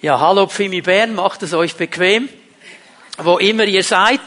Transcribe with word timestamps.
Ja, 0.00 0.20
hallo 0.20 0.46
Pfimi 0.46 0.80
Bern, 0.80 1.16
macht 1.16 1.42
es 1.42 1.52
euch 1.52 1.74
bequem. 1.74 2.28
Wo 3.20 3.38
immer 3.38 3.64
ihr 3.64 3.82
seid, 3.82 4.20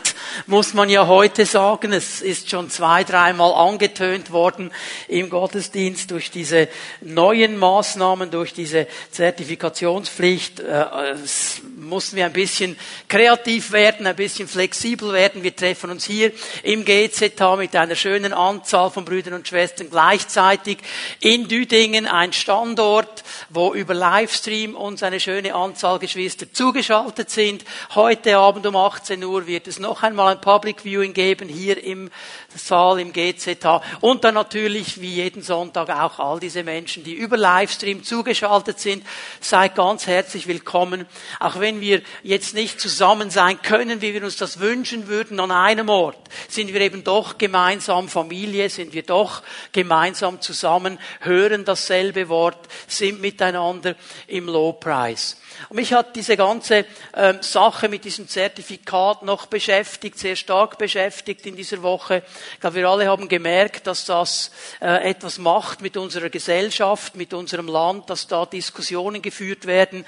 muss 0.47 0.73
man 0.73 0.89
ja 0.89 1.07
heute 1.07 1.46
sagen, 1.46 1.93
es 1.93 2.21
ist 2.21 2.49
schon 2.49 2.70
zwei, 2.70 3.04
dreimal 3.04 3.54
angetönt 3.54 4.31
worden 4.31 4.71
im 5.07 5.29
Gottesdienst 5.29 6.12
durch 6.12 6.31
diese 6.31 6.67
neuen 7.01 7.57
Maßnahmen, 7.57 8.31
durch 8.31 8.54
diese 8.54 8.88
Zertifikationspflicht. 9.12 10.59
Äh, 10.59 11.12
es 11.24 11.62
mussten 11.78 12.15
wir 12.15 12.25
ein 12.25 12.33
bisschen 12.33 12.78
kreativ 13.07 13.71
werden, 13.71 14.07
ein 14.07 14.15
bisschen 14.15 14.47
flexibel 14.47 15.13
werden. 15.13 15.44
Wir 15.44 15.56
treffen 15.56 15.92
uns 15.92 16.05
hier 16.05 16.31
im 16.63 16.85
GZH 16.85 17.55
mit 17.57 17.75
einer 17.75 17.95
schönen 17.95 18.34
Anzahl 18.34 18.89
von 18.91 19.05
Brüdern 19.05 19.34
und 19.34 19.48
Schwestern 19.48 19.89
gleichzeitig 19.89 20.77
in 21.20 21.48
Düdingen, 21.48 22.07
ein 22.07 22.34
Standort, 22.34 23.23
wo 23.49 23.73
über 23.73 23.93
Livestream 23.93 24.75
uns 24.75 25.03
eine 25.03 25.20
schöne 25.20 25.53
Anzahl 25.53 25.99
Geschwister 25.99 26.52
zugeschaltet 26.52 27.29
sind. 27.29 27.66
Heute 27.95 28.38
Abend 28.38 28.66
um 28.66 28.75
18 28.75 29.23
Uhr 29.23 29.48
wird 29.48 29.67
es 29.67 29.79
noch 29.79 30.03
einmal 30.03 30.20
ein 30.27 30.41
Public 30.41 30.81
Viewing 30.84 31.13
geben 31.13 31.49
hier 31.49 31.84
im 31.84 32.09
Saal 32.55 32.99
im 32.99 33.13
GZH 33.13 33.81
und 34.02 34.23
dann 34.23 34.35
natürlich 34.35 34.99
wie 35.02 35.16
jeden 35.16 35.41
Sonntag 35.41 35.89
auch 35.89 36.20
all 36.20 36.39
diese 36.39 36.63
Menschen, 36.63 37.03
die 37.03 37.13
über 37.13 37.38
Livestream 37.38 38.03
zugeschaltet 38.03 38.80
sind. 38.80 39.05
Seid 39.39 39.75
ganz 39.75 40.07
herzlich 40.07 40.47
willkommen. 40.47 41.05
Auch 41.39 41.59
wenn 41.59 41.81
wir 41.81 42.02
jetzt 42.23 42.53
nicht 42.53 42.80
zusammen 42.80 43.30
sein 43.30 43.61
können, 43.61 44.02
wie 44.02 44.13
wir 44.13 44.23
uns 44.23 44.38
das 44.38 44.59
wünschen 44.59 45.07
würden 45.07 45.39
an 45.39 45.52
einem 45.52 45.89
Ort, 45.89 46.20
sind 46.49 46.73
wir 46.73 46.81
eben 46.81 47.03
doch 47.03 47.38
gemeinsam 47.38 48.09
Familie, 48.09 48.69
sind 48.69 48.94
wir 48.94 49.03
doch 49.03 49.44
gemeinsam 49.72 50.41
zusammen, 50.41 50.99
hören 51.22 51.66
dasselbe 51.66 52.30
Wort, 52.30 52.67
sind 52.88 53.22
miteinander 53.22 53.95
im 54.27 54.47
Lowpreis. 54.47 55.38
Und 55.69 55.75
mich 55.75 55.94
hat 55.94 56.16
diese 56.16 56.38
ganze 56.38 56.85
ähm, 57.16 57.39
Sache 57.41 57.89
mit 57.89 58.05
diesem 58.05 58.27
Zertifikat 58.27 59.23
noch 59.23 59.45
beschäftigt, 59.45 60.11
sehr 60.17 60.36
stark 60.36 60.78
beschäftigt 60.78 61.45
in 61.45 61.56
dieser 61.56 61.81
Woche. 61.81 62.23
Ich 62.54 62.59
glaube, 62.59 62.78
wir 62.78 62.90
alle 62.90 63.08
haben 63.08 63.28
gemerkt, 63.28 63.88
dass 63.88 64.06
das 64.06 64.52
äh, 64.81 65.09
etwas 65.09 65.38
macht 65.38 65.81
mit 65.81 65.98
unserer 65.98 66.30
Gesellschaft, 66.30 67.16
mit 67.16 67.34
unserem 67.34 67.67
Land, 67.67 68.09
dass 68.09 68.28
da 68.28 68.45
Diskussionen 68.45 69.22
geführt 69.22 69.66
werden, 69.67 70.06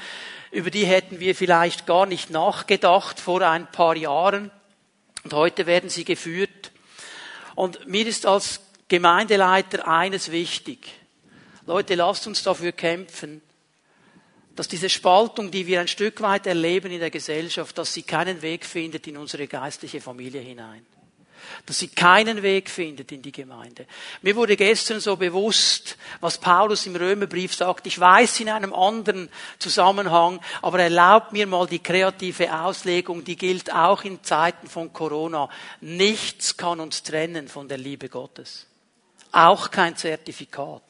über 0.52 0.70
die 0.70 0.86
hätten 0.86 1.20
wir 1.20 1.36
vielleicht 1.36 1.86
gar 1.86 2.06
nicht 2.06 2.30
nachgedacht 2.30 3.20
vor 3.20 3.42
ein 3.42 3.70
paar 3.72 3.96
Jahren. 3.96 4.52
Und 5.24 5.34
heute 5.34 5.66
werden 5.66 5.90
sie 5.90 6.06
geführt. 6.06 6.72
Und 7.56 7.88
mir 7.88 8.06
ist 8.08 8.26
als 8.26 8.60
Gemeindeleiter 8.88 9.88
eines 9.88 10.32
wichtig. 10.32 10.92
Leute, 11.66 11.96
lasst 11.96 12.28
uns 12.28 12.44
dafür 12.44 12.72
kämpfen, 12.72 13.42
dass 14.56 14.68
diese 14.68 14.90
Spaltung, 14.90 15.50
die 15.50 15.66
wir 15.66 15.82
ein 15.82 15.88
Stück 15.88 16.22
weit 16.22 16.46
erleben 16.46 16.92
in 16.92 17.00
der 17.00 17.10
Gesellschaft, 17.10 17.78
dass 17.78 17.94
sie 17.94 18.04
keinen 18.04 18.42
Weg 18.42 18.66
findet 18.66 19.08
in 19.08 19.18
unsere 19.18 19.48
geistliche 19.48 20.00
Familie 20.00 20.42
hinein. 20.42 20.86
Dass 21.66 21.80
sie 21.80 21.90
keinen 21.90 22.42
Weg 22.42 22.70
findet 22.70 23.12
in 23.12 23.22
die 23.22 23.32
Gemeinde. 23.32 23.86
Mir 24.22 24.36
wurde 24.36 24.56
gestern 24.56 25.02
so 25.02 25.18
bewusst, 25.18 25.98
was 26.22 26.38
Paulus 26.38 26.86
im 26.86 26.96
Römerbrief 26.96 27.54
sagt. 27.54 27.86
Ich 27.86 28.00
weiß 28.00 28.40
in 28.40 28.50
einem 28.50 28.74
anderen 28.74 29.30
Zusammenhang, 29.60 30.40
aber 30.62 30.80
erlaubt 30.80 31.34
mir 31.34 31.46
mal 31.46 31.68
die 31.68 31.80
kreative 31.80 32.54
Auslegung, 32.62 33.26
die 33.26 33.36
gilt 33.36 33.74
auch 33.74 34.04
in 34.04 34.24
Zeiten 34.24 34.68
von 34.68 34.94
Corona. 34.94 35.50
Nichts 35.82 36.56
kann 36.56 36.80
uns 36.80 37.04
trennen 37.04 37.50
von 37.50 37.68
der 37.68 37.78
Liebe 37.78 38.08
Gottes. 38.08 38.68
Auch 39.34 39.70
kein 39.70 39.98
Zertifikat. 39.98 40.82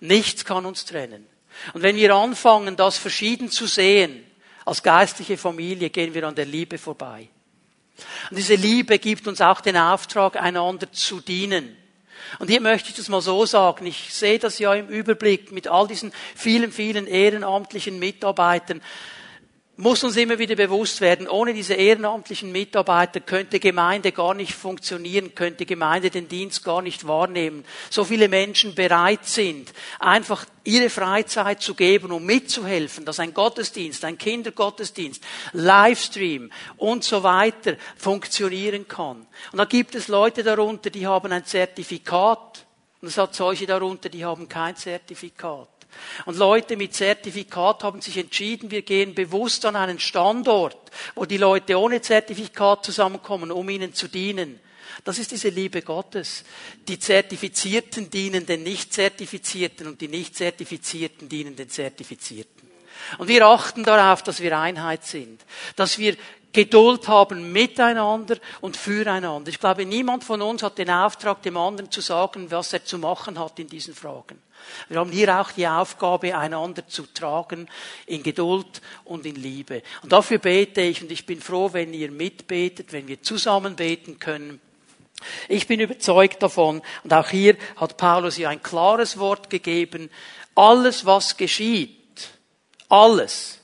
Nichts 0.00 0.44
kann 0.44 0.66
uns 0.66 0.84
trennen. 0.84 1.31
Und 1.74 1.82
wenn 1.82 1.96
wir 1.96 2.14
anfangen, 2.14 2.76
das 2.76 2.98
verschieden 2.98 3.50
zu 3.50 3.66
sehen, 3.66 4.24
als 4.64 4.82
geistliche 4.82 5.36
Familie, 5.36 5.90
gehen 5.90 6.14
wir 6.14 6.26
an 6.26 6.34
der 6.34 6.46
Liebe 6.46 6.78
vorbei. 6.78 7.28
Und 8.30 8.38
diese 8.38 8.54
Liebe 8.54 8.98
gibt 8.98 9.26
uns 9.28 9.40
auch 9.40 9.60
den 9.60 9.76
Auftrag, 9.76 10.36
einander 10.36 10.90
zu 10.92 11.20
dienen. 11.20 11.76
Und 12.38 12.48
hier 12.48 12.60
möchte 12.60 12.90
ich 12.90 12.96
das 12.96 13.08
mal 13.08 13.20
so 13.20 13.44
sagen. 13.44 13.86
Ich 13.86 14.14
sehe 14.14 14.38
das 14.38 14.58
ja 14.58 14.74
im 14.74 14.88
Überblick 14.88 15.52
mit 15.52 15.68
all 15.68 15.86
diesen 15.86 16.12
vielen, 16.34 16.72
vielen 16.72 17.06
ehrenamtlichen 17.06 17.98
Mitarbeitern 17.98 18.80
muss 19.76 20.04
uns 20.04 20.16
immer 20.16 20.38
wieder 20.38 20.54
bewusst 20.54 21.00
werden, 21.00 21.26
ohne 21.26 21.54
diese 21.54 21.74
ehrenamtlichen 21.74 22.52
Mitarbeiter 22.52 23.20
könnte 23.20 23.58
Gemeinde 23.58 24.12
gar 24.12 24.34
nicht 24.34 24.52
funktionieren, 24.52 25.34
könnte 25.34 25.64
Gemeinde 25.64 26.10
den 26.10 26.28
Dienst 26.28 26.62
gar 26.62 26.82
nicht 26.82 27.08
wahrnehmen. 27.08 27.64
So 27.88 28.04
viele 28.04 28.28
Menschen 28.28 28.74
bereit 28.74 29.24
sind, 29.24 29.72
einfach 29.98 30.44
ihre 30.64 30.90
Freizeit 30.90 31.62
zu 31.62 31.74
geben, 31.74 32.12
um 32.12 32.24
mitzuhelfen, 32.24 33.06
dass 33.06 33.18
ein 33.18 33.32
Gottesdienst, 33.32 34.04
ein 34.04 34.18
Kindergottesdienst, 34.18 35.24
Livestream 35.52 36.52
und 36.76 37.02
so 37.02 37.22
weiter 37.22 37.76
funktionieren 37.96 38.86
kann. 38.86 39.26
Und 39.52 39.58
da 39.58 39.64
gibt 39.64 39.94
es 39.94 40.08
Leute 40.08 40.42
darunter, 40.42 40.90
die 40.90 41.06
haben 41.06 41.32
ein 41.32 41.46
Zertifikat. 41.46 42.66
Und 43.00 43.08
es 43.08 43.16
hat 43.18 43.34
solche 43.34 43.66
darunter, 43.66 44.10
die 44.10 44.24
haben 44.24 44.48
kein 44.48 44.76
Zertifikat. 44.76 45.68
Und 46.26 46.36
Leute 46.36 46.76
mit 46.76 46.94
Zertifikat 46.94 47.84
haben 47.84 48.00
sich 48.00 48.16
entschieden, 48.18 48.70
wir 48.70 48.82
gehen 48.82 49.14
bewusst 49.14 49.64
an 49.64 49.76
einen 49.76 49.98
Standort, 49.98 50.78
wo 51.14 51.24
die 51.24 51.36
Leute 51.36 51.78
ohne 51.78 52.02
Zertifikat 52.02 52.84
zusammenkommen, 52.84 53.50
um 53.50 53.68
ihnen 53.68 53.94
zu 53.94 54.08
dienen. 54.08 54.60
Das 55.04 55.18
ist 55.18 55.30
diese 55.32 55.48
Liebe 55.48 55.82
Gottes. 55.82 56.44
Die 56.86 56.98
Zertifizierten 56.98 58.10
dienen 58.10 58.46
den 58.46 58.62
Nicht-Zertifizierten 58.62 59.86
und 59.86 60.00
die 60.00 60.08
Nicht-Zertifizierten 60.08 61.28
dienen 61.28 61.56
den 61.56 61.68
Zertifizierten. 61.68 62.70
Und 63.18 63.28
wir 63.28 63.46
achten 63.46 63.84
darauf, 63.84 64.22
dass 64.22 64.40
wir 64.40 64.58
Einheit 64.58 65.04
sind, 65.04 65.40
dass 65.76 65.98
wir 65.98 66.16
Geduld 66.52 67.08
haben 67.08 67.52
miteinander 67.52 68.36
und 68.60 68.76
füreinander. 68.76 69.48
Ich 69.48 69.58
glaube, 69.58 69.86
niemand 69.86 70.22
von 70.24 70.42
uns 70.42 70.62
hat 70.62 70.76
den 70.76 70.90
Auftrag, 70.90 71.42
dem 71.42 71.56
anderen 71.56 71.90
zu 71.90 72.00
sagen, 72.02 72.50
was 72.50 72.72
er 72.72 72.84
zu 72.84 72.98
machen 72.98 73.38
hat 73.38 73.58
in 73.58 73.68
diesen 73.68 73.94
Fragen. 73.94 74.40
Wir 74.88 74.98
haben 74.98 75.10
hier 75.10 75.40
auch 75.40 75.50
die 75.50 75.66
Aufgabe, 75.66 76.36
einander 76.36 76.86
zu 76.86 77.04
tragen 77.06 77.68
in 78.06 78.22
Geduld 78.22 78.80
und 79.04 79.26
in 79.26 79.36
Liebe. 79.36 79.82
Und 80.02 80.12
dafür 80.12 80.38
bete 80.38 80.82
ich 80.82 81.02
und 81.02 81.10
ich 81.10 81.26
bin 81.26 81.40
froh, 81.40 81.70
wenn 81.72 81.94
ihr 81.94 82.10
mitbetet, 82.10 82.92
wenn 82.92 83.08
wir 83.08 83.22
zusammen 83.22 83.74
beten 83.74 84.18
können. 84.18 84.60
Ich 85.48 85.66
bin 85.66 85.80
überzeugt 85.80 86.42
davon, 86.42 86.82
und 87.04 87.12
auch 87.12 87.28
hier 87.28 87.56
hat 87.76 87.96
Paulus 87.96 88.36
ja 88.36 88.48
ein 88.48 88.62
klares 88.62 89.18
Wort 89.18 89.50
gegeben, 89.50 90.10
alles, 90.54 91.06
was 91.06 91.36
geschieht, 91.36 92.28
alles, 92.88 93.61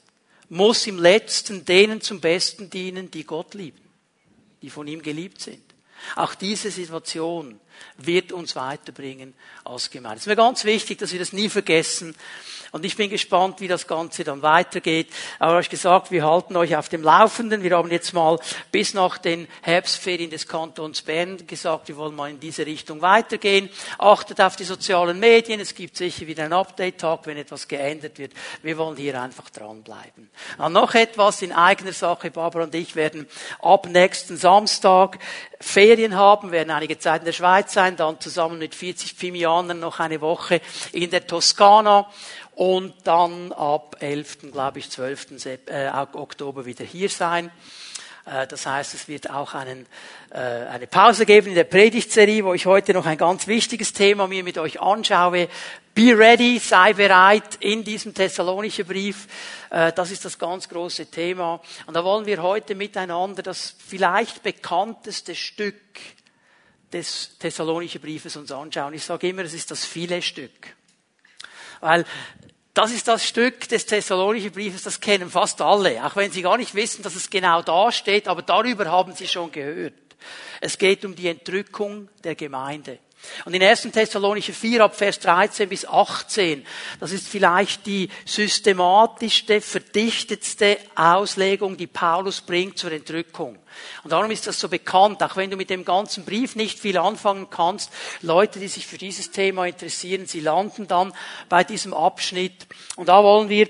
muss 0.49 0.87
im 0.87 0.99
letzten 0.99 1.65
denen 1.65 2.01
zum 2.01 2.21
Besten 2.21 2.71
dienen, 2.71 3.11
die 3.11 3.25
Gott 3.25 3.55
lieben, 3.55 3.81
die 4.63 4.71
von 4.71 4.87
ihm 4.87 5.03
geliebt 5.03 5.41
sind. 5.41 5.63
Auch 6.17 6.35
diese 6.35 6.71
Situation 6.71 7.61
wird 7.97 8.33
uns 8.33 8.57
weiterbringen 8.57 9.35
als 9.65 9.91
Gemeinde. 9.91 10.19
Es 10.19 10.23
ist 10.23 10.29
mir 10.29 10.37
ganz 10.37 10.65
wichtig, 10.65 10.99
dass 10.99 11.13
wir 11.13 11.19
das 11.19 11.33
nie 11.33 11.49
vergessen. 11.49 12.15
Und 12.71 12.85
ich 12.85 12.97
bin 12.97 13.09
gespannt, 13.09 13.61
wie 13.61 13.69
das 13.69 13.87
Ganze 13.87 14.25
dann 14.25 14.43
weitergeht. 14.43 15.09
Aber 15.39 15.57
euch 15.57 15.71
gesagt, 15.71 16.11
wir 16.11 16.25
halten 16.25 16.55
euch 16.57 16.77
auf 16.77 16.89
dem 16.89 17.03
Laufenden. 17.03 17.63
Wir 17.63 17.77
haben 17.77 17.91
jetzt 17.91 18.13
mal 18.13 18.39
bis 18.71 18.93
nach 18.93 19.17
den 19.17 19.49
Herbstferien 19.63 20.31
des 20.31 20.47
Kantons 20.47 21.03
Bern 21.03 21.47
gesagt, 21.47 21.89
wir 21.89 21.97
wollen 21.97 22.15
mal 22.15 22.29
in 22.29 22.41
diese 22.41 22.67
Richtung 22.67 23.01
weitergehen. 23.01 23.71
Achtet 23.97 24.41
auf 24.41 24.57
die 24.57 24.65
sozialen 24.65 25.19
Medien. 25.19 25.61
Es 25.61 25.75
gibt 25.75 25.97
sicher 25.97 26.27
wieder 26.27 26.45
einen 26.45 26.53
Update-Tag, 26.53 27.21
wenn 27.25 27.39
etwas 27.39 27.69
geändert 27.69 28.19
wird. 28.19 28.33
Wir 28.63 28.77
wollen 28.77 28.97
hier 28.97 29.21
einfach 29.21 29.49
dranbleiben. 29.49 30.29
Und 30.59 30.73
noch 30.73 30.95
etwas 30.95 31.41
in 31.41 31.53
eigener 31.53 31.93
Sache. 31.93 32.31
Barbara 32.31 32.65
und 32.65 32.75
ich 32.75 32.97
werden 32.97 33.27
ab 33.61 33.87
nächsten 33.87 34.37
Samstag 34.37 35.19
Ferien 35.61 36.15
haben, 36.17 36.53
werden 36.53 36.71
einige 36.71 36.99
Zeit 36.99 37.23
in 37.23 37.27
der 37.27 37.33
Schweiz 37.33 37.68
sein, 37.71 37.97
dann 37.97 38.21
zusammen 38.21 38.59
mit 38.59 38.75
40 38.75 39.15
Pfimianern 39.15 39.79
noch 39.81 40.01
eine 40.01 40.21
Woche 40.21 40.61
in 40.93 41.11
der 41.11 41.27
Toskana 41.27 42.09
und 42.59 42.95
dann 43.05 43.53
ab 43.53 43.97
11., 44.01 44.51
glaube 44.53 44.81
ich, 44.81 44.91
12. 44.91 45.47
Äh, 45.67 45.91
Oktober 46.13 46.67
wieder 46.67 46.85
hier 46.85 47.09
sein. 47.09 47.53
Äh, 48.29 48.47
das 48.47 48.67
heißt, 48.67 48.95
es 48.95 49.09
wird 49.09 49.31
auch 49.31 49.55
einen, 49.55 49.87
äh, 50.31 50.39
eine 50.39 50.87
Pause 50.87 51.25
geben 51.25 51.49
in 51.49 51.55
der 51.55 51.65
Predigtserie, 51.65 52.45
wo 52.45 52.55
ich 52.55 52.67
heute 52.67 52.93
noch 52.95 53.07
ein 53.07 53.17
ganz 53.17 53.47
wichtiges 53.47 53.93
Thema 53.93 54.27
mir 54.27 54.45
mit 54.45 54.59
euch 54.59 54.81
anschaue. 54.81 55.49
Be 55.95 56.17
ready, 56.17 56.59
sei 56.59 56.93
bereit 56.93 57.57
in 57.61 57.85
diesem 57.85 58.15
Thessalonischen 58.15 58.87
Brief. 58.87 59.27
Das 59.69 60.13
ist 60.13 60.25
das 60.25 60.39
ganz 60.39 60.69
große 60.69 61.07
Thema. 61.07 61.61
Und 61.87 61.95
da 61.95 62.05
wollen 62.05 62.25
wir 62.25 62.41
heute 62.41 62.77
miteinander 62.77 63.43
das 63.43 63.75
vielleicht 63.85 64.45
bekannteste 64.45 65.35
Stück 65.35 65.75
des 66.93 67.39
Thessalonischen 67.39 68.01
Briefes 68.01 68.37
uns 68.37 68.51
anschauen. 68.53 68.95
Ich 68.95 69.05
sage 69.05 69.29
immer, 69.29 69.43
es 69.43 69.55
ist 69.55 69.71
das 69.71 69.85
viele 69.85 70.23
Stück. 70.23 70.75
Weil 71.81 72.05
das 72.75 72.93
ist 72.93 73.09
das 73.09 73.27
Stück 73.27 73.69
des 73.69 73.87
Thessalonischen 73.87 74.53
Briefes, 74.53 74.85
das 74.85 75.01
kennen 75.01 75.31
fast 75.31 75.61
alle, 75.61 76.05
auch 76.05 76.15
wenn 76.17 76.31
sie 76.31 76.43
gar 76.43 76.57
nicht 76.57 76.75
wissen, 76.75 77.03
dass 77.03 77.17
es 77.17 77.29
genau 77.29 77.61
da 77.63 77.91
steht, 77.91 78.29
aber 78.29 78.43
darüber 78.43 78.87
haben 78.87 79.15
sie 79.15 79.27
schon 79.27 79.51
gehört. 79.51 79.95
Es 80.61 80.79
geht 80.79 81.05
um 81.05 81.15
die 81.15 81.29
Entrückung 81.29 82.09
der 82.25 82.35
Gemeinde. 82.35 82.99
Und 83.45 83.55
in 83.55 83.63
1. 83.63 83.83
Thessalonicher 83.93 84.53
4 84.53 84.85
ab 84.85 84.97
Vers 84.97 85.19
13 85.21 85.69
bis 85.69 85.87
18, 85.87 86.65
das 87.01 87.13
ist 87.13 87.29
vielleicht 87.29 87.87
die 87.87 88.09
systematischste, 88.25 89.61
verdichtetste 89.61 90.79
Auslegung, 90.95 91.77
die 91.77 91.87
Paulus 91.87 92.41
bringt 92.41 92.79
zur 92.79 92.93
Entrückung. 92.93 93.59
Und 94.03 94.13
darum 94.13 94.31
ist 94.31 94.47
das 94.47 94.59
so 94.59 94.69
bekannt, 94.69 95.23
auch 95.23 95.37
wenn 95.37 95.51
du 95.51 95.57
mit 95.57 95.71
dem 95.71 95.85
ganzen 95.85 96.25
Brief 96.25 96.57
nicht 96.57 96.79
viel 96.79 96.99
anfangen 96.99 97.49
kannst. 97.51 97.91
Leute, 98.23 98.59
die 98.59 98.69
sich 98.69 98.87
für 98.87 98.99
dieses 98.99 99.31
Thema 99.31 99.67
interessieren, 99.67 100.27
sie 100.27 100.41
landen 100.41 100.89
dann 100.89 101.13
bei 101.49 101.65
diesem 101.65 101.95
Abschnitt. 101.95 102.67
Und 102.97 103.09
da 103.09 103.23
wollen 103.23 103.49
wir 103.49 103.69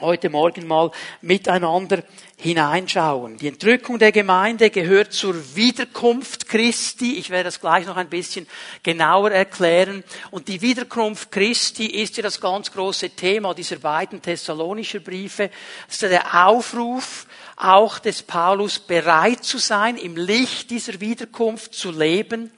heute 0.00 0.30
Morgen 0.30 0.66
mal 0.66 0.90
miteinander 1.22 2.04
hineinschauen. 2.36 3.36
Die 3.36 3.48
Entrückung 3.48 3.98
der 3.98 4.12
Gemeinde 4.12 4.70
gehört 4.70 5.12
zur 5.12 5.34
Wiederkunft 5.56 6.48
Christi. 6.48 7.16
Ich 7.16 7.30
werde 7.30 7.44
das 7.44 7.60
gleich 7.60 7.84
noch 7.84 7.96
ein 7.96 8.08
bisschen 8.08 8.46
genauer 8.84 9.32
erklären. 9.32 10.04
Und 10.30 10.46
die 10.46 10.62
Wiederkunft 10.62 11.32
Christi 11.32 11.86
ist 11.86 12.16
ja 12.16 12.22
das 12.22 12.40
ganz 12.40 12.70
große 12.70 13.10
Thema 13.10 13.54
dieser 13.54 13.76
beiden 13.76 14.22
Thessalonischer 14.22 15.00
Briefe. 15.00 15.50
Das 15.86 16.00
ist 16.00 16.02
der 16.02 16.46
Aufruf 16.46 17.26
auch 17.58 17.98
des 17.98 18.22
Paulus 18.22 18.78
bereit 18.78 19.44
zu 19.44 19.58
sein, 19.58 19.96
im 19.96 20.16
Licht 20.16 20.70
dieser 20.70 21.00
Wiederkunft 21.00 21.74
zu 21.74 21.90
leben, 21.90 22.52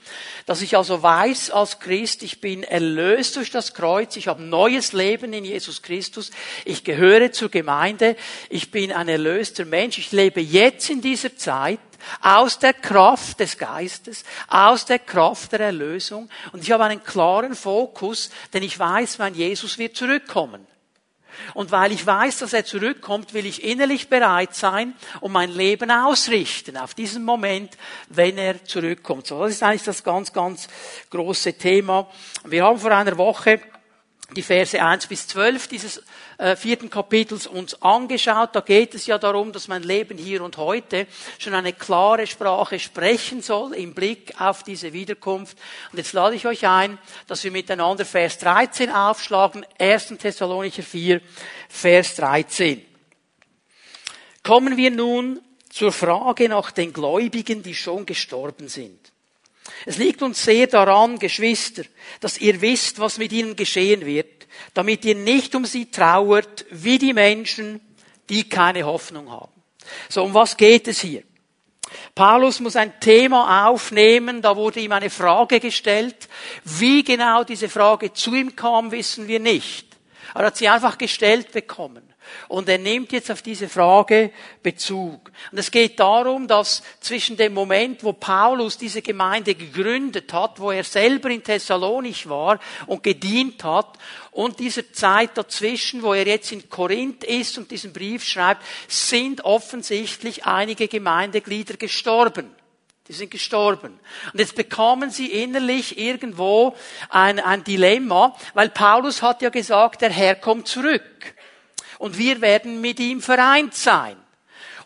dass 0.44 0.60
ich 0.60 0.76
also 0.76 1.02
weiß 1.02 1.50
als 1.50 1.80
Christ, 1.80 2.22
ich 2.22 2.40
bin 2.40 2.62
erlöst 2.62 3.36
durch 3.36 3.50
das 3.50 3.72
Kreuz, 3.72 4.16
ich 4.16 4.28
habe 4.28 4.42
neues 4.42 4.92
Leben 4.92 5.32
in 5.32 5.44
Jesus 5.46 5.80
Christus, 5.80 6.30
ich 6.66 6.84
gehöre 6.84 7.32
zur 7.32 7.48
Gemeinde, 7.48 8.14
ich 8.50 8.70
bin 8.70 8.92
ein 8.92 9.08
erlöster 9.08 9.64
Mensch, 9.64 9.96
ich 9.96 10.12
lebe 10.12 10.40
jetzt 10.40 10.90
in 10.90 11.00
dieser 11.00 11.34
Zeit 11.34 11.80
aus 12.20 12.58
der 12.58 12.74
Kraft 12.74 13.40
des 13.40 13.56
Geistes, 13.56 14.24
aus 14.48 14.84
der 14.84 14.98
Kraft 14.98 15.52
der 15.52 15.60
Erlösung 15.60 16.28
und 16.52 16.62
ich 16.62 16.72
habe 16.72 16.84
einen 16.84 17.02
klaren 17.02 17.54
Fokus, 17.54 18.30
denn 18.52 18.62
ich 18.62 18.78
weiß, 18.78 19.18
mein 19.18 19.34
Jesus 19.34 19.78
wird 19.78 19.96
zurückkommen. 19.96 20.66
Und 21.54 21.70
weil 21.70 21.92
ich 21.92 22.06
weiß, 22.06 22.38
dass 22.38 22.52
er 22.52 22.64
zurückkommt, 22.64 23.34
will 23.34 23.46
ich 23.46 23.64
innerlich 23.64 24.08
bereit 24.08 24.54
sein 24.54 24.94
und 25.20 25.32
mein 25.32 25.50
Leben 25.50 25.90
ausrichten 25.90 26.76
auf 26.76 26.94
diesen 26.94 27.24
Moment, 27.24 27.76
wenn 28.08 28.38
er 28.38 28.64
zurückkommt. 28.64 29.26
So, 29.26 29.42
das 29.42 29.52
ist 29.52 29.62
eigentlich 29.62 29.84
das 29.84 30.04
ganz, 30.04 30.32
ganz 30.32 30.68
große 31.10 31.54
Thema. 31.54 32.08
Wir 32.44 32.64
haben 32.64 32.78
vor 32.78 32.92
einer 32.92 33.16
Woche 33.16 33.60
die 34.36 34.42
Verse 34.42 34.80
1 34.80 35.06
bis 35.06 35.26
12 35.28 35.68
dieses 35.68 36.02
vierten 36.56 36.88
Kapitels 36.88 37.46
uns 37.46 37.82
angeschaut. 37.82 38.50
Da 38.54 38.60
geht 38.60 38.94
es 38.94 39.06
ja 39.06 39.18
darum, 39.18 39.52
dass 39.52 39.68
mein 39.68 39.82
Leben 39.82 40.16
hier 40.16 40.42
und 40.42 40.56
heute 40.56 41.06
schon 41.38 41.54
eine 41.54 41.72
klare 41.72 42.26
Sprache 42.26 42.78
sprechen 42.78 43.42
soll 43.42 43.74
im 43.74 43.92
Blick 43.92 44.32
auf 44.40 44.62
diese 44.62 44.92
Wiederkunft. 44.92 45.58
Und 45.92 45.98
jetzt 45.98 46.14
lade 46.14 46.36
ich 46.36 46.46
euch 46.46 46.66
ein, 46.66 46.98
dass 47.26 47.44
wir 47.44 47.50
miteinander 47.50 48.04
Vers 48.04 48.38
13 48.38 48.90
aufschlagen. 48.90 49.66
1. 49.78 50.14
Thessalonicher 50.18 50.82
4, 50.82 51.20
Vers 51.68 52.16
13. 52.16 52.86
Kommen 54.42 54.76
wir 54.76 54.90
nun 54.90 55.40
zur 55.68 55.92
Frage 55.92 56.48
nach 56.48 56.70
den 56.70 56.92
Gläubigen, 56.92 57.62
die 57.62 57.74
schon 57.74 58.06
gestorben 58.06 58.68
sind. 58.68 58.98
Es 59.86 59.98
liegt 59.98 60.22
uns 60.22 60.42
sehr 60.42 60.66
daran, 60.66 61.18
Geschwister, 61.18 61.84
dass 62.20 62.38
ihr 62.38 62.60
wisst, 62.60 62.98
was 62.98 63.18
mit 63.18 63.32
ihnen 63.32 63.56
geschehen 63.56 64.04
wird, 64.04 64.39
damit 64.74 65.04
ihr 65.04 65.14
nicht 65.14 65.54
um 65.54 65.64
sie 65.64 65.90
trauert, 65.90 66.66
wie 66.70 66.98
die 66.98 67.12
Menschen, 67.12 67.80
die 68.28 68.48
keine 68.48 68.84
Hoffnung 68.84 69.30
haben. 69.30 69.52
So, 70.08 70.24
um 70.24 70.34
was 70.34 70.56
geht 70.56 70.88
es 70.88 71.00
hier? 71.00 71.22
Paulus 72.14 72.60
muss 72.60 72.76
ein 72.76 72.98
Thema 73.00 73.66
aufnehmen, 73.66 74.42
da 74.42 74.56
wurde 74.56 74.80
ihm 74.80 74.92
eine 74.92 75.10
Frage 75.10 75.58
gestellt. 75.60 76.28
Wie 76.64 77.02
genau 77.02 77.44
diese 77.44 77.68
Frage 77.68 78.12
zu 78.12 78.34
ihm 78.34 78.54
kam, 78.54 78.92
wissen 78.92 79.26
wir 79.26 79.40
nicht. 79.40 79.86
Er 80.34 80.46
hat 80.46 80.56
sie 80.56 80.68
einfach 80.68 80.98
gestellt 80.98 81.50
bekommen. 81.52 82.10
Und 82.48 82.68
er 82.68 82.78
nimmt 82.78 83.10
jetzt 83.12 83.30
auf 83.30 83.42
diese 83.42 83.68
Frage 83.68 84.30
Bezug. 84.62 85.32
Und 85.50 85.58
es 85.58 85.70
geht 85.70 85.98
darum, 85.98 86.46
dass 86.46 86.82
zwischen 87.00 87.36
dem 87.36 87.54
Moment, 87.54 88.04
wo 88.04 88.12
Paulus 88.12 88.78
diese 88.78 89.02
Gemeinde 89.02 89.54
gegründet 89.54 90.32
hat, 90.32 90.60
wo 90.60 90.70
er 90.70 90.84
selber 90.84 91.30
in 91.30 91.42
Thessalonich 91.42 92.28
war 92.28 92.60
und 92.86 93.02
gedient 93.02 93.64
hat, 93.64 93.98
und 94.32 94.60
dieser 94.60 94.92
Zeit 94.92 95.36
dazwischen, 95.36 96.02
wo 96.02 96.14
er 96.14 96.26
jetzt 96.26 96.52
in 96.52 96.68
Korinth 96.70 97.24
ist 97.24 97.58
und 97.58 97.70
diesen 97.70 97.92
Brief 97.92 98.24
schreibt, 98.24 98.62
sind 98.88 99.44
offensichtlich 99.44 100.46
einige 100.46 100.88
Gemeindeglieder 100.88 101.76
gestorben. 101.76 102.54
Die 103.08 103.12
sind 103.12 103.32
gestorben. 103.32 103.98
Und 104.32 104.38
jetzt 104.38 104.54
bekommen 104.54 105.10
sie 105.10 105.26
innerlich 105.26 105.98
irgendwo 105.98 106.76
ein, 107.08 107.40
ein 107.40 107.64
Dilemma, 107.64 108.36
weil 108.54 108.68
Paulus 108.68 109.20
hat 109.20 109.42
ja 109.42 109.48
gesagt, 109.48 110.02
der 110.02 110.10
Herr 110.10 110.36
kommt 110.36 110.68
zurück 110.68 111.34
und 111.98 112.16
wir 112.16 112.40
werden 112.40 112.80
mit 112.80 113.00
ihm 113.00 113.20
vereint 113.20 113.74
sein. 113.74 114.16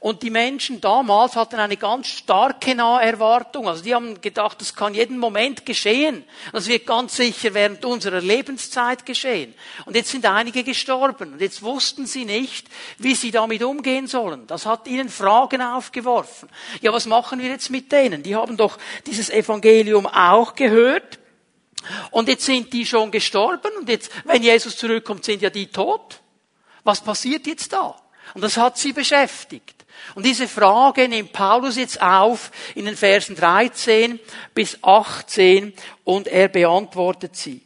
Und 0.05 0.23
die 0.23 0.29
Menschen 0.29 0.83
damals 0.83 1.35
hatten 1.35 1.59
eine 1.59 1.79
ganz 1.79 2.09
starke 2.09 2.75
Naherwartung. 2.75 3.67
Also 3.67 3.83
die 3.83 3.95
haben 3.95 4.21
gedacht, 4.21 4.61
das 4.61 4.77
kann 4.77 4.93
jeden 4.93 5.17
Moment 5.17 5.65
geschehen. 5.65 6.25
Das 6.53 6.67
wird 6.67 6.85
ganz 6.85 7.17
sicher 7.17 7.55
während 7.55 7.87
unserer 7.87 8.21
Lebenszeit 8.21 9.06
geschehen. 9.06 9.55
Und 9.87 9.97
jetzt 9.97 10.11
sind 10.11 10.27
einige 10.27 10.62
gestorben. 10.62 11.33
Und 11.33 11.41
jetzt 11.41 11.62
wussten 11.62 12.05
sie 12.05 12.27
nicht, 12.27 12.67
wie 12.99 13.15
sie 13.15 13.31
damit 13.31 13.62
umgehen 13.62 14.06
sollen. 14.06 14.47
Das 14.47 14.67
hat 14.67 14.87
ihnen 14.89 15.09
Fragen 15.09 15.62
aufgeworfen. 15.62 16.51
Ja, 16.83 16.93
was 16.93 17.06
machen 17.06 17.41
wir 17.41 17.49
jetzt 17.49 17.71
mit 17.71 17.91
denen? 17.91 18.23
Die 18.23 18.37
haben 18.37 18.59
doch 18.59 18.77
dieses 19.06 19.31
Evangelium 19.31 20.06
auch 20.06 20.55
gehört. 20.55 21.19
Und 22.11 22.29
jetzt 22.29 22.45
sind 22.45 22.75
die 22.75 22.85
schon 22.85 23.11
gestorben. 23.11 23.71
Und 23.81 23.89
jetzt, 23.89 24.12
wenn 24.27 24.43
Jesus 24.43 24.77
zurückkommt, 24.77 25.25
sind 25.25 25.41
ja 25.41 25.49
die 25.49 25.69
tot. 25.69 26.21
Was 26.83 27.01
passiert 27.01 27.47
jetzt 27.47 27.73
da? 27.73 27.97
Und 28.35 28.43
das 28.43 28.59
hat 28.59 28.77
sie 28.77 28.93
beschäftigt. 28.93 29.74
Und 30.15 30.27
diese 30.27 30.49
Frage 30.49 31.09
nimmt 31.09 31.33
Paulus 31.33 31.77
jetzt 31.77 32.01
auf 32.01 32.51
in 32.75 32.85
den 32.85 32.97
Versen 32.97 33.37
13 33.37 34.21
bis 34.55 34.79
18 34.83 35.73
und 36.05 36.29
er 36.29 36.49
beantwortet 36.49 37.37
sie. 37.37 37.62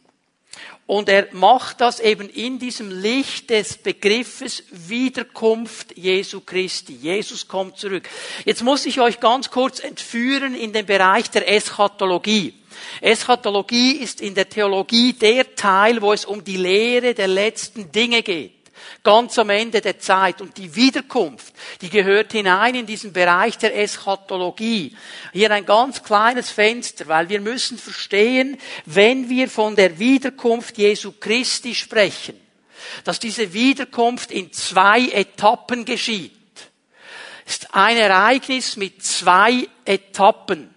Und 0.89 1.07
er 1.07 1.27
macht 1.33 1.81
das 1.81 1.99
eben 1.99 2.27
in 2.29 2.57
diesem 2.57 2.89
Licht 2.89 3.51
des 3.51 3.77
Begriffes 3.77 4.63
Wiederkunft 4.71 5.95
Jesu 5.95 6.41
Christi. 6.41 6.93
Jesus 6.95 7.47
kommt 7.47 7.77
zurück. 7.77 8.09
Jetzt 8.43 8.63
muss 8.63 8.87
ich 8.87 8.99
euch 8.99 9.19
ganz 9.19 9.51
kurz 9.51 9.79
entführen 9.79 10.55
in 10.55 10.73
den 10.73 10.87
Bereich 10.87 11.29
der 11.29 11.47
Eschatologie. 11.47 12.55
Eschatologie 13.01 13.97
ist 13.97 14.19
in 14.19 14.33
der 14.33 14.49
Theologie 14.49 15.13
der 15.13 15.53
Teil, 15.53 16.01
wo 16.01 16.11
es 16.11 16.25
um 16.25 16.43
die 16.43 16.57
Lehre 16.57 17.13
der 17.13 17.27
letzten 17.27 17.91
Dinge 17.91 18.23
geht 18.23 18.58
ganz 19.03 19.37
am 19.39 19.49
Ende 19.49 19.81
der 19.81 19.99
Zeit. 19.99 20.41
Und 20.41 20.57
die 20.57 20.75
Wiederkunft, 20.75 21.53
die 21.81 21.89
gehört 21.89 22.31
hinein 22.31 22.75
in 22.75 22.85
diesen 22.85 23.13
Bereich 23.13 23.57
der 23.57 23.77
Eschatologie. 23.77 24.95
Hier 25.33 25.51
ein 25.51 25.65
ganz 25.65 26.03
kleines 26.03 26.51
Fenster, 26.51 27.07
weil 27.07 27.29
wir 27.29 27.41
müssen 27.41 27.77
verstehen, 27.77 28.57
wenn 28.85 29.29
wir 29.29 29.49
von 29.49 29.75
der 29.75 29.99
Wiederkunft 29.99 30.77
Jesu 30.77 31.13
Christi 31.19 31.75
sprechen, 31.75 32.39
dass 33.03 33.19
diese 33.19 33.53
Wiederkunft 33.53 34.31
in 34.31 34.51
zwei 34.51 35.09
Etappen 35.09 35.85
geschieht. 35.85 36.33
ist 37.45 37.73
ein 37.73 37.97
Ereignis 37.97 38.77
mit 38.77 39.03
zwei 39.03 39.67
Etappen. 39.85 40.73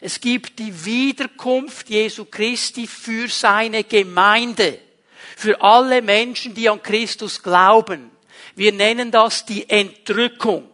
Es 0.00 0.20
gibt 0.20 0.58
die 0.58 0.84
Wiederkunft 0.84 1.88
Jesu 1.88 2.24
Christi 2.24 2.88
für 2.88 3.28
seine 3.28 3.84
Gemeinde 3.84 4.80
für 5.42 5.60
alle 5.60 6.02
Menschen, 6.02 6.54
die 6.54 6.68
an 6.68 6.82
Christus 6.82 7.42
glauben. 7.42 8.10
Wir 8.54 8.72
nennen 8.72 9.10
das 9.10 9.44
die 9.44 9.68
Entrückung. 9.68 10.68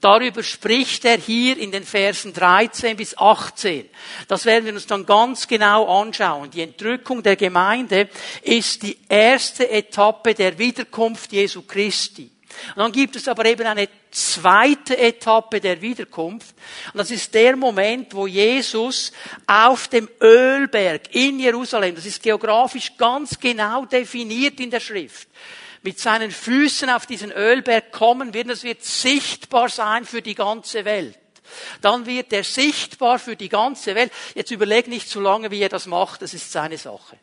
Darüber 0.00 0.42
spricht 0.42 1.04
er 1.04 1.16
hier 1.16 1.58
in 1.58 1.72
den 1.72 1.82
Versen 1.82 2.32
13 2.32 2.96
bis 2.96 3.16
18. 3.16 3.88
Das 4.28 4.44
werden 4.44 4.66
wir 4.66 4.74
uns 4.74 4.86
dann 4.86 5.06
ganz 5.06 5.48
genau 5.48 6.00
anschauen. 6.00 6.50
Die 6.50 6.60
Entrückung 6.60 7.22
der 7.22 7.34
Gemeinde 7.34 8.08
ist 8.42 8.82
die 8.82 8.96
erste 9.08 9.68
Etappe 9.68 10.34
der 10.34 10.56
Wiederkunft 10.58 11.32
Jesu 11.32 11.62
Christi. 11.62 12.30
Und 12.74 12.78
dann 12.78 12.92
gibt 12.92 13.16
es 13.16 13.28
aber 13.28 13.44
eben 13.44 13.66
eine 13.66 13.88
zweite 14.10 14.96
Etappe 14.96 15.60
der 15.60 15.80
Wiederkunft. 15.80 16.54
Und 16.92 16.98
das 16.98 17.10
ist 17.10 17.32
der 17.34 17.56
Moment, 17.56 18.14
wo 18.14 18.26
Jesus 18.26 19.12
auf 19.46 19.88
dem 19.88 20.08
Ölberg 20.20 21.14
in 21.14 21.38
Jerusalem, 21.40 21.94
das 21.94 22.06
ist 22.06 22.22
geografisch 22.22 22.96
ganz 22.96 23.38
genau 23.38 23.84
definiert 23.84 24.60
in 24.60 24.70
der 24.70 24.80
Schrift, 24.80 25.28
mit 25.82 25.98
seinen 25.98 26.30
Füßen 26.30 26.90
auf 26.90 27.06
diesen 27.06 27.32
Ölberg 27.32 27.92
kommen 27.92 28.34
wird. 28.34 28.50
Das 28.50 28.64
wird 28.64 28.84
sichtbar 28.84 29.68
sein 29.68 30.04
für 30.04 30.22
die 30.22 30.34
ganze 30.34 30.84
Welt. 30.84 31.18
Dann 31.80 32.06
wird 32.06 32.32
er 32.32 32.44
sichtbar 32.44 33.18
für 33.18 33.36
die 33.36 33.48
ganze 33.48 33.94
Welt. 33.94 34.12
Jetzt 34.34 34.50
überleg 34.50 34.86
nicht 34.88 35.08
zu 35.08 35.20
lange, 35.20 35.50
wie 35.50 35.60
er 35.60 35.68
das 35.68 35.86
macht. 35.86 36.22
Das 36.22 36.34
ist 36.34 36.52
seine 36.52 36.76
Sache. 36.76 37.18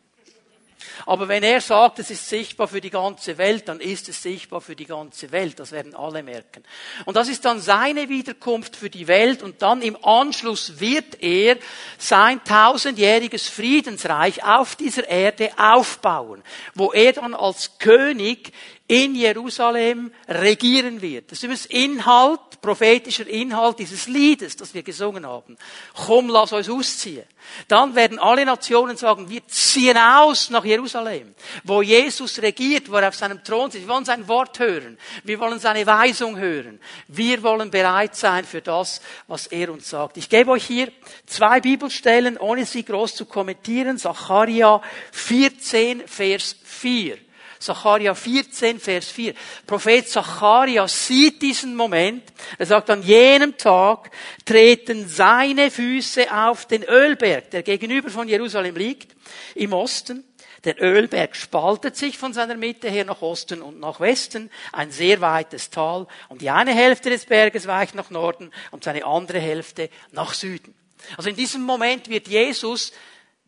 Aber 1.04 1.28
wenn 1.28 1.42
er 1.42 1.60
sagt, 1.60 1.98
es 1.98 2.10
ist 2.10 2.28
sichtbar 2.28 2.68
für 2.68 2.80
die 2.80 2.90
ganze 2.90 3.36
Welt, 3.38 3.68
dann 3.68 3.80
ist 3.80 4.08
es 4.08 4.22
sichtbar 4.22 4.60
für 4.60 4.74
die 4.74 4.86
ganze 4.86 5.30
Welt. 5.32 5.60
Das 5.60 5.72
werden 5.72 5.94
alle 5.94 6.22
merken. 6.22 6.64
Und 7.04 7.16
das 7.16 7.28
ist 7.28 7.44
dann 7.44 7.60
seine 7.60 8.08
Wiederkunft 8.08 8.76
für 8.76 8.88
die 8.88 9.06
Welt 9.06 9.42
und 9.42 9.60
dann 9.60 9.82
im 9.82 10.02
Anschluss 10.02 10.80
wird 10.80 11.22
er 11.22 11.58
sein 11.98 12.42
tausendjähriges 12.44 13.48
Friedensreich 13.48 14.44
auf 14.44 14.76
dieser 14.76 15.08
Erde 15.08 15.50
aufbauen, 15.58 16.42
wo 16.74 16.92
er 16.92 17.12
dann 17.12 17.34
als 17.34 17.78
König 17.78 18.52
in 18.88 19.14
Jerusalem 19.16 20.12
regieren 20.28 21.02
wird. 21.02 21.30
Das 21.30 21.38
ist 21.38 21.44
übrigens 21.44 21.66
Inhalt, 21.66 22.60
prophetischer 22.60 23.26
Inhalt 23.26 23.80
dieses 23.80 24.06
Liedes, 24.06 24.56
das 24.56 24.74
wir 24.74 24.82
gesungen 24.82 25.26
haben. 25.26 25.56
Komm, 25.94 26.28
lass 26.28 26.52
uns 26.52 26.68
ausziehen. 26.68 27.24
Dann 27.68 27.94
werden 27.94 28.18
alle 28.18 28.44
Nationen 28.44 28.96
sagen, 28.96 29.28
wir 29.28 29.46
ziehen 29.48 29.96
aus 29.96 30.50
nach 30.50 30.64
Jerusalem, 30.64 31.34
wo 31.64 31.82
Jesus 31.82 32.40
regiert, 32.40 32.90
wo 32.90 32.96
er 32.96 33.08
auf 33.08 33.14
seinem 33.14 33.42
Thron 33.42 33.70
sitzt. 33.70 33.86
Wir 33.86 33.94
wollen 33.94 34.04
sein 34.04 34.28
Wort 34.28 34.58
hören. 34.58 34.98
Wir 35.24 35.38
wollen 35.40 35.58
seine 35.58 35.86
Weisung 35.86 36.36
hören. 36.38 36.80
Wir 37.08 37.42
wollen 37.42 37.70
bereit 37.70 38.14
sein 38.14 38.44
für 38.44 38.62
das, 38.62 39.00
was 39.26 39.48
er 39.48 39.72
uns 39.72 39.90
sagt. 39.90 40.16
Ich 40.16 40.28
gebe 40.28 40.50
euch 40.52 40.64
hier 40.64 40.92
zwei 41.26 41.60
Bibelstellen, 41.60 42.36
ohne 42.36 42.64
sie 42.64 42.84
groß 42.84 43.16
zu 43.16 43.26
kommentieren. 43.26 43.98
Zacharia 43.98 44.80
14, 45.12 46.06
Vers 46.06 46.56
4. 46.62 47.25
Zacharia 47.58 48.14
14, 48.14 48.80
Vers 48.80 49.10
4. 49.10 49.34
Prophet 49.66 50.08
Zacharia 50.08 50.86
sieht 50.88 51.42
diesen 51.42 51.74
Moment. 51.74 52.22
Er 52.58 52.66
sagt, 52.66 52.90
an 52.90 53.02
jenem 53.02 53.56
Tag 53.56 54.10
treten 54.44 55.08
seine 55.08 55.70
Füße 55.70 56.32
auf 56.34 56.66
den 56.66 56.82
Ölberg, 56.84 57.50
der 57.50 57.62
gegenüber 57.62 58.10
von 58.10 58.28
Jerusalem 58.28 58.76
liegt, 58.76 59.16
im 59.54 59.72
Osten. 59.72 60.24
Der 60.64 60.82
Ölberg 60.82 61.36
spaltet 61.36 61.96
sich 61.96 62.18
von 62.18 62.32
seiner 62.32 62.56
Mitte 62.56 62.90
her 62.90 63.04
nach 63.04 63.22
Osten 63.22 63.62
und 63.62 63.78
nach 63.78 64.00
Westen, 64.00 64.50
ein 64.72 64.90
sehr 64.90 65.20
weites 65.20 65.70
Tal, 65.70 66.08
und 66.28 66.42
die 66.42 66.50
eine 66.50 66.74
Hälfte 66.74 67.08
des 67.08 67.26
Berges 67.26 67.68
weicht 67.68 67.94
nach 67.94 68.10
Norden 68.10 68.50
und 68.72 68.82
seine 68.82 69.04
andere 69.04 69.38
Hälfte 69.38 69.90
nach 70.10 70.34
Süden. 70.34 70.74
Also 71.16 71.30
in 71.30 71.36
diesem 71.36 71.62
Moment 71.62 72.08
wird 72.08 72.26
Jesus 72.26 72.92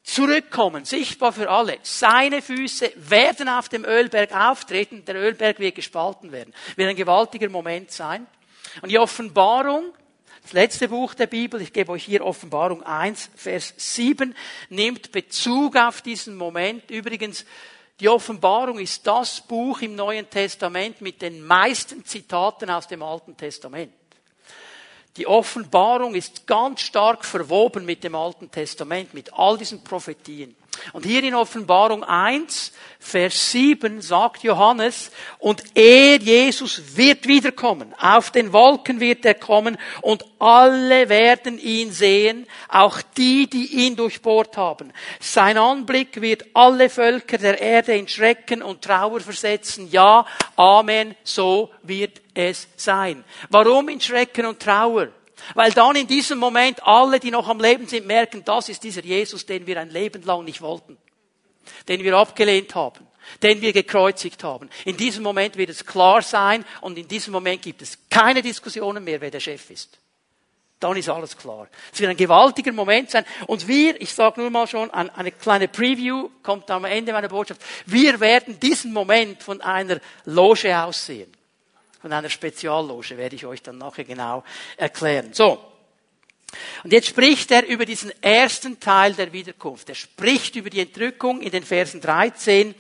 zurückkommen, 0.09 0.85
sichtbar 0.85 1.33
für 1.33 1.51
alle. 1.51 1.79
Seine 1.83 2.41
Füße 2.41 2.93
werden 2.97 3.49
auf 3.49 3.69
dem 3.69 3.85
Ölberg 3.85 4.35
auftreten, 4.35 5.05
der 5.05 5.17
Ölberg 5.17 5.59
wird 5.59 5.75
gespalten 5.75 6.33
werden. 6.33 6.55
Wird 6.77 6.89
ein 6.89 6.97
gewaltiger 6.97 7.49
Moment 7.51 7.91
sein. 7.91 8.27
Und 8.81 8.91
die 8.91 8.99
Offenbarung, 8.99 9.93
das 10.43 10.53
letzte 10.55 10.89
Buch 10.89 11.13
der 11.13 11.27
Bibel, 11.27 11.61
ich 11.61 11.73
gebe 11.73 11.93
euch 11.93 12.05
hier 12.05 12.25
Offenbarung 12.25 12.83
1, 12.83 13.31
Vers 13.37 13.75
7, 13.77 14.35
nimmt 14.71 15.13
Bezug 15.13 15.77
auf 15.77 16.01
diesen 16.01 16.37
Moment. 16.37 16.91
Übrigens, 16.91 17.45
die 18.01 18.09
Offenbarung 18.09 18.79
ist 18.79 19.07
das 19.07 19.43
Buch 19.43 19.83
im 19.83 19.95
Neuen 19.95 20.31
Testament 20.31 21.03
mit 21.03 21.21
den 21.21 21.47
meisten 21.47 22.05
Zitaten 22.05 22.71
aus 22.71 22.89
dem 22.89 23.03
Alten 23.03 23.37
Testament. 23.37 23.93
Die 25.17 25.27
Offenbarung 25.27 26.15
ist 26.15 26.47
ganz 26.47 26.81
stark 26.81 27.25
verwoben 27.25 27.85
mit 27.85 28.05
dem 28.05 28.15
Alten 28.15 28.51
Testament, 28.51 29.15
mit 29.15 29.33
all 29.33 29.59
diesen 29.59 29.83
Prophetien. 29.83 30.55
Und 30.93 31.05
hier 31.05 31.23
in 31.23 31.35
Offenbarung 31.35 32.05
1, 32.05 32.73
Vers 33.01 33.53
7 33.53 34.03
sagt 34.03 34.43
Johannes, 34.43 35.11
und 35.39 35.63
er, 35.75 36.19
Jesus, 36.19 36.97
wird 36.97 37.29
wiederkommen. 37.29 37.95
Auf 37.99 38.31
den 38.33 38.53
Wolken 38.53 38.99
wird 39.01 39.25
er 39.25 39.35
kommen 39.35 39.79
und 40.03 40.25
alle 40.39 41.09
werden 41.09 41.59
ihn 41.59 41.93
sehen, 41.93 42.47
auch 42.69 43.01
die, 43.17 43.49
die 43.49 43.87
ihn 43.87 43.97
durchbohrt 43.97 44.57
haben. 44.57 44.93
Sein 45.21 45.59
Anblick 45.59 46.21
wird 46.21 46.45
alle 46.55 46.91
Völker 46.91 47.39
der 47.39 47.61
Erde 47.61 47.95
in 47.95 48.09
Schrecken 48.09 48.63
und 48.63 48.83
Trauer 48.83 49.21
versetzen. 49.21 49.89
Ja, 49.91 50.27
Amen, 50.57 51.15
so 51.23 51.71
wird 51.83 52.21
es 52.35 52.69
sein. 52.77 53.25
Warum 53.49 53.89
in 53.89 54.01
Schrecken 54.01 54.47
und 54.47 54.61
Trauer? 54.61 55.09
Weil 55.55 55.73
dann 55.73 55.97
in 55.97 56.07
diesem 56.07 56.39
Moment 56.39 56.83
alle, 56.87 57.21
die 57.21 57.31
noch 57.31 57.49
am 57.49 57.61
Leben 57.61 57.87
sind, 57.87 58.07
merken, 58.07 58.45
das 58.45 58.69
ist 58.69 58.83
dieser 58.83 59.03
Jesus, 59.03 59.47
den 59.47 59.67
wir 59.67 59.81
ein 59.81 59.91
Leben 59.91 60.23
lang 60.23 60.45
nicht 60.45 60.61
wollten. 60.61 60.97
Den 61.89 62.03
wir 62.03 62.17
abgelehnt 62.17 62.75
haben. 62.75 63.07
Den 63.43 63.61
wir 63.61 63.73
gekreuzigt 63.73 64.43
haben. 64.43 64.71
In 64.85 64.97
diesem 64.97 65.23
Moment 65.23 65.57
wird 65.57 65.71
es 65.71 65.85
klar 65.85 66.23
sein 66.23 66.65
und 66.81 66.97
in 66.97 67.09
diesem 67.09 67.33
Moment 67.33 67.61
gibt 67.63 67.83
es 67.83 67.99
keine 68.09 68.41
Diskussionen 68.41 69.05
mehr, 69.05 69.21
wer 69.21 69.31
der 69.31 69.41
Chef 69.41 69.71
ist. 69.71 69.99
Dann 70.81 70.97
ist 70.97 71.09
alles 71.09 71.37
klar. 71.37 71.69
Es 71.93 72.01
wird 72.01 72.11
ein 72.11 72.17
gewaltiger 72.17 72.73
Moment 72.73 73.11
sein. 73.11 73.25
Und 73.49 73.67
wir, 73.67 74.01
ich 74.01 74.15
sage 74.15 74.41
nur 74.41 74.49
mal 74.49 74.67
schon, 74.67 74.91
eine 74.93 75.33
kleine 75.33 75.67
Preview 75.67 76.31
kommt 76.43 76.71
am 76.71 76.85
Ende 76.85 77.13
meiner 77.13 77.29
Botschaft. 77.29 77.61
Wir 77.85 78.21
werden 78.21 78.61
diesen 78.61 78.93
Moment 78.93 79.43
von 79.43 79.61
einer 79.61 80.01
Loge 80.25 80.81
aussehen 80.81 81.33
von 82.01 82.13
einer 82.13 82.31
Spezialloge, 82.31 83.17
werde 83.17 83.37
ich 83.37 83.47
euch 83.47 83.63
dann 83.63 83.79
nachher 83.79 84.05
genau 84.05 84.45
erklären. 84.77 85.33
So. 85.33 85.59
Und 86.83 86.93
jetzt 86.93 87.09
spricht 87.09 87.51
er 87.51 87.67
über 87.67 87.85
diesen 87.85 88.11
ersten 88.23 88.81
Teil 88.81 89.15
der 89.15 89.33
Wiederkunft. 89.33 89.89
Er 89.89 89.95
spricht 89.95 90.57
über 90.57 90.71
die 90.71 90.81
Entrückung 90.81 91.41
in 91.41 91.51
den 91.51 91.65
Versen 91.65 92.01
13 92.01 92.75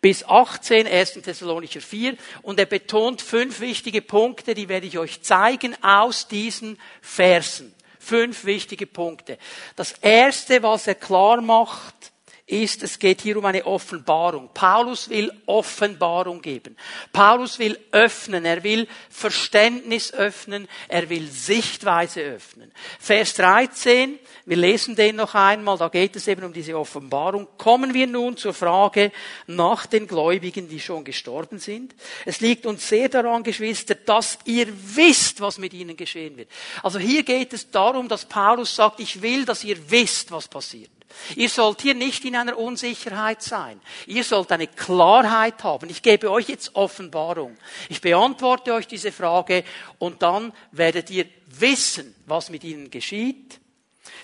bis 0.00 0.24
18, 0.24 0.86
1. 0.86 1.14
Thessalonicher 1.14 1.80
4, 1.80 2.16
und 2.42 2.60
er 2.60 2.66
betont 2.66 3.20
fünf 3.20 3.60
wichtige 3.60 4.02
Punkte, 4.02 4.54
die 4.54 4.68
werde 4.68 4.86
ich 4.86 4.98
euch 4.98 5.22
zeigen 5.22 5.74
aus 5.82 6.28
diesen 6.28 6.78
Versen. 7.00 7.74
Fünf 7.98 8.44
wichtige 8.44 8.86
Punkte. 8.86 9.38
Das 9.74 9.92
erste, 9.92 10.62
was 10.62 10.86
er 10.86 10.94
klar 10.94 11.40
macht, 11.40 12.12
ist, 12.48 12.82
es 12.82 12.98
geht 12.98 13.20
hier 13.20 13.36
um 13.36 13.44
eine 13.44 13.66
Offenbarung. 13.66 14.48
Paulus 14.54 15.08
will 15.10 15.30
Offenbarung 15.46 16.40
geben. 16.40 16.76
Paulus 17.12 17.58
will 17.58 17.78
öffnen, 17.92 18.44
er 18.44 18.64
will 18.64 18.88
Verständnis 19.10 20.12
öffnen, 20.14 20.66
er 20.88 21.08
will 21.10 21.28
Sichtweise 21.30 22.22
öffnen. 22.22 22.72
Vers 22.98 23.34
13, 23.34 24.18
wir 24.46 24.56
lesen 24.56 24.96
den 24.96 25.16
noch 25.16 25.34
einmal, 25.34 25.76
da 25.76 25.88
geht 25.88 26.16
es 26.16 26.26
eben 26.26 26.44
um 26.44 26.52
diese 26.52 26.78
Offenbarung. 26.78 27.46
Kommen 27.58 27.92
wir 27.92 28.06
nun 28.06 28.36
zur 28.38 28.54
Frage 28.54 29.12
nach 29.46 29.84
den 29.84 30.06
Gläubigen, 30.06 30.68
die 30.68 30.80
schon 30.80 31.04
gestorben 31.04 31.58
sind. 31.58 31.94
Es 32.24 32.40
liegt 32.40 32.64
uns 32.64 32.88
sehr 32.88 33.10
daran, 33.10 33.42
Geschwister, 33.42 33.94
dass 33.94 34.38
ihr 34.46 34.68
wisst, 34.96 35.42
was 35.42 35.58
mit 35.58 35.74
ihnen 35.74 35.96
geschehen 35.96 36.36
wird. 36.38 36.50
Also 36.82 36.98
hier 36.98 37.22
geht 37.22 37.52
es 37.52 37.70
darum, 37.70 38.08
dass 38.08 38.24
Paulus 38.24 38.74
sagt, 38.74 39.00
ich 39.00 39.20
will, 39.20 39.44
dass 39.44 39.64
ihr 39.64 39.90
wisst, 39.90 40.30
was 40.32 40.48
passiert. 40.48 40.90
Ihr 41.36 41.48
sollt 41.48 41.82
hier 41.82 41.94
nicht 41.94 42.24
in 42.24 42.36
einer 42.36 42.58
Unsicherheit 42.58 43.42
sein. 43.42 43.80
Ihr 44.06 44.24
sollt 44.24 44.52
eine 44.52 44.66
Klarheit 44.66 45.64
haben. 45.64 45.88
Ich 45.90 46.02
gebe 46.02 46.30
euch 46.30 46.48
jetzt 46.48 46.74
Offenbarung. 46.74 47.56
Ich 47.88 48.00
beantworte 48.00 48.74
euch 48.74 48.86
diese 48.86 49.12
Frage 49.12 49.64
und 49.98 50.22
dann 50.22 50.52
werdet 50.72 51.10
ihr 51.10 51.26
wissen, 51.46 52.14
was 52.26 52.50
mit 52.50 52.64
ihnen 52.64 52.90
geschieht. 52.90 53.60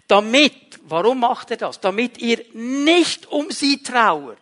Damit, 0.08 0.80
warum 0.84 1.20
macht 1.20 1.50
er 1.50 1.56
das? 1.56 1.80
Damit 1.80 2.18
ihr 2.18 2.44
nicht 2.52 3.26
um 3.26 3.50
sie 3.50 3.82
trauert, 3.82 4.38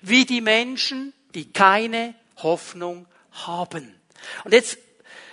wie 0.00 0.24
die 0.24 0.40
Menschen, 0.40 1.12
die 1.34 1.52
keine 1.52 2.14
Hoffnung 2.42 3.06
haben. 3.32 3.94
Und 4.44 4.52
jetzt 4.52 4.78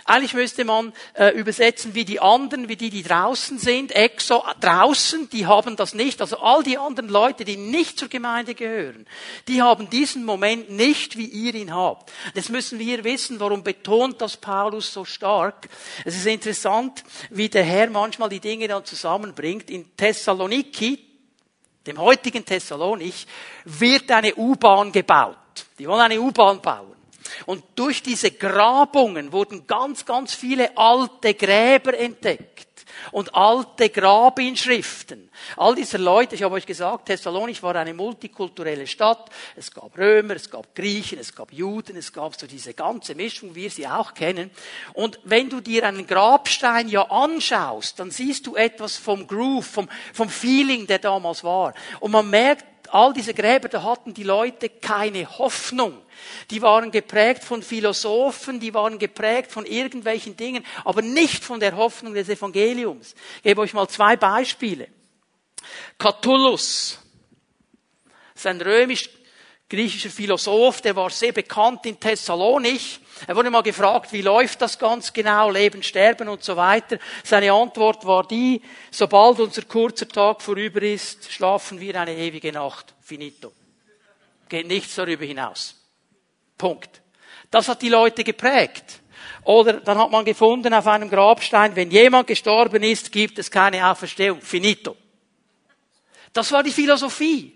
eigentlich 0.10 0.34
müsste 0.34 0.66
man 0.66 0.92
äh, 1.14 1.30
übersetzen 1.38 1.94
wie 1.94 2.04
die 2.04 2.20
anderen, 2.20 2.68
wie 2.68 2.76
die, 2.76 2.90
die 2.90 3.04
draußen 3.04 3.60
sind. 3.60 3.92
Exo 3.92 4.44
draußen, 4.60 5.30
die 5.30 5.46
haben 5.46 5.76
das 5.76 5.94
nicht. 5.94 6.20
Also 6.20 6.40
all 6.40 6.64
die 6.64 6.80
anderen 6.80 7.10
Leute, 7.10 7.46
die 7.46 7.58
nicht 7.58 8.00
zur 8.00 8.08
Gemeinde 8.10 8.56
gehören, 8.56 9.06
die 9.48 9.62
haben 9.62 9.88
diesen 9.90 10.26
Moment 10.26 10.72
nicht, 10.72 11.16
wie 11.16 11.28
ihr 11.28 11.54
ihn 11.54 11.74
habt. 11.74 12.12
Jetzt 12.34 12.50
müssen 12.50 12.80
wir 12.80 13.04
wissen, 13.04 13.40
warum 13.40 13.64
betont 13.64 14.20
das 14.20 14.36
Paulus 14.36 14.92
so 14.92 15.06
stark. 15.06 15.70
Es 16.06 16.16
ist 16.16 16.26
interessant, 16.26 17.04
wie 17.30 17.48
der 17.48 17.64
Herr 17.64 17.92
manchmal 17.92 18.30
die 18.30 18.40
Dinge 18.40 18.68
dann 18.68 18.86
zusammenbringt. 18.86 19.70
In 19.70 19.96
Thessaloniki, 19.96 21.06
dem 21.86 22.00
heutigen 22.00 22.44
Thessalonich, 22.44 23.28
wird 23.66 24.10
eine 24.10 24.34
U-Bahn 24.36 24.92
gebaut. 24.92 25.38
Die 25.78 25.88
wollen 25.88 26.02
eine 26.02 26.20
U-Bahn 26.20 26.62
bauen. 26.62 26.99
Und 27.46 27.64
durch 27.76 28.04
diese 28.04 28.32
Grabungen 28.32 29.32
wurden 29.32 29.68
ganz, 29.68 30.06
ganz 30.06 30.34
viele 30.34 30.78
alte 30.78 31.34
Gräber 31.34 31.98
entdeckt 31.98 32.70
und 33.12 33.34
alte 33.36 33.90
Grabinschriften. 33.90 35.30
All 35.58 35.76
diese 35.76 35.98
Leute, 35.98 36.36
ich 36.36 36.44
habe 36.44 36.56
euch 36.56 36.66
gesagt, 36.66 37.06
Thessalonich 37.06 37.64
war 37.64 37.76
eine 37.76 37.94
multikulturelle 37.94 38.88
Stadt. 38.88 39.30
Es 39.56 39.72
gab 39.72 39.98
Römer, 39.98 40.36
es 40.36 40.50
gab 40.50 40.76
Griechen, 40.76 41.20
es 41.20 41.34
gab 41.34 41.52
Juden, 41.52 41.96
es 41.96 42.12
gab 42.14 42.40
so 42.40 42.48
diese 42.48 42.74
ganze 42.74 43.16
Mischung, 43.16 43.56
wie 43.56 43.64
wir 43.64 43.70
sie 43.70 43.88
auch 43.88 44.14
kennen. 44.14 44.52
Und 44.94 45.20
wenn 45.24 45.50
du 45.50 45.60
dir 45.60 45.86
einen 45.86 46.08
Grabstein 46.08 46.88
ja 46.88 47.04
anschaust, 47.04 48.00
dann 48.00 48.12
siehst 48.12 48.48
du 48.48 48.56
etwas 48.56 48.98
vom 48.98 49.28
Groove, 49.28 49.66
vom, 49.66 49.90
vom 50.14 50.30
Feeling, 50.30 50.88
der 50.88 51.00
damals 51.00 51.44
war. 51.44 51.74
Und 52.00 52.12
man 52.12 52.30
merkt, 52.30 52.66
all 52.92 53.14
diese 53.14 53.34
Gräber, 53.34 53.70
da 53.70 53.84
hatten 53.84 54.14
die 54.14 54.24
Leute 54.24 54.70
keine 54.70 55.38
Hoffnung. 55.38 56.02
Die 56.50 56.62
waren 56.62 56.92
geprägt 56.92 57.44
von 57.44 57.62
Philosophen, 57.62 58.60
die 58.60 58.74
waren 58.74 59.00
geprägt 59.00 59.52
von 59.52 59.66
irgendwelchen 59.66 60.36
Dingen, 60.36 60.66
aber 60.84 61.02
nicht 61.02 61.44
von 61.44 61.60
der 61.60 61.76
Hoffnung 61.76 62.14
des 62.14 62.30
Evangeliums. 62.30 63.16
Ich 63.38 63.44
gebe 63.44 63.62
euch 63.62 63.74
mal 63.74 63.88
zwei 63.88 64.16
Beispiele. 64.16 64.88
Catullus 65.98 67.00
ist 68.36 68.48
ein 68.48 68.62
römisch 68.62 69.10
griechischer 69.70 70.10
Philosoph, 70.10 70.82
der 70.82 70.96
war 70.96 71.12
sehr 71.12 71.32
bekannt 71.32 71.86
in 71.86 72.00
Thessalonich. 72.00 73.00
Er 73.28 73.36
wurde 73.36 73.52
mal 73.52 73.62
gefragt, 73.62 74.12
wie 74.12 74.22
läuft 74.22 74.62
das 74.62 74.80
ganz 74.80 75.14
genau, 75.14 75.52
Leben, 75.52 75.84
Sterben 75.84 76.28
und 76.28 76.44
so 76.44 76.56
weiter. 76.56 76.98
Seine 77.24 77.52
Antwort 77.52 78.06
war 78.06 78.28
die, 78.28 78.62
sobald 78.90 79.40
unser 79.40 79.62
kurzer 79.64 80.08
Tag 80.08 80.42
vorüber 80.42 80.82
ist, 80.82 81.32
schlafen 81.32 81.80
wir 81.80 82.00
eine 82.00 82.16
ewige 82.16 82.52
Nacht. 82.52 82.96
Finito. 83.02 83.52
Geht 84.48 84.68
nichts 84.68 84.96
darüber 84.96 85.26
hinaus. 85.26 85.76
Punkt. 86.60 87.02
Das 87.50 87.68
hat 87.68 87.82
die 87.82 87.90
Leute 87.90 88.24
geprägt. 88.24 89.02
Oder 89.44 89.74
dann 89.74 89.98
hat 89.98 90.12
man 90.12 90.26
gefunden 90.26 90.72
auf 90.76 90.86
einem 90.86 91.10
Grabstein, 91.10 91.76
wenn 91.76 91.90
jemand 91.90 92.28
gestorben 92.28 92.84
ist, 92.84 93.12
gibt 93.12 93.40
es 93.40 93.50
keine 93.50 93.90
Auferstehung. 93.90 94.42
Finito. 94.42 94.96
Das 96.34 96.52
war 96.52 96.62
die 96.62 96.72
Philosophie. 96.72 97.56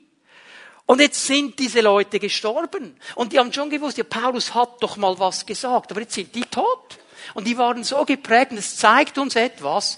Und 0.86 1.00
jetzt 1.00 1.26
sind 1.26 1.60
diese 1.60 1.82
Leute 1.82 2.20
gestorben. 2.20 2.98
Und 3.16 3.32
die 3.32 3.40
haben 3.40 3.54
schon 3.54 3.70
gewusst, 3.70 3.98
ja, 3.98 4.04
Paulus 4.04 4.54
hat 4.54 4.82
doch 4.82 4.98
mal 4.98 5.18
was 5.20 5.46
gesagt, 5.46 5.92
aber 5.92 6.02
jetzt 6.02 6.14
sind 6.14 6.34
die 6.34 6.46
tot. 6.46 6.98
Und 7.36 7.48
die 7.48 7.58
waren 7.58 7.84
so 7.84 8.04
geprägt, 8.04 8.52
und 8.52 8.58
es 8.58 8.76
zeigt 8.76 9.18
uns 9.18 9.36
etwas. 9.36 9.98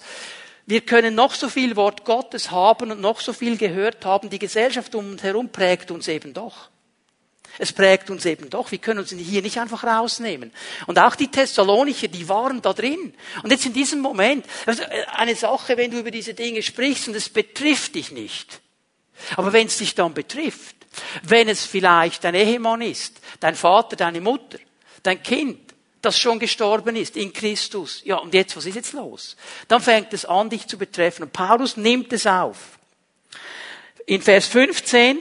Wir 0.66 0.80
können 0.82 1.14
noch 1.14 1.34
so 1.34 1.48
viel 1.48 1.76
Wort 1.76 2.04
Gottes 2.04 2.50
haben 2.50 2.90
und 2.90 3.00
noch 3.00 3.20
so 3.20 3.32
viel 3.32 3.56
gehört 3.56 4.04
haben. 4.04 4.30
Die 4.30 4.38
Gesellschaft 4.38 4.94
um 4.94 5.12
uns 5.12 5.22
herum 5.22 5.48
prägt 5.48 5.90
uns 5.90 6.08
eben 6.08 6.34
doch. 6.34 6.68
Es 7.58 7.72
prägt 7.72 8.10
uns 8.10 8.24
eben 8.26 8.50
doch. 8.50 8.70
Wir 8.70 8.78
können 8.78 9.00
uns 9.00 9.10
hier 9.10 9.42
nicht 9.42 9.58
einfach 9.58 9.84
rausnehmen. 9.84 10.52
Und 10.86 10.98
auch 10.98 11.14
die 11.14 11.30
Thessalonicher, 11.30 12.08
die 12.08 12.28
waren 12.28 12.60
da 12.60 12.72
drin. 12.72 13.14
Und 13.42 13.50
jetzt 13.50 13.66
in 13.66 13.72
diesem 13.72 14.00
Moment, 14.00 14.44
also 14.66 14.82
eine 15.14 15.34
Sache, 15.34 15.76
wenn 15.76 15.90
du 15.90 15.98
über 15.98 16.10
diese 16.10 16.34
Dinge 16.34 16.62
sprichst 16.62 17.08
und 17.08 17.14
es 17.14 17.28
betrifft 17.28 17.94
dich 17.94 18.12
nicht. 18.12 18.60
Aber 19.36 19.52
wenn 19.52 19.68
es 19.68 19.78
dich 19.78 19.94
dann 19.94 20.12
betrifft, 20.12 20.76
wenn 21.22 21.48
es 21.48 21.64
vielleicht 21.64 22.24
dein 22.24 22.34
Ehemann 22.34 22.82
ist, 22.82 23.20
dein 23.40 23.54
Vater, 23.54 23.96
deine 23.96 24.20
Mutter, 24.20 24.58
dein 25.02 25.22
Kind, 25.22 25.60
das 26.02 26.18
schon 26.18 26.38
gestorben 26.38 26.94
ist 26.94 27.16
in 27.16 27.32
Christus, 27.32 28.02
ja, 28.04 28.16
und 28.16 28.32
jetzt, 28.34 28.56
was 28.56 28.66
ist 28.66 28.76
jetzt 28.76 28.92
los? 28.92 29.36
Dann 29.66 29.80
fängt 29.80 30.12
es 30.12 30.24
an, 30.24 30.50
dich 30.50 30.66
zu 30.66 30.78
betreffen. 30.78 31.24
Und 31.24 31.32
Paulus 31.32 31.76
nimmt 31.76 32.12
es 32.12 32.26
auf. 32.26 32.78
In 34.04 34.22
Vers 34.22 34.46
15 34.46 35.20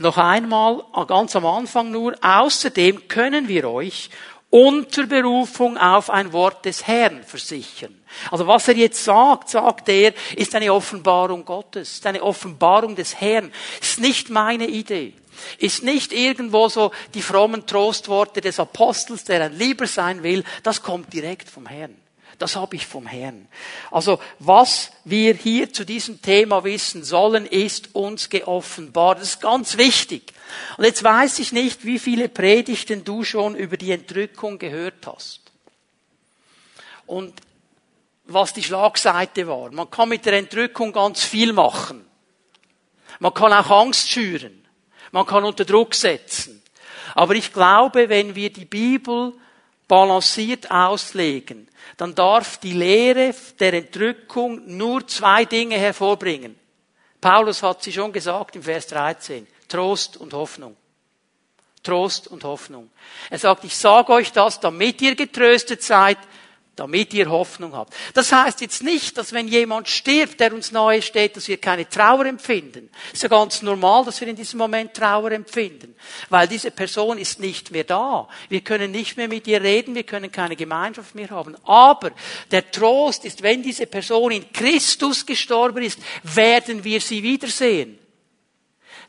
noch 0.00 0.16
einmal, 0.16 0.82
ganz 1.06 1.36
am 1.36 1.46
Anfang 1.46 1.90
nur, 1.90 2.14
außerdem 2.22 3.08
können 3.08 3.48
wir 3.48 3.68
euch 3.68 4.10
unter 4.52 5.06
Berufung 5.06 5.78
auf 5.78 6.10
ein 6.10 6.32
Wort 6.34 6.66
des 6.66 6.86
Herrn 6.86 7.22
versichern. 7.24 7.94
Also 8.30 8.46
was 8.46 8.68
er 8.68 8.76
jetzt 8.76 9.02
sagt, 9.02 9.48
sagt 9.48 9.88
er, 9.88 10.12
ist 10.36 10.54
eine 10.54 10.72
Offenbarung 10.74 11.46
Gottes, 11.46 11.94
ist 11.94 12.06
eine 12.06 12.22
Offenbarung 12.22 12.94
des 12.94 13.18
Herrn. 13.18 13.50
Ist 13.80 13.98
nicht 13.98 14.28
meine 14.28 14.66
Idee. 14.66 15.14
Ist 15.56 15.82
nicht 15.82 16.12
irgendwo 16.12 16.68
so 16.68 16.92
die 17.14 17.22
frommen 17.22 17.66
Trostworte 17.66 18.42
des 18.42 18.60
Apostels, 18.60 19.24
der 19.24 19.42
ein 19.42 19.56
Lieber 19.56 19.86
sein 19.86 20.22
will. 20.22 20.44
Das 20.62 20.82
kommt 20.82 21.12
direkt 21.14 21.48
vom 21.48 21.66
Herrn. 21.66 21.96
Das 22.42 22.56
habe 22.56 22.74
ich 22.74 22.88
vom 22.88 23.06
Herrn. 23.06 23.46
Also 23.92 24.18
was 24.40 24.90
wir 25.04 25.32
hier 25.32 25.72
zu 25.72 25.84
diesem 25.84 26.20
Thema 26.20 26.64
wissen 26.64 27.04
sollen, 27.04 27.46
ist 27.46 27.94
uns 27.94 28.30
geoffenbart. 28.30 29.20
Das 29.20 29.28
ist 29.28 29.40
ganz 29.40 29.78
wichtig. 29.78 30.32
Und 30.76 30.82
jetzt 30.82 31.04
weiß 31.04 31.38
ich 31.38 31.52
nicht, 31.52 31.84
wie 31.84 32.00
viele 32.00 32.28
Predigten 32.28 33.04
du 33.04 33.22
schon 33.22 33.54
über 33.54 33.76
die 33.76 33.92
Entrückung 33.92 34.58
gehört 34.58 35.06
hast. 35.06 35.40
Und 37.06 37.32
was 38.24 38.52
die 38.52 38.64
Schlagseite 38.64 39.46
war. 39.46 39.70
Man 39.70 39.88
kann 39.88 40.08
mit 40.08 40.26
der 40.26 40.32
Entrückung 40.32 40.92
ganz 40.92 41.22
viel 41.22 41.52
machen. 41.52 42.04
Man 43.20 43.32
kann 43.34 43.52
auch 43.52 43.70
Angst 43.70 44.10
schüren. 44.10 44.66
Man 45.12 45.26
kann 45.26 45.44
unter 45.44 45.64
Druck 45.64 45.94
setzen. 45.94 46.60
Aber 47.14 47.36
ich 47.36 47.52
glaube, 47.52 48.08
wenn 48.08 48.34
wir 48.34 48.52
die 48.52 48.64
Bibel 48.64 49.32
balanciert 49.92 50.70
auslegen, 50.70 51.68
dann 51.98 52.14
darf 52.14 52.56
die 52.56 52.72
Lehre 52.72 53.34
der 53.60 53.74
Entrückung 53.74 54.62
nur 54.64 55.06
zwei 55.06 55.44
Dinge 55.44 55.76
hervorbringen. 55.76 56.58
Paulus 57.20 57.62
hat 57.62 57.82
sie 57.82 57.92
schon 57.92 58.10
gesagt 58.10 58.56
im 58.56 58.62
Vers 58.62 58.86
13. 58.86 59.46
Trost 59.68 60.16
und 60.16 60.32
Hoffnung. 60.32 60.78
Trost 61.82 62.26
und 62.26 62.42
Hoffnung. 62.42 62.90
Er 63.28 63.38
sagt, 63.38 63.64
ich 63.64 63.76
sage 63.76 64.14
euch 64.14 64.32
das, 64.32 64.60
damit 64.60 65.02
ihr 65.02 65.14
getröstet 65.14 65.82
seid, 65.82 66.16
damit 66.76 67.12
ihr 67.12 67.28
Hoffnung 67.28 67.74
habt. 67.74 67.92
Das 68.14 68.32
heißt 68.32 68.62
jetzt 68.62 68.82
nicht, 68.82 69.18
dass 69.18 69.32
wenn 69.32 69.46
jemand 69.46 69.88
stirbt, 69.88 70.40
der 70.40 70.54
uns 70.54 70.72
nahe 70.72 71.02
steht, 71.02 71.36
dass 71.36 71.46
wir 71.46 71.58
keine 71.58 71.86
Trauer 71.86 72.24
empfinden. 72.24 72.88
Es 73.08 73.14
ist 73.14 73.22
ja 73.24 73.28
ganz 73.28 73.60
normal, 73.60 74.04
dass 74.06 74.20
wir 74.20 74.28
in 74.28 74.36
diesem 74.36 74.58
Moment 74.58 74.94
Trauer 74.94 75.32
empfinden, 75.32 75.94
weil 76.30 76.48
diese 76.48 76.70
Person 76.70 77.18
ist 77.18 77.40
nicht 77.40 77.70
mehr 77.72 77.84
da. 77.84 78.26
Wir 78.48 78.62
können 78.62 78.90
nicht 78.90 79.18
mehr 79.18 79.28
mit 79.28 79.46
ihr 79.46 79.62
reden, 79.62 79.94
wir 79.94 80.04
können 80.04 80.32
keine 80.32 80.56
Gemeinschaft 80.56 81.14
mehr 81.14 81.28
haben. 81.28 81.56
Aber 81.64 82.12
der 82.50 82.70
Trost 82.70 83.26
ist, 83.26 83.42
wenn 83.42 83.62
diese 83.62 83.86
Person 83.86 84.32
in 84.32 84.50
Christus 84.50 85.26
gestorben 85.26 85.82
ist, 85.82 85.98
werden 86.22 86.82
wir 86.84 87.02
sie 87.02 87.22
wiedersehen. 87.22 87.98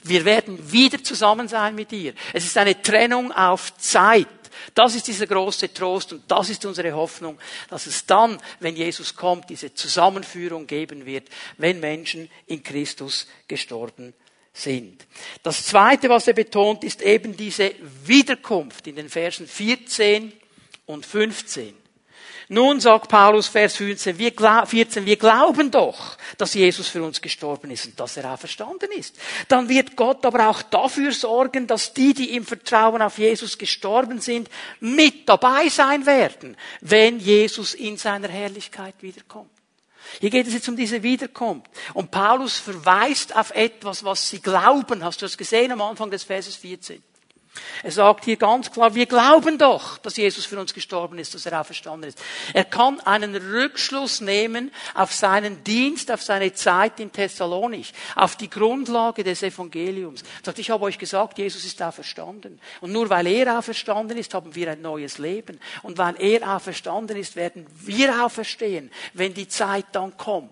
Wir 0.03 0.25
werden 0.25 0.59
wieder 0.69 1.01
zusammen 1.01 1.47
sein 1.47 1.75
mit 1.75 1.93
ihr. 1.93 2.13
Es 2.33 2.43
ist 2.43 2.57
eine 2.57 2.81
Trennung 2.81 3.31
auf 3.31 3.77
Zeit. 3.77 4.27
Das 4.73 4.95
ist 4.95 5.07
dieser 5.07 5.27
große 5.27 5.73
Trost 5.73 6.13
und 6.13 6.23
das 6.27 6.49
ist 6.49 6.65
unsere 6.65 6.93
Hoffnung, 6.93 7.37
dass 7.69 7.85
es 7.85 8.05
dann, 8.05 8.39
wenn 8.59 8.75
Jesus 8.75 9.15
kommt, 9.15 9.49
diese 9.49 9.73
Zusammenführung 9.73 10.67
geben 10.67 11.05
wird, 11.05 11.29
wenn 11.57 11.79
Menschen 11.79 12.29
in 12.47 12.63
Christus 12.63 13.27
gestorben 13.47 14.13
sind. 14.53 15.05
Das 15.41 15.65
zweite, 15.65 16.09
was 16.09 16.27
er 16.27 16.33
betont, 16.33 16.83
ist 16.83 17.01
eben 17.01 17.35
diese 17.35 17.73
Wiederkunft 18.05 18.87
in 18.87 18.95
den 18.95 19.09
Versen 19.09 19.47
14 19.47 20.31
und 20.85 21.05
15. 21.05 21.82
Nun 22.49 22.79
sagt 22.79 23.09
Paulus, 23.09 23.47
Vers 23.47 23.77
14 23.77 24.17
wir, 24.17 24.33
14, 24.65 25.05
wir 25.05 25.17
glauben 25.17 25.71
doch, 25.71 26.17
dass 26.37 26.53
Jesus 26.53 26.87
für 26.87 27.03
uns 27.03 27.21
gestorben 27.21 27.71
ist 27.71 27.85
und 27.85 27.99
dass 27.99 28.17
er 28.17 28.33
auch 28.33 28.39
verstanden 28.39 28.89
ist. 28.97 29.15
Dann 29.47 29.69
wird 29.69 29.95
Gott 29.95 30.25
aber 30.25 30.49
auch 30.49 30.61
dafür 30.61 31.11
sorgen, 31.11 31.67
dass 31.67 31.93
die, 31.93 32.13
die 32.13 32.35
im 32.35 32.45
Vertrauen 32.45 33.01
auf 33.01 33.17
Jesus 33.17 33.57
gestorben 33.57 34.19
sind, 34.19 34.49
mit 34.79 35.27
dabei 35.29 35.69
sein 35.69 36.05
werden, 36.05 36.57
wenn 36.81 37.19
Jesus 37.19 37.73
in 37.73 37.97
seiner 37.97 38.27
Herrlichkeit 38.27 38.95
wiederkommt. 39.01 39.49
Hier 40.19 40.29
geht 40.29 40.47
es 40.47 40.53
jetzt 40.53 40.69
um 40.69 40.75
diese 40.75 41.01
Wiederkunft. 41.01 41.67
Und 41.93 42.11
Paulus 42.11 42.57
verweist 42.57 43.35
auf 43.35 43.51
etwas, 43.51 44.03
was 44.03 44.29
sie 44.29 44.41
glauben. 44.41 45.03
Hast 45.03 45.21
du 45.21 45.25
das 45.25 45.37
gesehen 45.37 45.71
am 45.71 45.81
Anfang 45.81 46.11
des 46.11 46.23
Verses 46.23 46.55
14? 46.55 47.01
Er 47.83 47.91
sagt 47.91 48.25
hier 48.25 48.37
ganz 48.37 48.71
klar, 48.71 48.95
wir 48.95 49.05
glauben 49.05 49.57
doch, 49.57 49.97
dass 49.99 50.17
Jesus 50.17 50.45
für 50.45 50.59
uns 50.59 50.73
gestorben 50.73 51.19
ist, 51.19 51.35
dass 51.35 51.45
er 51.45 51.59
auferstanden 51.59 52.09
ist. 52.09 52.19
Er 52.53 52.65
kann 52.65 52.99
einen 53.01 53.35
Rückschluss 53.35 54.21
nehmen 54.21 54.71
auf 54.95 55.13
seinen 55.13 55.63
Dienst, 55.63 56.11
auf 56.11 56.21
seine 56.21 56.53
Zeit 56.53 56.99
in 56.99 57.11
Thessalonich, 57.11 57.93
auf 58.15 58.35
die 58.37 58.49
Grundlage 58.49 59.23
des 59.23 59.43
Evangeliums. 59.43 60.21
Er 60.21 60.45
sagt, 60.45 60.59
ich 60.59 60.71
habe 60.71 60.85
euch 60.85 60.97
gesagt, 60.97 61.37
Jesus 61.37 61.63
ist 61.65 61.81
auferstanden. 61.81 62.59
Und 62.81 62.91
nur 62.91 63.09
weil 63.09 63.27
er 63.27 63.59
auferstanden 63.59 64.17
ist, 64.17 64.33
haben 64.33 64.55
wir 64.55 64.71
ein 64.71 64.81
neues 64.81 65.19
Leben. 65.19 65.59
Und 65.83 65.97
weil 65.97 66.15
er 66.19 66.55
auferstanden 66.55 67.17
ist, 67.17 67.35
werden 67.35 67.67
wir 67.81 68.25
auferstehen, 68.25 68.91
wenn 69.13 69.33
die 69.33 69.47
Zeit 69.47 69.85
dann 69.91 70.17
kommt. 70.17 70.49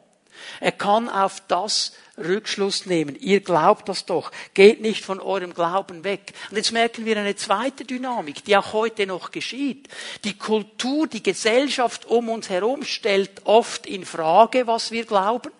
Er 0.59 0.71
kann 0.71 1.09
auf 1.09 1.41
das 1.47 1.93
Rückschluss 2.17 2.85
nehmen. 2.85 3.15
Ihr 3.19 3.41
glaubt 3.41 3.89
das 3.89 4.05
doch. 4.05 4.31
Geht 4.53 4.81
nicht 4.81 5.03
von 5.03 5.19
eurem 5.19 5.53
Glauben 5.53 6.03
weg. 6.03 6.33
Und 6.49 6.57
jetzt 6.57 6.71
merken 6.71 7.05
wir 7.05 7.17
eine 7.17 7.35
zweite 7.35 7.85
Dynamik, 7.85 8.43
die 8.43 8.57
auch 8.57 8.73
heute 8.73 9.07
noch 9.07 9.31
geschieht. 9.31 9.87
Die 10.23 10.37
Kultur, 10.37 11.07
die 11.07 11.23
Gesellschaft 11.23 12.05
um 12.05 12.29
uns 12.29 12.49
herum 12.49 12.83
stellt 12.83 13.45
oft 13.45 13.85
in 13.85 14.05
Frage, 14.05 14.67
was 14.67 14.91
wir 14.91 15.05
glauben 15.05 15.51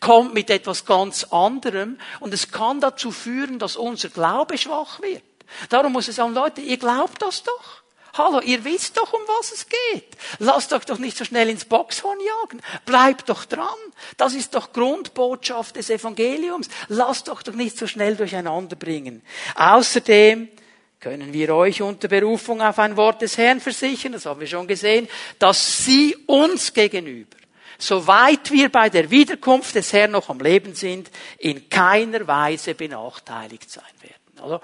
kommt 0.00 0.34
mit 0.34 0.50
etwas 0.50 0.84
ganz 0.84 1.24
anderem 1.24 1.98
und 2.20 2.34
es 2.34 2.50
kann 2.50 2.80
dazu 2.80 3.10
führen, 3.10 3.58
dass 3.58 3.76
unser 3.76 4.10
Glaube 4.10 4.58
schwach 4.58 5.00
wird. 5.00 5.22
Darum 5.68 5.92
muss 5.92 6.08
es 6.08 6.16
sagen, 6.16 6.34
Leute, 6.34 6.60
ihr 6.60 6.76
glaubt 6.76 7.22
das 7.22 7.42
doch. 7.42 7.83
Hallo, 8.16 8.40
ihr 8.40 8.64
wisst 8.64 8.96
doch, 8.96 9.12
um 9.12 9.20
was 9.26 9.50
es 9.50 9.66
geht. 9.68 10.16
Lasst 10.38 10.72
euch 10.72 10.84
doch 10.84 10.98
nicht 10.98 11.16
so 11.16 11.24
schnell 11.24 11.48
ins 11.48 11.64
Boxhorn 11.64 12.18
jagen. 12.20 12.62
Bleibt 12.86 13.28
doch 13.28 13.44
dran. 13.44 13.66
Das 14.16 14.34
ist 14.34 14.54
doch 14.54 14.72
Grundbotschaft 14.72 15.74
des 15.74 15.90
Evangeliums. 15.90 16.68
Lasst 16.88 17.28
euch 17.28 17.42
doch 17.42 17.54
nicht 17.54 17.76
so 17.76 17.88
schnell 17.88 18.14
durcheinander 18.14 18.76
bringen. 18.76 19.22
Außerdem 19.56 20.48
können 21.00 21.32
wir 21.32 21.54
euch 21.54 21.82
unter 21.82 22.08
Berufung 22.08 22.62
auf 22.62 22.78
ein 22.78 22.96
Wort 22.96 23.20
des 23.20 23.36
Herrn 23.36 23.60
versichern, 23.60 24.12
das 24.12 24.24
haben 24.24 24.40
wir 24.40 24.46
schon 24.46 24.66
gesehen, 24.66 25.06
dass 25.38 25.84
sie 25.84 26.16
uns 26.26 26.72
gegenüber, 26.72 27.36
soweit 27.76 28.50
wir 28.50 28.70
bei 28.70 28.88
der 28.88 29.10
Wiederkunft 29.10 29.74
des 29.74 29.92
Herrn 29.92 30.12
noch 30.12 30.30
am 30.30 30.40
Leben 30.40 30.74
sind, 30.74 31.10
in 31.36 31.68
keiner 31.68 32.26
Weise 32.26 32.74
benachteiligt 32.74 33.70
sein 33.70 33.84
werden. 34.00 34.40
Also, 34.40 34.60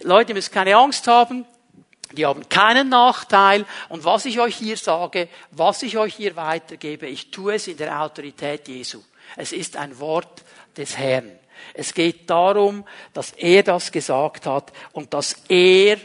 Leute, 0.00 0.30
ihr 0.30 0.36
müsst 0.36 0.50
keine 0.50 0.76
Angst 0.76 1.06
haben. 1.08 1.44
Die 2.12 2.26
haben 2.26 2.48
keinen 2.48 2.88
Nachteil. 2.88 3.64
Und 3.88 4.04
was 4.04 4.24
ich 4.24 4.40
euch 4.40 4.56
hier 4.56 4.76
sage, 4.76 5.28
was 5.50 5.82
ich 5.82 5.98
euch 5.98 6.14
hier 6.14 6.36
weitergebe, 6.36 7.06
ich 7.06 7.30
tue 7.30 7.54
es 7.54 7.66
in 7.68 7.76
der 7.76 8.00
Autorität 8.00 8.68
Jesu. 8.68 9.02
Es 9.36 9.52
ist 9.52 9.76
ein 9.76 9.98
Wort 9.98 10.42
des 10.76 10.98
Herrn. 10.98 11.30
Es 11.74 11.94
geht 11.94 12.28
darum, 12.28 12.84
dass 13.14 13.32
er 13.32 13.62
das 13.62 13.92
gesagt 13.92 14.46
hat 14.46 14.72
und 14.92 15.14
dass 15.14 15.36
er 15.48 15.98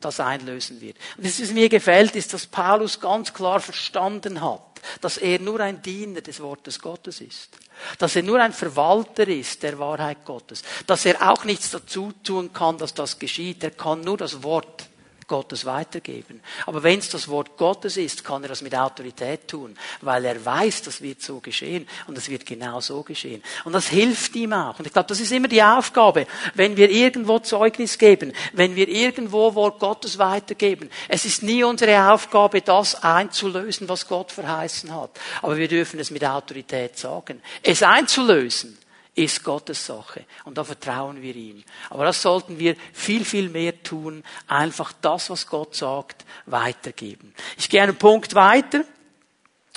das 0.00 0.20
einlösen 0.20 0.80
wird. 0.80 0.96
Und 1.16 1.24
was 1.24 1.52
mir 1.52 1.68
gefällt, 1.68 2.16
ist, 2.16 2.32
dass 2.32 2.46
Paulus 2.46 3.00
ganz 3.00 3.32
klar 3.32 3.60
verstanden 3.60 4.40
hat, 4.40 4.69
dass 5.00 5.16
er 5.16 5.38
nur 5.40 5.60
ein 5.60 5.82
Diener 5.82 6.20
des 6.20 6.40
Wortes 6.40 6.80
Gottes 6.80 7.20
ist. 7.20 7.56
Dass 7.98 8.16
er 8.16 8.22
nur 8.22 8.40
ein 8.40 8.52
Verwalter 8.52 9.26
ist 9.26 9.62
der 9.62 9.78
Wahrheit 9.78 10.24
Gottes. 10.24 10.62
Dass 10.86 11.06
er 11.06 11.30
auch 11.30 11.44
nichts 11.44 11.70
dazu 11.70 12.12
tun 12.22 12.52
kann, 12.52 12.78
dass 12.78 12.92
das 12.94 13.18
geschieht. 13.18 13.64
Er 13.64 13.70
kann 13.70 14.02
nur 14.02 14.16
das 14.16 14.42
Wort 14.42 14.89
Gottes 15.30 15.64
weitergeben. 15.64 16.42
Aber 16.66 16.82
wenn 16.82 16.98
es 16.98 17.08
das 17.08 17.28
Wort 17.28 17.56
Gottes 17.56 17.96
ist, 17.96 18.24
kann 18.24 18.42
er 18.42 18.48
das 18.48 18.62
mit 18.62 18.74
Autorität 18.74 19.46
tun, 19.46 19.78
weil 20.00 20.24
er 20.24 20.44
weiß, 20.44 20.82
das 20.82 21.00
wird 21.00 21.22
so 21.22 21.38
geschehen 21.38 21.86
und 22.08 22.18
es 22.18 22.28
wird 22.28 22.44
genau 22.44 22.80
so 22.80 23.04
geschehen. 23.04 23.40
Und 23.64 23.72
das 23.72 23.86
hilft 23.86 24.34
ihm 24.34 24.52
auch. 24.52 24.76
Und 24.80 24.86
ich 24.86 24.92
glaube, 24.92 25.06
das 25.08 25.20
ist 25.20 25.30
immer 25.30 25.46
die 25.46 25.62
Aufgabe, 25.62 26.26
wenn 26.54 26.76
wir 26.76 26.90
irgendwo 26.90 27.38
Zeugnis 27.38 27.96
geben, 27.96 28.32
wenn 28.54 28.74
wir 28.74 28.88
irgendwo 28.88 29.54
Wort 29.54 29.78
Gottes 29.78 30.18
weitergeben. 30.18 30.90
Es 31.06 31.24
ist 31.24 31.44
nie 31.44 31.62
unsere 31.62 32.10
Aufgabe, 32.12 32.60
das 32.60 33.00
einzulösen, 33.00 33.88
was 33.88 34.08
Gott 34.08 34.32
verheißen 34.32 34.92
hat. 34.92 35.10
Aber 35.42 35.56
wir 35.56 35.68
dürfen 35.68 36.00
es 36.00 36.10
mit 36.10 36.24
Autorität 36.24 36.98
sagen. 36.98 37.40
Es 37.62 37.84
einzulösen 37.84 38.76
ist 39.14 39.42
Gottes 39.44 39.84
Sache. 39.86 40.24
Und 40.44 40.56
da 40.56 40.64
vertrauen 40.64 41.20
wir 41.20 41.34
ihm. 41.34 41.62
Aber 41.90 42.04
das 42.04 42.22
sollten 42.22 42.58
wir 42.58 42.76
viel, 42.92 43.24
viel 43.24 43.48
mehr 43.48 43.82
tun. 43.82 44.22
Einfach 44.46 44.92
das, 45.00 45.30
was 45.30 45.46
Gott 45.46 45.74
sagt, 45.74 46.24
weitergeben. 46.46 47.34
Ich 47.58 47.68
gehe 47.68 47.82
einen 47.82 47.96
Punkt 47.96 48.34
weiter. 48.34 48.84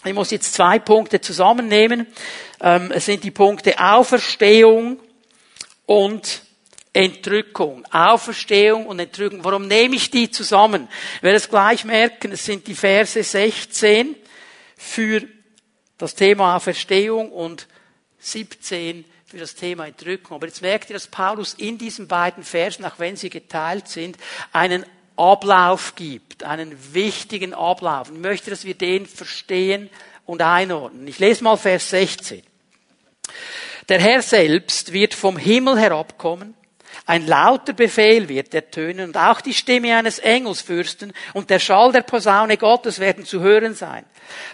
Ich 0.06 0.14
muss 0.14 0.32
jetzt 0.32 0.54
zwei 0.54 0.80
Punkte 0.80 1.22
zusammennehmen. 1.22 2.08
Ähm, 2.62 2.92
es 2.92 3.06
sind 3.06 3.24
die 3.24 3.32
Punkte 3.32 3.80
Auferstehung 3.80 5.00
und 5.86 6.42
Entrückung. 6.92 7.86
Auferstehung 7.92 8.86
und 8.86 9.00
Entrückung. 9.00 9.44
Warum 9.44 9.68
nehme 9.68 9.96
ich 9.96 10.12
die 10.12 10.30
zusammen? 10.30 10.88
Ich 11.18 11.24
werde 11.24 11.38
es 11.38 11.50
gleich 11.50 11.86
merken. 11.86 12.32
Es 12.34 12.46
sind 12.46 12.68
die 12.68 12.76
Verse 12.76 13.22
16 13.22 14.16
für 14.78 15.24
das 15.98 16.14
Thema 16.16 16.56
Auferstehung 16.56 17.32
und 17.32 17.68
17 18.20 19.06
für 19.34 19.40
das 19.40 19.56
Thema 19.56 19.88
Entrückung. 19.88 20.36
Aber 20.36 20.46
jetzt 20.46 20.62
merkt 20.62 20.92
ihr, 20.92 20.94
dass 20.94 21.08
Paulus 21.08 21.56
in 21.56 21.80
diesen 21.80 22.08
beiden 22.08 22.44
Versen, 22.44 22.86
auch 22.86 23.00
wenn 23.00 23.16
sie 23.16 23.32
geteilt 23.32 23.88
sind, 23.88 24.16
einen 24.52 24.86
Ablauf 25.18 25.96
gibt, 25.96 26.44
einen 26.44 26.94
wichtigen 26.94 27.56
Ablauf. 27.56 28.12
Ich 28.12 28.20
möchte, 28.20 28.52
dass 28.52 28.64
wir 28.64 28.76
den 28.76 29.08
verstehen 29.08 29.90
und 30.28 30.44
einordnen. 30.44 31.08
Ich 31.08 31.18
lese 31.18 31.44
mal 31.44 31.58
Vers 31.58 31.90
16. 31.90 32.44
Der 33.90 34.00
Herr 34.00 34.22
selbst 34.22 34.94
wird 34.94 35.16
vom 35.16 35.36
Himmel 35.36 35.80
herabkommen 35.80 36.54
ein 37.06 37.28
lauter 37.28 37.74
Befehl 37.74 38.30
wird 38.30 38.54
ertönen 38.54 39.10
und 39.10 39.18
auch 39.18 39.42
die 39.42 39.54
Stimme 39.54 39.96
eines 39.96 40.20
Engelsfürsten 40.20 41.14
und 41.34 41.50
der 41.50 41.60
Schall 41.60 41.92
der 41.92 42.02
Posaune 42.02 42.58
Gottes 42.58 43.00
werden 43.00 43.26
zu 43.26 43.42
hören 43.42 43.76
sein. 43.76 44.06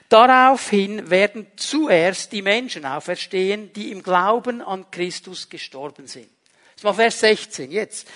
Daraufhin 0.10 1.10
werden 1.10 1.46
zuerst 1.56 2.32
die 2.32 2.42
Menschen 2.42 2.86
auferstehen, 2.86 3.72
die 3.74 3.92
im 3.92 4.02
Glauben 4.02 4.62
an 4.62 4.90
Christus 4.90 5.50
gestorben 5.50 6.08
sind. 6.08 6.30
Das 6.76 6.84
war 6.84 6.94
Vers 6.96 7.20
16 7.20 7.72
jetzt. 7.72 8.08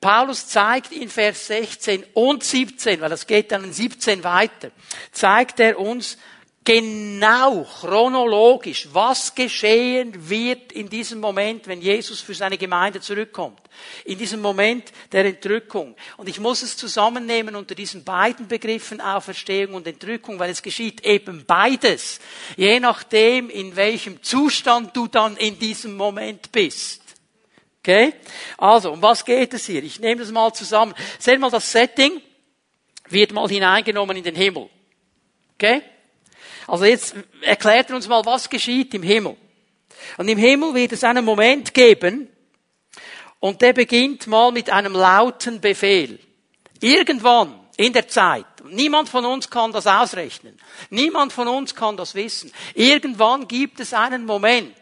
Paulus 0.00 0.48
zeigt 0.48 0.92
in 0.92 1.08
Vers 1.08 1.46
16 1.48 2.04
und 2.14 2.44
17, 2.44 3.00
weil 3.00 3.10
das 3.10 3.26
geht 3.26 3.52
dann 3.52 3.64
in 3.64 3.72
17 3.72 4.24
weiter, 4.24 4.70
zeigt 5.10 5.60
er 5.60 5.78
uns, 5.78 6.18
genau 6.66 7.62
chronologisch, 7.62 8.88
was 8.92 9.34
geschehen 9.34 10.28
wird 10.28 10.72
in 10.72 10.88
diesem 10.88 11.20
Moment, 11.20 11.68
wenn 11.68 11.80
Jesus 11.80 12.20
für 12.20 12.34
seine 12.34 12.58
Gemeinde 12.58 13.00
zurückkommt. 13.00 13.60
In 14.04 14.18
diesem 14.18 14.42
Moment 14.42 14.92
der 15.12 15.26
Entrückung. 15.26 15.94
Und 16.16 16.28
ich 16.28 16.40
muss 16.40 16.62
es 16.62 16.76
zusammennehmen 16.76 17.54
unter 17.54 17.76
diesen 17.76 18.02
beiden 18.02 18.48
Begriffen 18.48 19.00
Auferstehung 19.00 19.74
und 19.74 19.86
Entrückung, 19.86 20.40
weil 20.40 20.50
es 20.50 20.60
geschieht 20.60 21.06
eben 21.06 21.44
beides. 21.46 22.18
Je 22.56 22.80
nachdem, 22.80 23.48
in 23.48 23.76
welchem 23.76 24.20
Zustand 24.22 24.94
du 24.96 25.06
dann 25.06 25.36
in 25.36 25.60
diesem 25.60 25.96
Moment 25.96 26.50
bist. 26.50 27.00
Okay? 27.78 28.12
Also, 28.58 28.92
um 28.92 29.00
was 29.00 29.24
geht 29.24 29.54
es 29.54 29.66
hier? 29.66 29.84
Ich 29.84 30.00
nehme 30.00 30.20
das 30.20 30.32
mal 30.32 30.52
zusammen. 30.52 30.94
Seht 31.20 31.38
mal, 31.38 31.50
das 31.50 31.70
Setting 31.70 32.20
wird 33.08 33.30
mal 33.30 33.48
hineingenommen 33.48 34.16
in 34.16 34.24
den 34.24 34.34
Himmel. 34.34 34.68
Okay? 35.54 35.82
Also 36.66 36.84
jetzt 36.84 37.14
erklärt 37.42 37.90
er 37.90 37.96
uns 37.96 38.08
mal, 38.08 38.24
was 38.24 38.48
geschieht 38.48 38.94
im 38.94 39.02
Himmel. 39.02 39.36
Und 40.18 40.28
im 40.28 40.38
Himmel 40.38 40.74
wird 40.74 40.92
es 40.92 41.04
einen 41.04 41.24
Moment 41.24 41.72
geben, 41.72 42.28
und 43.40 43.60
der 43.62 43.72
beginnt 43.72 44.26
mal 44.26 44.50
mit 44.50 44.70
einem 44.70 44.94
lauten 44.94 45.60
Befehl. 45.60 46.18
Irgendwann 46.80 47.60
in 47.76 47.92
der 47.92 48.08
Zeit. 48.08 48.46
Niemand 48.68 49.08
von 49.08 49.24
uns 49.24 49.48
kann 49.48 49.72
das 49.72 49.86
ausrechnen. 49.86 50.58
Niemand 50.90 51.32
von 51.32 51.46
uns 51.46 51.74
kann 51.74 51.96
das 51.96 52.14
wissen. 52.14 52.52
Irgendwann 52.74 53.46
gibt 53.46 53.80
es 53.80 53.92
einen 53.94 54.24
Moment, 54.24 54.74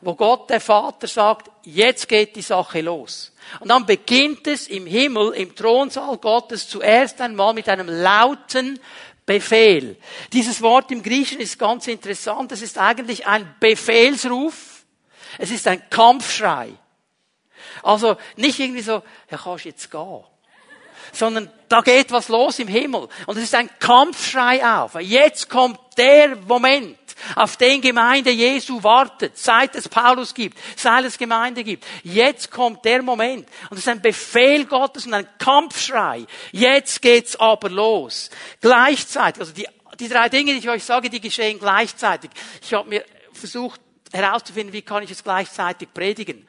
wo 0.00 0.14
Gott 0.14 0.50
der 0.50 0.60
Vater 0.60 1.08
sagt, 1.08 1.50
jetzt 1.64 2.08
geht 2.08 2.36
die 2.36 2.42
Sache 2.42 2.82
los. 2.82 3.32
Und 3.60 3.68
dann 3.68 3.86
beginnt 3.86 4.46
es 4.46 4.68
im 4.68 4.86
Himmel, 4.86 5.32
im 5.32 5.54
Thronsaal 5.54 6.18
Gottes 6.18 6.68
zuerst 6.68 7.20
einmal 7.20 7.54
mit 7.54 7.68
einem 7.68 7.88
lauten 7.88 8.78
Befehl. 9.26 9.96
Dieses 10.32 10.60
Wort 10.60 10.90
im 10.90 11.02
Griechen 11.02 11.40
ist 11.40 11.58
ganz 11.58 11.86
interessant. 11.86 12.52
Es 12.52 12.62
ist 12.62 12.78
eigentlich 12.78 13.26
ein 13.26 13.54
Befehlsruf. 13.60 14.84
Es 15.38 15.50
ist 15.50 15.66
ein 15.66 15.82
Kampfschrei. 15.90 16.72
Also 17.82 18.16
nicht 18.36 18.58
irgendwie 18.58 18.82
so, 18.82 19.02
ja, 19.30 19.38
kannst 19.38 19.64
jetzt 19.64 19.90
gehen. 19.90 20.24
Sondern 21.12 21.50
da 21.68 21.80
geht 21.80 22.10
was 22.12 22.28
los 22.28 22.58
im 22.58 22.68
Himmel. 22.68 23.08
Und 23.26 23.36
es 23.36 23.44
ist 23.44 23.54
ein 23.54 23.70
Kampfschrei 23.78 24.64
auf. 24.64 24.94
Jetzt 25.00 25.48
kommt 25.48 25.78
der 25.96 26.36
Moment 26.36 26.98
auf 27.36 27.56
den 27.56 27.80
Gemeinde 27.80 28.30
Jesu 28.30 28.82
wartet, 28.82 29.36
seit 29.36 29.74
es 29.74 29.88
Paulus 29.88 30.34
gibt, 30.34 30.58
seit 30.76 31.04
es 31.04 31.18
Gemeinde 31.18 31.64
gibt. 31.64 31.84
Jetzt 32.02 32.50
kommt 32.50 32.84
der 32.84 33.02
Moment. 33.02 33.48
Und 33.70 33.76
es 33.76 33.80
ist 33.80 33.88
ein 33.88 34.02
Befehl 34.02 34.66
Gottes 34.66 35.06
und 35.06 35.14
ein 35.14 35.28
Kampfschrei. 35.38 36.26
Jetzt 36.52 37.02
geht's 37.02 37.36
aber 37.36 37.70
los. 37.70 38.30
Gleichzeitig, 38.60 39.40
also 39.40 39.52
die, 39.52 39.66
die 39.98 40.08
drei 40.08 40.28
Dinge, 40.28 40.52
die 40.52 40.58
ich 40.58 40.68
euch 40.68 40.84
sage, 40.84 41.10
die 41.10 41.20
geschehen 41.20 41.58
gleichzeitig. 41.58 42.30
Ich 42.62 42.74
habe 42.74 42.88
mir 42.88 43.04
versucht 43.32 43.80
herauszufinden, 44.12 44.72
wie 44.72 44.82
kann 44.82 45.02
ich 45.02 45.10
es 45.10 45.24
gleichzeitig 45.24 45.88
predigen 45.92 46.46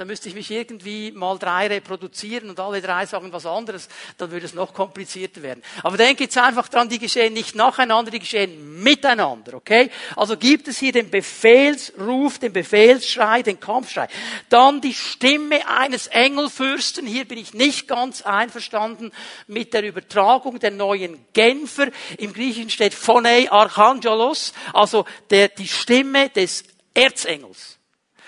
dann 0.00 0.06
müsste 0.06 0.30
ich 0.30 0.34
mich 0.34 0.50
irgendwie 0.50 1.12
mal 1.12 1.38
drei 1.38 1.66
reproduzieren 1.66 2.48
und 2.48 2.58
alle 2.58 2.80
drei 2.80 3.04
sagen 3.04 3.30
was 3.34 3.44
anderes, 3.44 3.86
dann 4.16 4.30
würde 4.30 4.46
es 4.46 4.54
noch 4.54 4.72
komplizierter 4.72 5.42
werden. 5.42 5.62
Aber 5.82 5.98
denke 5.98 6.24
jetzt 6.24 6.38
einfach 6.38 6.68
dran, 6.68 6.88
die 6.88 6.98
geschehen 6.98 7.34
nicht 7.34 7.54
nacheinander, 7.54 8.10
die 8.10 8.18
geschehen 8.18 8.82
miteinander, 8.82 9.52
okay? 9.52 9.90
Also 10.16 10.38
gibt 10.38 10.68
es 10.68 10.78
hier 10.78 10.92
den 10.92 11.10
Befehlsruf, 11.10 12.38
den 12.38 12.54
Befehlsschrei, 12.54 13.42
den 13.42 13.60
Kampfschrei. 13.60 14.08
Dann 14.48 14.80
die 14.80 14.94
Stimme 14.94 15.68
eines 15.68 16.06
Engelfürsten, 16.06 17.06
hier 17.06 17.26
bin 17.26 17.36
ich 17.36 17.52
nicht 17.52 17.86
ganz 17.86 18.22
einverstanden 18.22 19.12
mit 19.48 19.74
der 19.74 19.82
Übertragung 19.82 20.58
der 20.60 20.70
neuen 20.70 21.22
Genfer. 21.34 21.88
Im 22.16 22.32
Griechischen 22.32 22.70
steht 22.70 22.94
Phonei 22.94 23.52
Archangelos, 23.52 24.54
also 24.72 25.04
der, 25.28 25.48
die 25.48 25.68
Stimme 25.68 26.30
des 26.30 26.64
Erzengels. 26.94 27.79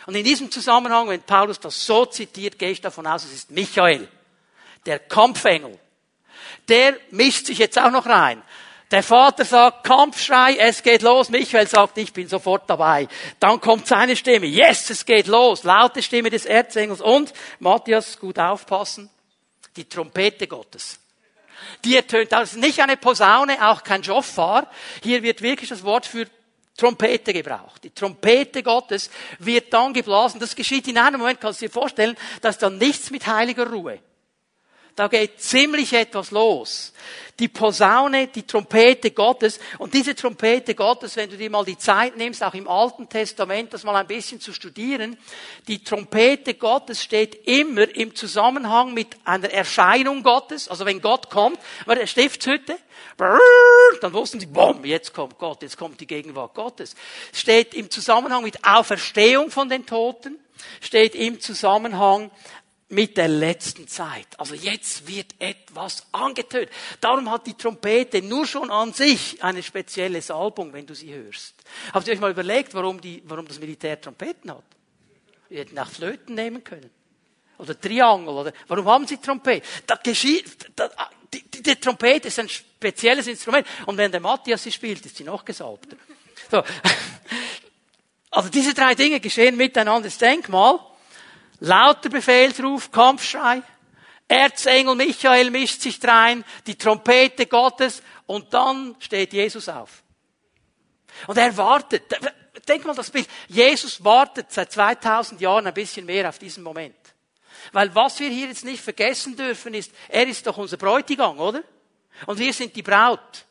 Und 0.06 0.14
in 0.14 0.24
diesem 0.24 0.50
Zusammenhang, 0.50 1.08
wenn 1.08 1.22
Paulus 1.22 1.60
das 1.60 1.86
so 1.86 2.06
zitiert, 2.06 2.58
gehe 2.58 2.70
ich 2.70 2.80
davon 2.80 3.06
aus, 3.06 3.24
es 3.24 3.32
ist 3.32 3.50
Michael, 3.50 4.08
der 4.86 4.98
Kampfengel. 4.98 5.78
Der 6.68 6.96
mischt 7.10 7.46
sich 7.46 7.58
jetzt 7.58 7.78
auch 7.78 7.90
noch 7.90 8.06
rein. 8.06 8.42
Der 8.90 9.02
Vater 9.02 9.46
sagt, 9.46 9.84
Kampfschrei, 9.84 10.56
es 10.56 10.82
geht 10.82 11.00
los. 11.00 11.30
Michael 11.30 11.66
sagt, 11.66 11.96
ich 11.96 12.12
bin 12.12 12.28
sofort 12.28 12.68
dabei. 12.68 13.08
Dann 13.40 13.58
kommt 13.58 13.86
seine 13.86 14.16
Stimme, 14.16 14.46
yes, 14.46 14.90
es 14.90 15.06
geht 15.06 15.28
los. 15.28 15.64
Laute 15.64 16.02
Stimme 16.02 16.28
des 16.28 16.44
Erzengels. 16.44 17.00
Und, 17.00 17.32
Matthias, 17.58 18.18
gut 18.18 18.38
aufpassen, 18.38 19.08
die 19.76 19.88
Trompete 19.88 20.46
Gottes. 20.46 20.98
Die 21.84 21.96
ertönt, 21.96 22.32
das 22.32 22.52
ist 22.52 22.58
nicht 22.58 22.80
eine 22.80 22.98
Posaune, 22.98 23.66
auch 23.66 23.82
kein 23.82 24.02
Joffar. 24.02 24.70
Hier 25.02 25.22
wird 25.22 25.40
wirklich 25.40 25.70
das 25.70 25.84
Wort 25.84 26.04
für 26.04 26.26
Trompete 26.76 27.32
gebraucht. 27.32 27.84
Die 27.84 27.90
Trompete 27.90 28.62
Gottes 28.62 29.10
wird 29.38 29.72
dann 29.72 29.92
geblasen. 29.92 30.40
Das 30.40 30.56
geschieht 30.56 30.88
in 30.88 30.98
einem 30.98 31.20
Moment, 31.20 31.40
kannst 31.40 31.60
du 31.60 31.66
dir 31.66 31.72
vorstellen, 31.72 32.16
dass 32.40 32.58
dann 32.58 32.78
nichts 32.78 33.10
mit 33.10 33.26
heiliger 33.26 33.70
Ruhe. 33.70 34.00
Da 34.94 35.08
geht 35.08 35.40
ziemlich 35.40 35.92
etwas 35.94 36.30
los. 36.30 36.92
Die 37.38 37.48
Posaune, 37.48 38.28
die 38.28 38.42
Trompete 38.42 39.10
Gottes 39.10 39.58
und 39.78 39.94
diese 39.94 40.14
Trompete 40.14 40.74
Gottes, 40.74 41.16
wenn 41.16 41.30
du 41.30 41.36
dir 41.36 41.48
mal 41.48 41.64
die 41.64 41.78
Zeit 41.78 42.16
nimmst, 42.16 42.42
auch 42.42 42.54
im 42.54 42.68
Alten 42.68 43.08
Testament, 43.08 43.72
das 43.72 43.84
mal 43.84 43.96
ein 43.96 44.06
bisschen 44.06 44.38
zu 44.38 44.52
studieren, 44.52 45.16
die 45.66 45.82
Trompete 45.82 46.54
Gottes 46.54 47.02
steht 47.02 47.46
immer 47.48 47.88
im 47.96 48.14
Zusammenhang 48.14 48.92
mit 48.92 49.16
einer 49.24 49.50
Erscheinung 49.50 50.22
Gottes. 50.22 50.68
Also 50.68 50.84
wenn 50.84 51.00
Gott 51.00 51.30
kommt, 51.30 51.58
war 51.86 51.94
der 51.94 52.06
Stiftshütte, 52.06 52.76
dann 53.16 54.12
wussten 54.12 54.40
sie, 54.40 54.46
boom, 54.46 54.84
jetzt 54.84 55.14
kommt 55.14 55.38
Gott, 55.38 55.62
jetzt 55.62 55.78
kommt 55.78 56.00
die 56.00 56.06
Gegenwart 56.06 56.54
Gottes. 56.54 56.94
Steht 57.32 57.72
im 57.74 57.90
Zusammenhang 57.90 58.44
mit 58.44 58.64
Auferstehung 58.64 59.50
von 59.50 59.68
den 59.68 59.86
Toten, 59.86 60.38
steht 60.80 61.14
im 61.14 61.40
Zusammenhang 61.40 62.30
mit 62.92 63.16
der 63.16 63.28
letzten 63.28 63.88
Zeit. 63.88 64.26
Also 64.38 64.54
jetzt 64.54 65.08
wird 65.08 65.34
etwas 65.38 66.06
angetönt. 66.12 66.68
Darum 67.00 67.30
hat 67.30 67.46
die 67.46 67.54
Trompete 67.54 68.20
nur 68.20 68.46
schon 68.46 68.70
an 68.70 68.92
sich 68.92 69.42
eine 69.42 69.62
spezielle 69.62 70.20
Salbung, 70.20 70.72
wenn 70.74 70.86
du 70.86 70.94
sie 70.94 71.12
hörst. 71.12 71.54
Habt 71.94 72.06
ihr 72.06 72.12
euch 72.12 72.20
mal 72.20 72.30
überlegt, 72.30 72.74
warum, 72.74 73.00
die, 73.00 73.22
warum 73.24 73.48
das 73.48 73.58
Militär 73.58 73.98
Trompeten 73.98 74.50
hat? 74.50 74.64
Wir 75.48 75.60
hätten 75.60 75.78
auch 75.78 75.88
Flöten 75.88 76.34
nehmen 76.34 76.62
können. 76.62 76.90
Oder 77.56 77.80
Triangel. 77.80 78.28
Oder, 78.28 78.52
warum 78.68 78.86
haben 78.86 79.06
sie 79.06 79.16
Trompete? 79.16 79.66
Da 79.86 79.96
geschieht, 79.96 80.68
da, 80.76 80.90
die, 81.32 81.42
die, 81.42 81.62
die 81.62 81.76
Trompete 81.76 82.28
ist 82.28 82.38
ein 82.38 82.48
spezielles 82.48 83.26
Instrument. 83.26 83.66
Und 83.86 83.96
wenn 83.96 84.12
der 84.12 84.20
Matthias 84.20 84.64
sie 84.64 84.72
spielt, 84.72 85.04
ist 85.06 85.16
sie 85.16 85.24
noch 85.24 85.44
gesalbter. 85.44 85.96
So. 86.50 86.62
Also 88.34 88.48
diese 88.48 88.72
drei 88.72 88.94
Dinge 88.94 89.20
geschehen 89.20 89.58
miteinander. 89.58 90.08
Das 90.08 90.16
Denkmal. 90.16 90.80
Lauter 91.62 92.08
Befehlsruf, 92.08 92.90
Kampfschrei. 92.90 93.62
Erzengel 94.26 94.96
Michael 94.96 95.50
mischt 95.50 95.80
sich 95.80 96.00
drein, 96.00 96.44
die 96.66 96.76
Trompete 96.76 97.46
Gottes 97.46 98.02
und 98.26 98.52
dann 98.52 98.96
steht 98.98 99.32
Jesus 99.32 99.68
auf. 99.68 100.02
Und 101.28 101.38
er 101.38 101.56
wartet. 101.56 102.02
Denk 102.66 102.84
mal 102.84 102.96
das 102.96 103.10
Bild. 103.10 103.28
Jesus 103.46 104.02
wartet 104.02 104.50
seit 104.50 104.72
2000 104.72 105.40
Jahren 105.40 105.66
ein 105.66 105.74
bisschen 105.74 106.04
mehr 106.04 106.28
auf 106.28 106.38
diesen 106.38 106.64
Moment. 106.64 106.96
Weil 107.70 107.94
was 107.94 108.18
wir 108.18 108.28
hier 108.28 108.48
jetzt 108.48 108.64
nicht 108.64 108.82
vergessen 108.82 109.36
dürfen 109.36 109.74
ist, 109.74 109.92
er 110.08 110.26
ist 110.26 110.44
doch 110.46 110.56
unser 110.56 110.78
Bräutigam, 110.78 111.38
oder? 111.38 111.62
Und 112.26 112.40
wir 112.40 112.52
sind 112.52 112.74
die 112.74 112.82
Braut. 112.82 113.44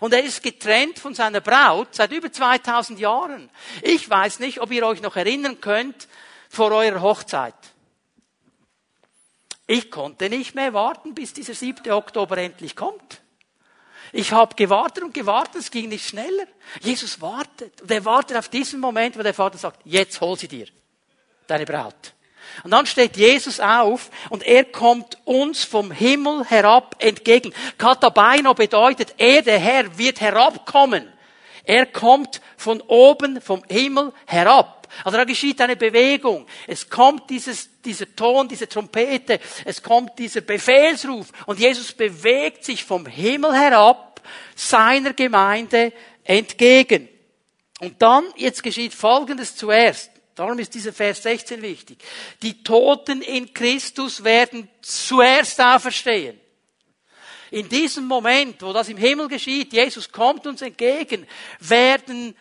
Und 0.00 0.14
er 0.14 0.22
ist 0.22 0.42
getrennt 0.42 0.98
von 0.98 1.14
seiner 1.14 1.42
Braut 1.42 1.94
seit 1.94 2.12
über 2.12 2.32
2000 2.32 2.98
Jahren. 3.00 3.50
Ich 3.82 4.08
weiß 4.08 4.38
nicht, 4.38 4.60
ob 4.60 4.70
ihr 4.70 4.86
euch 4.86 5.02
noch 5.02 5.16
erinnern 5.16 5.60
könnt, 5.60 6.08
vor 6.52 6.70
eurer 6.70 7.00
Hochzeit. 7.00 7.54
Ich 9.66 9.90
konnte 9.90 10.28
nicht 10.28 10.54
mehr 10.54 10.74
warten, 10.74 11.14
bis 11.14 11.32
dieser 11.32 11.54
7. 11.54 11.90
Oktober 11.90 12.36
endlich 12.36 12.76
kommt. 12.76 13.22
Ich 14.12 14.32
habe 14.32 14.54
gewartet 14.54 15.02
und 15.02 15.14
gewartet, 15.14 15.56
es 15.62 15.70
ging 15.70 15.88
nicht 15.88 16.06
schneller. 16.06 16.44
Jesus 16.80 17.22
wartet. 17.22 17.80
Und 17.80 17.90
er 17.90 18.04
wartet 18.04 18.36
auf 18.36 18.50
diesen 18.50 18.80
Moment, 18.80 19.18
wo 19.18 19.22
der 19.22 19.32
Vater 19.32 19.56
sagt, 19.56 19.80
jetzt 19.84 20.20
hol 20.20 20.38
sie 20.38 20.48
dir, 20.48 20.66
deine 21.46 21.64
Braut. 21.64 22.12
Und 22.64 22.72
dann 22.72 22.84
steht 22.84 23.16
Jesus 23.16 23.58
auf 23.58 24.10
und 24.28 24.42
er 24.42 24.64
kommt 24.64 25.16
uns 25.24 25.64
vom 25.64 25.90
Himmel 25.90 26.44
herab 26.44 26.96
entgegen. 26.98 27.54
Katabaino 27.78 28.52
bedeutet, 28.52 29.14
er, 29.16 29.40
der 29.40 29.58
Herr, 29.58 29.96
wird 29.96 30.20
herabkommen. 30.20 31.10
Er 31.64 31.86
kommt 31.86 32.42
von 32.58 32.82
oben 32.82 33.40
vom 33.40 33.64
Himmel 33.70 34.12
herab. 34.26 34.81
Also 35.04 35.18
da 35.18 35.24
geschieht 35.24 35.60
eine 35.60 35.76
Bewegung. 35.76 36.46
Es 36.66 36.88
kommt 36.88 37.30
dieses, 37.30 37.80
dieser 37.82 38.14
Ton, 38.14 38.48
diese 38.48 38.68
Trompete, 38.68 39.40
es 39.64 39.82
kommt 39.82 40.18
dieser 40.18 40.42
Befehlsruf 40.42 41.32
und 41.46 41.58
Jesus 41.58 41.92
bewegt 41.92 42.64
sich 42.64 42.84
vom 42.84 43.06
Himmel 43.06 43.54
herab 43.54 44.20
seiner 44.54 45.12
Gemeinde 45.12 45.92
entgegen. 46.24 47.08
Und 47.80 48.00
dann, 48.00 48.24
jetzt 48.36 48.62
geschieht 48.62 48.94
Folgendes 48.94 49.56
zuerst. 49.56 50.10
Darum 50.34 50.58
ist 50.58 50.74
dieser 50.74 50.92
Vers 50.92 51.22
16 51.24 51.60
wichtig. 51.60 51.98
Die 52.42 52.62
Toten 52.62 53.20
in 53.22 53.52
Christus 53.52 54.24
werden 54.24 54.68
zuerst 54.80 55.60
auferstehen. 55.60 56.40
In 57.50 57.68
diesem 57.68 58.06
Moment, 58.06 58.62
wo 58.62 58.72
das 58.72 58.88
im 58.88 58.96
Himmel 58.96 59.28
geschieht, 59.28 59.74
Jesus 59.74 60.10
kommt 60.10 60.46
uns 60.46 60.62
entgegen, 60.62 61.26
werden 61.60 62.34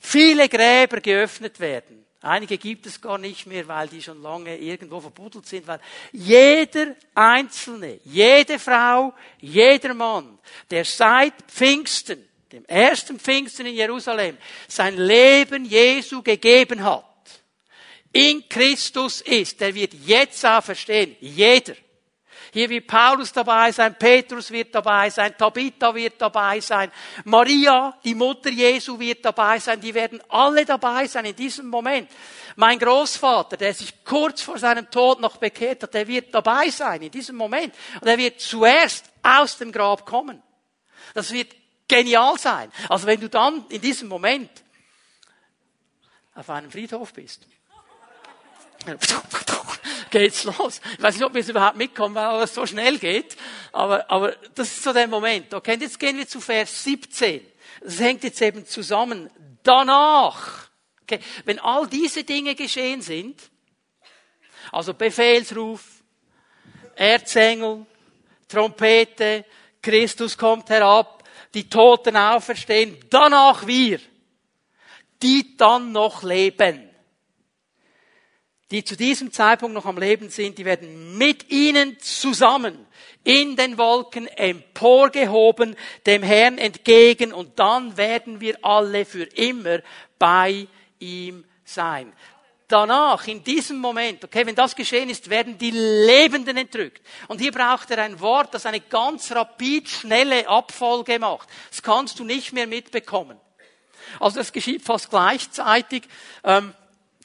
viele 0.00 0.48
Gräber 0.48 1.00
geöffnet 1.00 1.60
werden. 1.60 2.04
Einige 2.22 2.58
gibt 2.58 2.84
es 2.84 3.00
gar 3.00 3.16
nicht 3.16 3.46
mehr, 3.46 3.66
weil 3.66 3.88
die 3.88 4.02
schon 4.02 4.20
lange 4.20 4.58
irgendwo 4.58 5.00
verbuddelt 5.00 5.46
sind, 5.46 5.66
weil 5.66 5.80
jeder 6.12 6.94
Einzelne, 7.14 7.98
jede 8.04 8.58
Frau, 8.58 9.14
jeder 9.40 9.94
Mann, 9.94 10.38
der 10.70 10.84
seit 10.84 11.32
Pfingsten, 11.48 12.28
dem 12.52 12.64
ersten 12.66 13.18
Pfingsten 13.18 13.64
in 13.64 13.74
Jerusalem, 13.74 14.36
sein 14.68 14.98
Leben 14.98 15.64
Jesu 15.64 16.20
gegeben 16.20 16.84
hat, 16.84 17.04
in 18.12 18.46
Christus 18.48 19.22
ist, 19.22 19.60
der 19.60 19.74
wird 19.74 19.94
jetzt 19.94 20.44
auch 20.44 20.62
verstehen, 20.62 21.16
jeder. 21.20 21.74
Hier 22.52 22.68
wird 22.68 22.88
Paulus 22.88 23.32
dabei 23.32 23.70
sein, 23.70 23.94
Petrus 23.96 24.50
wird 24.50 24.74
dabei 24.74 25.08
sein, 25.10 25.36
Tabitha 25.36 25.94
wird 25.94 26.20
dabei 26.20 26.58
sein, 26.60 26.90
Maria, 27.24 27.96
die 28.02 28.14
Mutter 28.14 28.50
Jesu 28.50 28.98
wird 28.98 29.24
dabei 29.24 29.60
sein, 29.60 29.80
die 29.80 29.94
werden 29.94 30.20
alle 30.28 30.64
dabei 30.64 31.06
sein 31.06 31.26
in 31.26 31.36
diesem 31.36 31.68
Moment. 31.68 32.10
Mein 32.56 32.78
Großvater, 32.78 33.56
der 33.56 33.72
sich 33.72 34.04
kurz 34.04 34.42
vor 34.42 34.58
seinem 34.58 34.90
Tod 34.90 35.20
noch 35.20 35.36
bekehrt 35.36 35.84
hat, 35.84 35.94
der 35.94 36.08
wird 36.08 36.34
dabei 36.34 36.70
sein 36.70 37.02
in 37.02 37.10
diesem 37.10 37.36
Moment. 37.36 37.72
Und 38.00 38.08
er 38.08 38.18
wird 38.18 38.40
zuerst 38.40 39.04
aus 39.22 39.56
dem 39.56 39.70
Grab 39.70 40.04
kommen. 40.04 40.42
Das 41.14 41.30
wird 41.32 41.54
genial 41.86 42.36
sein. 42.38 42.72
Also 42.88 43.06
wenn 43.06 43.20
du 43.20 43.28
dann 43.28 43.64
in 43.68 43.80
diesem 43.80 44.08
Moment 44.08 44.50
auf 46.34 46.50
einem 46.50 46.70
Friedhof 46.70 47.12
bist 47.12 47.46
geht's 50.10 50.44
los. 50.44 50.80
Ich 50.96 51.02
weiß 51.02 51.14
nicht, 51.16 51.24
ob 51.24 51.34
wir 51.34 51.40
es 51.40 51.48
überhaupt 51.48 51.76
mitkommen, 51.76 52.14
weil 52.14 52.42
es 52.42 52.54
so 52.54 52.66
schnell 52.66 52.98
geht. 52.98 53.36
Aber, 53.72 54.10
aber 54.10 54.32
das 54.54 54.68
ist 54.68 54.82
so 54.82 54.92
der 54.92 55.06
Moment. 55.06 55.52
Okay, 55.54 55.74
und 55.74 55.82
jetzt 55.82 55.98
gehen 55.98 56.16
wir 56.16 56.26
zu 56.26 56.40
Vers 56.40 56.84
17. 56.84 57.40
Das 57.82 58.00
hängt 58.00 58.24
jetzt 58.24 58.40
eben 58.42 58.66
zusammen. 58.66 59.30
Danach, 59.62 60.68
okay, 61.02 61.20
wenn 61.44 61.58
all 61.58 61.86
diese 61.86 62.24
Dinge 62.24 62.54
geschehen 62.54 63.02
sind, 63.02 63.40
also 64.72 64.94
Befehlsruf, 64.94 65.82
Erzengel, 66.94 67.86
Trompete, 68.48 69.44
Christus 69.82 70.36
kommt 70.36 70.68
herab, 70.70 71.24
die 71.54 71.68
Toten 71.68 72.16
auferstehen, 72.16 72.98
danach 73.10 73.66
wir, 73.66 74.00
die 75.22 75.56
dann 75.56 75.92
noch 75.92 76.22
leben 76.22 76.89
die 78.70 78.84
zu 78.84 78.96
diesem 78.96 79.32
Zeitpunkt 79.32 79.74
noch 79.74 79.86
am 79.86 79.98
Leben 79.98 80.30
sind, 80.30 80.58
die 80.58 80.64
werden 80.64 81.18
mit 81.18 81.50
ihnen 81.50 81.98
zusammen 82.00 82.86
in 83.24 83.56
den 83.56 83.76
Wolken 83.78 84.26
emporgehoben, 84.28 85.76
dem 86.06 86.22
Herrn 86.22 86.58
entgegen 86.58 87.32
und 87.32 87.58
dann 87.58 87.96
werden 87.96 88.40
wir 88.40 88.64
alle 88.64 89.04
für 89.04 89.24
immer 89.24 89.80
bei 90.18 90.66
ihm 90.98 91.44
sein. 91.64 92.12
Danach, 92.68 93.26
in 93.26 93.42
diesem 93.42 93.78
Moment, 93.78 94.22
okay, 94.22 94.46
wenn 94.46 94.54
das 94.54 94.76
geschehen 94.76 95.10
ist, 95.10 95.28
werden 95.28 95.58
die 95.58 95.72
Lebenden 95.72 96.56
entrückt. 96.56 97.04
Und 97.26 97.40
hier 97.40 97.50
braucht 97.50 97.90
er 97.90 97.98
ein 98.04 98.20
Wort, 98.20 98.54
das 98.54 98.64
eine 98.64 98.78
ganz 98.78 99.32
rapid, 99.32 99.88
schnelle 99.88 100.48
Abfolge 100.48 101.18
macht. 101.18 101.48
Das 101.70 101.82
kannst 101.82 102.20
du 102.20 102.24
nicht 102.24 102.52
mehr 102.52 102.68
mitbekommen. 102.68 103.40
Also 104.20 104.38
das 104.38 104.52
geschieht 104.52 104.82
fast 104.82 105.10
gleichzeitig. 105.10 106.04
Ähm, 106.44 106.72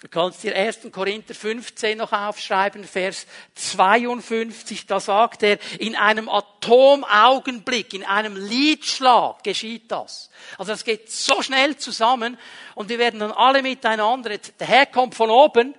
Du 0.06 0.12
kannst 0.12 0.44
dir 0.44 0.56
1. 0.56 0.92
Korinther 0.92 1.34
15 1.34 1.98
noch 1.98 2.12
aufschreiben, 2.12 2.84
Vers 2.84 3.26
52, 3.56 4.86
da 4.86 5.00
sagt 5.00 5.42
er, 5.42 5.58
in 5.80 5.96
einem 5.96 6.30
Atomaugenblick, 6.30 7.92
in 7.96 8.04
einem 8.04 8.36
Liedschlag 8.36 9.44
geschieht 9.44 9.92
das. 9.92 10.30
Also 10.60 10.74
es 10.74 10.84
geht 10.84 11.12
so 11.12 11.42
schnell 11.42 11.78
zusammen 11.78 12.38
und 12.76 12.90
wir 12.90 13.00
werden 13.00 13.20
dann 13.20 13.32
alle 13.32 13.64
miteinander, 13.64 14.38
der 14.38 14.68
Herr 14.68 14.86
kommt 14.86 15.16
von 15.16 15.32
oben 15.32 15.74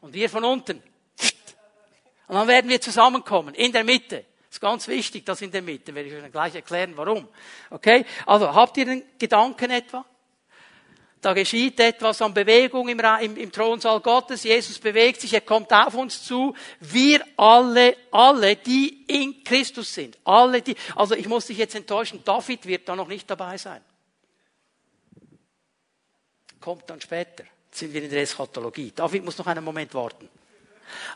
und 0.00 0.14
wir 0.14 0.30
von 0.30 0.44
unten. 0.44 0.82
Und 2.26 2.36
dann 2.36 2.48
werden 2.48 2.70
wir 2.70 2.80
zusammenkommen, 2.80 3.54
in 3.54 3.72
der 3.72 3.84
Mitte. 3.84 4.24
Das 4.46 4.56
ist 4.56 4.60
ganz 4.62 4.88
wichtig, 4.88 5.26
das 5.26 5.42
in 5.42 5.50
der 5.50 5.60
Mitte, 5.60 5.94
werde 5.94 6.08
ich 6.08 6.14
euch 6.14 6.32
gleich 6.32 6.54
erklären, 6.54 6.94
warum. 6.96 7.28
Okay? 7.68 8.06
Also, 8.24 8.54
habt 8.54 8.78
ihr 8.78 8.86
den 8.86 9.02
Gedanken 9.18 9.70
etwa? 9.70 10.06
Da 11.20 11.32
geschieht 11.32 11.80
etwas 11.80 12.22
an 12.22 12.32
Bewegung 12.32 12.88
im, 12.88 13.00
im, 13.20 13.36
im, 13.36 13.50
Thronsaal 13.50 14.00
Gottes. 14.00 14.44
Jesus 14.44 14.78
bewegt 14.78 15.20
sich, 15.20 15.34
er 15.34 15.40
kommt 15.40 15.72
auf 15.72 15.94
uns 15.94 16.22
zu. 16.22 16.54
Wir 16.78 17.24
alle, 17.36 17.96
alle, 18.12 18.54
die 18.54 19.04
in 19.08 19.42
Christus 19.42 19.92
sind. 19.92 20.16
Alle, 20.24 20.62
die, 20.62 20.76
also 20.94 21.16
ich 21.16 21.26
muss 21.26 21.46
dich 21.46 21.58
jetzt 21.58 21.74
enttäuschen, 21.74 22.22
David 22.24 22.66
wird 22.66 22.88
da 22.88 22.94
noch 22.94 23.08
nicht 23.08 23.28
dabei 23.28 23.58
sein. 23.58 23.80
Kommt 26.60 26.88
dann 26.88 27.00
später. 27.00 27.44
Jetzt 27.66 27.78
sind 27.78 27.92
wir 27.92 28.02
in 28.02 28.10
der 28.10 28.22
Eschatologie. 28.22 28.92
David 28.94 29.24
muss 29.24 29.38
noch 29.38 29.46
einen 29.46 29.64
Moment 29.64 29.92
warten. 29.94 30.28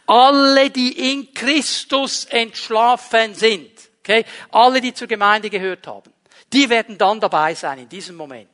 Alle, 0.06 0.70
die 0.70 1.12
in 1.12 1.32
Christus 1.32 2.24
entschlafen 2.24 3.34
sind. 3.34 3.70
Okay? 4.00 4.24
Alle, 4.50 4.80
die 4.80 4.92
zur 4.92 5.06
Gemeinde 5.06 5.48
gehört 5.48 5.86
haben. 5.86 6.12
Die 6.52 6.68
werden 6.68 6.98
dann 6.98 7.20
dabei 7.20 7.54
sein 7.54 7.78
in 7.78 7.88
diesem 7.88 8.16
Moment. 8.16 8.51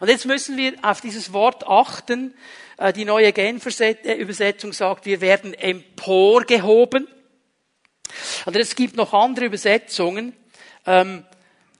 Und 0.00 0.08
jetzt 0.08 0.26
müssen 0.26 0.56
wir 0.56 0.74
auf 0.82 1.00
dieses 1.00 1.32
Wort 1.32 1.66
achten. 1.66 2.34
Äh, 2.76 2.92
die 2.92 3.04
neue 3.04 3.32
Genübersetzung 3.32 4.72
sagt, 4.72 5.06
wir 5.06 5.20
werden 5.20 5.54
emporgehoben. 5.54 7.08
Und 8.46 8.56
es 8.56 8.76
gibt 8.76 8.96
noch 8.96 9.12
andere 9.12 9.46
Übersetzungen. 9.46 10.34
Ähm, 10.86 11.24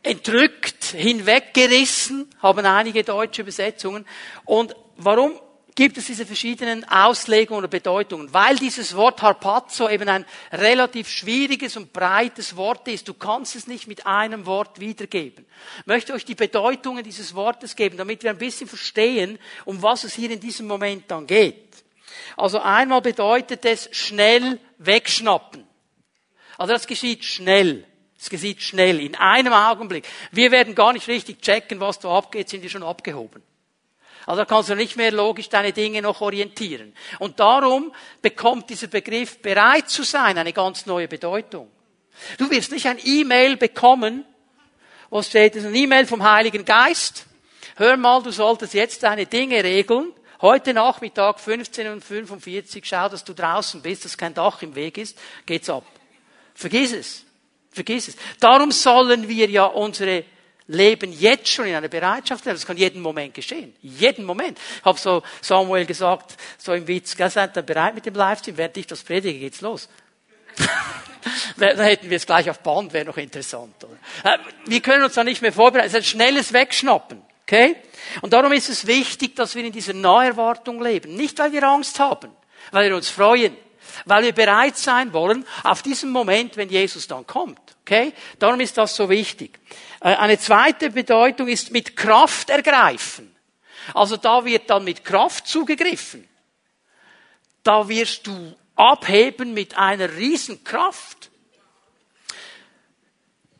entrückt, 0.02 0.84
hinweggerissen, 0.84 2.28
haben 2.40 2.66
einige 2.66 3.04
deutsche 3.04 3.42
Übersetzungen. 3.42 4.06
Und 4.44 4.76
warum 4.96 5.38
gibt 5.74 5.98
es 5.98 6.06
diese 6.06 6.24
verschiedenen 6.24 6.84
Auslegungen 6.88 7.58
oder 7.58 7.68
Bedeutungen, 7.68 8.32
weil 8.32 8.56
dieses 8.56 8.94
Wort 8.94 9.22
Harpazo 9.22 9.88
eben 9.88 10.08
ein 10.08 10.24
relativ 10.52 11.08
schwieriges 11.08 11.76
und 11.76 11.92
breites 11.92 12.56
Wort 12.56 12.86
ist. 12.86 13.08
Du 13.08 13.14
kannst 13.14 13.56
es 13.56 13.66
nicht 13.66 13.88
mit 13.88 14.06
einem 14.06 14.46
Wort 14.46 14.78
wiedergeben. 14.78 15.44
Ich 15.80 15.86
möchte 15.86 16.12
euch 16.12 16.24
die 16.24 16.36
Bedeutungen 16.36 17.02
dieses 17.02 17.34
Wortes 17.34 17.74
geben, 17.74 17.96
damit 17.96 18.22
wir 18.22 18.30
ein 18.30 18.38
bisschen 18.38 18.68
verstehen, 18.68 19.38
um 19.64 19.82
was 19.82 20.04
es 20.04 20.14
hier 20.14 20.30
in 20.30 20.40
diesem 20.40 20.66
Moment 20.68 21.10
dann 21.10 21.26
geht. 21.26 21.84
Also 22.36 22.60
einmal 22.60 23.00
bedeutet 23.00 23.64
es 23.64 23.88
schnell 23.90 24.60
wegschnappen. 24.78 25.66
Also 26.56 26.72
das 26.72 26.86
geschieht 26.86 27.24
schnell. 27.24 27.84
Es 28.16 28.30
geschieht 28.30 28.62
schnell, 28.62 29.00
in 29.00 29.16
einem 29.16 29.52
Augenblick. 29.52 30.06
Wir 30.30 30.50
werden 30.52 30.74
gar 30.74 30.92
nicht 30.92 31.08
richtig 31.08 31.42
checken, 31.42 31.80
was 31.80 31.98
da 31.98 32.16
abgeht, 32.16 32.48
sind 32.48 32.62
die 32.62 32.70
schon 32.70 32.84
abgehoben. 32.84 33.42
Also 34.26 34.40
da 34.40 34.44
kannst 34.44 34.70
du 34.70 34.74
nicht 34.74 34.96
mehr 34.96 35.12
logisch 35.12 35.48
deine 35.48 35.72
Dinge 35.72 36.00
noch 36.00 36.20
orientieren. 36.20 36.94
Und 37.18 37.40
darum 37.40 37.92
bekommt 38.22 38.70
dieser 38.70 38.86
Begriff 38.86 39.38
bereit 39.38 39.90
zu 39.90 40.02
sein 40.02 40.38
eine 40.38 40.52
ganz 40.52 40.86
neue 40.86 41.08
Bedeutung. 41.08 41.70
Du 42.38 42.48
wirst 42.50 42.72
nicht 42.72 42.86
ein 42.86 42.98
E-Mail 43.02 43.56
bekommen, 43.56 44.24
wo 45.10 45.20
steht, 45.22 45.56
es 45.56 45.64
ein 45.64 45.74
E-Mail 45.74 46.06
vom 46.06 46.22
Heiligen 46.22 46.64
Geist. 46.64 47.26
Hör 47.76 47.96
mal, 47.96 48.22
du 48.22 48.30
solltest 48.30 48.74
jetzt 48.74 49.02
deine 49.02 49.26
Dinge 49.26 49.62
regeln. 49.62 50.12
Heute 50.40 50.74
Nachmittag 50.74 51.38
15.45 51.38 52.76
Uhr, 52.76 52.82
schau, 52.84 53.08
dass 53.08 53.24
du 53.24 53.34
draußen 53.34 53.82
bist, 53.82 54.04
dass 54.04 54.16
kein 54.16 54.34
Dach 54.34 54.62
im 54.62 54.74
Weg 54.74 54.98
ist, 54.98 55.18
geht's 55.46 55.70
ab. 55.70 55.84
Vergiss 56.54 56.92
es. 56.92 57.24
Vergiss 57.70 58.08
es. 58.08 58.16
Darum 58.40 58.70
sollen 58.70 59.28
wir 59.28 59.48
ja 59.50 59.64
unsere 59.64 60.24
leben 60.66 61.12
jetzt 61.12 61.48
schon 61.48 61.66
in 61.66 61.74
einer 61.74 61.88
Bereitschaft. 61.88 62.46
Das 62.46 62.66
kann 62.66 62.76
jeden 62.76 63.02
Moment 63.02 63.34
geschehen. 63.34 63.74
Jeden 63.82 64.24
Moment. 64.24 64.58
Ich 64.78 64.84
habe 64.84 64.98
so 64.98 65.22
Samuel 65.40 65.84
gesagt, 65.84 66.36
so 66.58 66.72
im 66.72 66.86
Witz, 66.86 67.16
gell, 67.16 67.30
seid 67.30 67.56
ihr 67.56 67.62
bereit 67.62 67.94
mit 67.94 68.06
dem 68.06 68.14
Livestream? 68.14 68.56
Während 68.56 68.76
ich 68.76 68.86
das 68.86 69.02
predige, 69.02 69.38
geht's 69.38 69.60
los. 69.60 69.88
Dann 71.56 71.78
hätten 71.80 72.10
wir 72.10 72.16
es 72.16 72.26
gleich 72.26 72.48
auf 72.50 72.60
Band, 72.60 72.92
wäre 72.92 73.04
noch 73.04 73.16
interessant. 73.16 73.74
Oder? 73.84 74.34
Äh, 74.34 74.38
wir 74.66 74.80
können 74.80 75.04
uns 75.04 75.14
da 75.14 75.24
nicht 75.24 75.42
mehr 75.42 75.52
vorbereiten. 75.52 75.86
Es 75.86 75.94
ist 75.94 76.00
ein 76.00 76.04
schnelles 76.04 76.52
Wegschnappen. 76.52 77.22
Okay? 77.46 77.76
Und 78.22 78.32
darum 78.32 78.52
ist 78.52 78.68
es 78.68 78.86
wichtig, 78.86 79.36
dass 79.36 79.54
wir 79.54 79.64
in 79.64 79.72
dieser 79.72 79.92
Naherwartung 79.92 80.82
leben. 80.82 81.14
Nicht, 81.14 81.38
weil 81.38 81.52
wir 81.52 81.62
Angst 81.64 81.98
haben, 81.98 82.30
weil 82.70 82.88
wir 82.88 82.96
uns 82.96 83.08
freuen, 83.08 83.54
weil 84.04 84.24
wir 84.24 84.32
bereit 84.32 84.76
sein 84.76 85.12
wollen 85.12 85.46
auf 85.62 85.82
diesen 85.82 86.10
Moment, 86.10 86.56
wenn 86.56 86.68
Jesus 86.68 87.06
dann 87.06 87.26
kommt. 87.26 87.60
Okay? 87.82 88.12
Darum 88.38 88.60
ist 88.60 88.78
das 88.78 88.96
so 88.96 89.08
wichtig. 89.08 89.58
Äh, 90.00 90.14
eine 90.16 90.38
zweite 90.38 90.90
Bedeutung 90.90 91.48
ist 91.48 91.70
mit 91.70 91.96
Kraft 91.96 92.50
ergreifen. 92.50 93.34
Also 93.92 94.16
da 94.16 94.44
wird 94.44 94.70
dann 94.70 94.84
mit 94.84 95.04
Kraft 95.04 95.46
zugegriffen. 95.46 96.26
Da 97.62 97.88
wirst 97.88 98.26
du 98.26 98.56
abheben 98.76 99.54
mit 99.54 99.76
einer 99.76 100.14
Riesenkraft. 100.16 101.30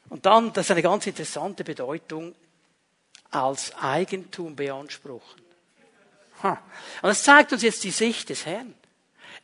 Und 0.09 0.27
dann, 0.27 0.53
das 0.53 0.67
ist 0.67 0.71
eine 0.71 0.83
ganz 0.83 1.07
interessante 1.07 1.65
Bedeutung, 1.65 2.35
als 3.31 3.75
Eigentum 3.77 4.55
beanspruchen. 4.55 5.43
Und 6.43 6.59
das 7.03 7.23
zeigt 7.23 7.53
uns 7.53 7.63
jetzt 7.63 7.85
die 7.85 7.91
Sicht 7.91 8.29
des 8.29 8.47
Herrn. 8.47 8.75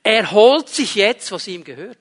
Er 0.02 0.30
holt 0.30 0.68
sich 0.68 0.94
jetzt, 0.94 1.30
was 1.32 1.46
ihm 1.46 1.64
gehört. 1.64 1.98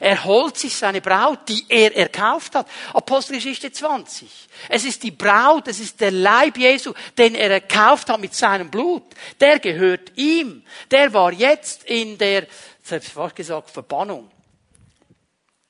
Er 0.00 0.24
holt 0.24 0.56
sich 0.56 0.76
seine 0.76 1.00
Braut, 1.00 1.48
die 1.48 1.64
er 1.68 1.94
erkauft 1.96 2.54
hat. 2.54 2.68
Apostelgeschichte 2.92 3.72
20. 3.72 4.28
Es 4.68 4.84
ist 4.84 5.02
die 5.02 5.10
Braut, 5.10 5.68
es 5.68 5.80
ist 5.80 6.00
der 6.00 6.10
Leib 6.10 6.56
Jesu, 6.56 6.92
den 7.18 7.34
er 7.34 7.50
erkauft 7.50 8.08
hat 8.08 8.20
mit 8.20 8.34
seinem 8.34 8.70
Blut. 8.70 9.02
Der 9.40 9.58
gehört 9.58 10.12
ihm. 10.16 10.62
Der 10.90 11.12
war 11.12 11.32
jetzt 11.32 11.84
in 11.84 12.16
der, 12.18 12.46
selbst 12.82 13.14
gesagt, 13.34 13.70
Verbannung. 13.70 14.30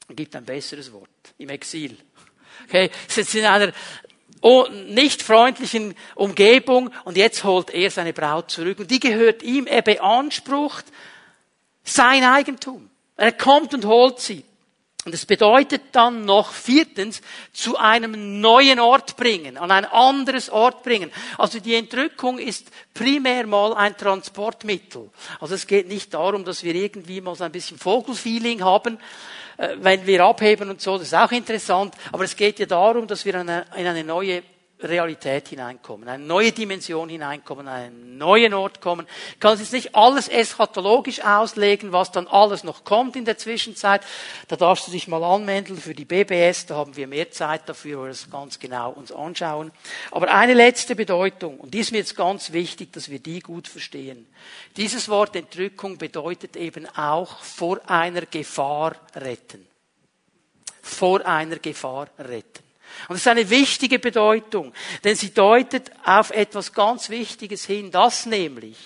Es 0.08 0.16
gibt 0.16 0.36
ein 0.36 0.44
besseres 0.44 0.92
Wort. 0.92 1.08
Im 1.38 1.48
Exil. 1.48 1.96
Okay, 2.68 2.90
ist 3.08 3.16
jetzt 3.16 3.34
in 3.34 3.44
einer 3.44 3.72
nicht 4.88 5.22
freundlichen 5.22 5.94
Umgebung 6.14 6.90
und 7.04 7.16
jetzt 7.16 7.44
holt 7.44 7.70
er 7.70 7.90
seine 7.90 8.12
Braut 8.12 8.50
zurück 8.50 8.80
und 8.80 8.90
die 8.90 9.00
gehört 9.00 9.42
ihm. 9.42 9.66
Er 9.66 9.82
beansprucht 9.82 10.86
sein 11.84 12.24
Eigentum. 12.24 12.88
Er 13.16 13.32
kommt 13.32 13.74
und 13.74 13.84
holt 13.84 14.20
sie. 14.20 14.44
Und 15.04 15.14
es 15.14 15.26
bedeutet 15.26 15.82
dann 15.92 16.24
noch 16.24 16.52
viertens, 16.52 17.22
zu 17.52 17.76
einem 17.76 18.40
neuen 18.40 18.78
Ort 18.78 19.16
bringen, 19.16 19.56
an 19.56 19.72
ein 19.72 19.84
anderes 19.84 20.48
Ort 20.48 20.84
bringen. 20.84 21.10
Also 21.38 21.58
die 21.58 21.74
Entrückung 21.74 22.38
ist 22.38 22.70
primär 22.94 23.48
mal 23.48 23.74
ein 23.74 23.96
Transportmittel. 23.96 25.10
Also 25.40 25.56
es 25.56 25.66
geht 25.66 25.88
nicht 25.88 26.14
darum, 26.14 26.44
dass 26.44 26.62
wir 26.62 26.76
irgendwie 26.76 27.20
mal 27.20 27.34
so 27.34 27.42
ein 27.42 27.50
bisschen 27.50 27.78
Vogelfeeling 27.78 28.62
haben, 28.62 28.98
äh, 29.56 29.76
wenn 29.80 30.06
wir 30.06 30.24
abheben 30.24 30.70
und 30.70 30.80
so, 30.80 30.96
das 30.98 31.08
ist 31.08 31.14
auch 31.14 31.32
interessant. 31.32 31.96
Aber 32.12 32.22
es 32.22 32.36
geht 32.36 32.60
ja 32.60 32.66
darum, 32.66 33.08
dass 33.08 33.24
wir 33.24 33.34
in 33.34 33.48
eine 33.48 34.04
neue 34.04 34.44
Realität 34.82 35.48
hineinkommen, 35.48 36.08
eine 36.08 36.24
neue 36.24 36.52
Dimension 36.52 37.08
hineinkommen, 37.08 37.68
einen 37.68 38.18
neuen 38.18 38.54
Ort 38.54 38.80
kommen. 38.80 39.06
Ich 39.34 39.40
kann 39.40 39.58
jetzt 39.58 39.72
nicht 39.72 39.94
alles 39.94 40.28
eschatologisch 40.28 41.22
auslegen, 41.22 41.92
was 41.92 42.12
dann 42.12 42.26
alles 42.26 42.64
noch 42.64 42.84
kommt 42.84 43.16
in 43.16 43.24
der 43.24 43.38
Zwischenzeit. 43.38 44.02
Da 44.48 44.56
darfst 44.56 44.86
du 44.86 44.90
dich 44.90 45.08
mal 45.08 45.22
anmelden 45.22 45.76
für 45.76 45.94
die 45.94 46.04
BBS, 46.04 46.66
da 46.66 46.76
haben 46.76 46.96
wir 46.96 47.06
mehr 47.06 47.30
Zeit 47.30 47.68
dafür, 47.68 47.98
wo 47.98 48.02
wir 48.02 48.08
das 48.08 48.30
ganz 48.30 48.58
genau 48.58 48.90
uns 48.90 49.12
anschauen. 49.12 49.70
Aber 50.10 50.32
eine 50.32 50.54
letzte 50.54 50.96
Bedeutung, 50.96 51.58
und 51.58 51.72
die 51.72 51.80
ist 51.80 51.92
mir 51.92 51.98
jetzt 51.98 52.16
ganz 52.16 52.52
wichtig, 52.52 52.92
dass 52.92 53.10
wir 53.10 53.18
die 53.18 53.40
gut 53.40 53.68
verstehen. 53.68 54.26
Dieses 54.76 55.08
Wort 55.08 55.36
Entrückung 55.36 55.98
bedeutet 55.98 56.56
eben 56.56 56.86
auch 56.96 57.38
vor 57.38 57.80
einer 57.88 58.22
Gefahr 58.22 58.96
retten. 59.14 59.66
Vor 60.82 61.24
einer 61.24 61.56
Gefahr 61.56 62.08
retten. 62.18 62.71
Und 63.08 63.14
das 63.14 63.20
ist 63.20 63.28
eine 63.28 63.48
wichtige 63.48 63.98
Bedeutung, 63.98 64.72
denn 65.04 65.16
sie 65.16 65.32
deutet 65.32 65.90
auf 66.04 66.30
etwas 66.30 66.72
ganz 66.72 67.10
Wichtiges 67.10 67.64
hin, 67.64 67.90
dass 67.90 68.26
nämlich 68.26 68.76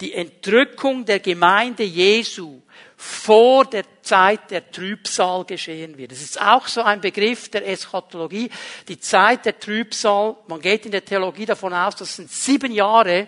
die 0.00 0.14
Entrückung 0.14 1.04
der 1.04 1.20
Gemeinde 1.20 1.82
Jesu 1.82 2.62
vor 2.96 3.64
der 3.64 3.84
Zeit 4.02 4.50
der 4.50 4.70
Trübsal 4.70 5.44
geschehen 5.44 5.96
wird. 5.96 6.12
Das 6.12 6.20
ist 6.20 6.40
auch 6.40 6.66
so 6.68 6.82
ein 6.82 7.00
Begriff 7.00 7.48
der 7.48 7.66
Eschatologie. 7.66 8.50
Die 8.88 8.98
Zeit 8.98 9.46
der 9.46 9.58
Trübsal, 9.58 10.36
man 10.48 10.60
geht 10.60 10.86
in 10.86 10.92
der 10.92 11.04
Theologie 11.04 11.46
davon 11.46 11.72
aus, 11.72 11.96
das 11.96 12.16
sind 12.16 12.30
sieben 12.30 12.72
Jahre, 12.72 13.26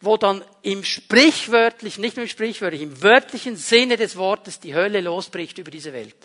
wo 0.00 0.16
dann 0.16 0.44
im 0.62 0.84
sprichwörtlichen, 0.84 2.00
nicht 2.00 2.16
nur 2.16 2.24
im 2.24 2.30
sprichwörtlichen, 2.30 2.92
im 2.92 3.02
wörtlichen 3.02 3.56
Sinne 3.56 3.96
des 3.96 4.16
Wortes 4.16 4.60
die 4.60 4.74
Hölle 4.74 5.00
losbricht 5.00 5.58
über 5.58 5.70
diese 5.70 5.92
Welt. 5.92 6.16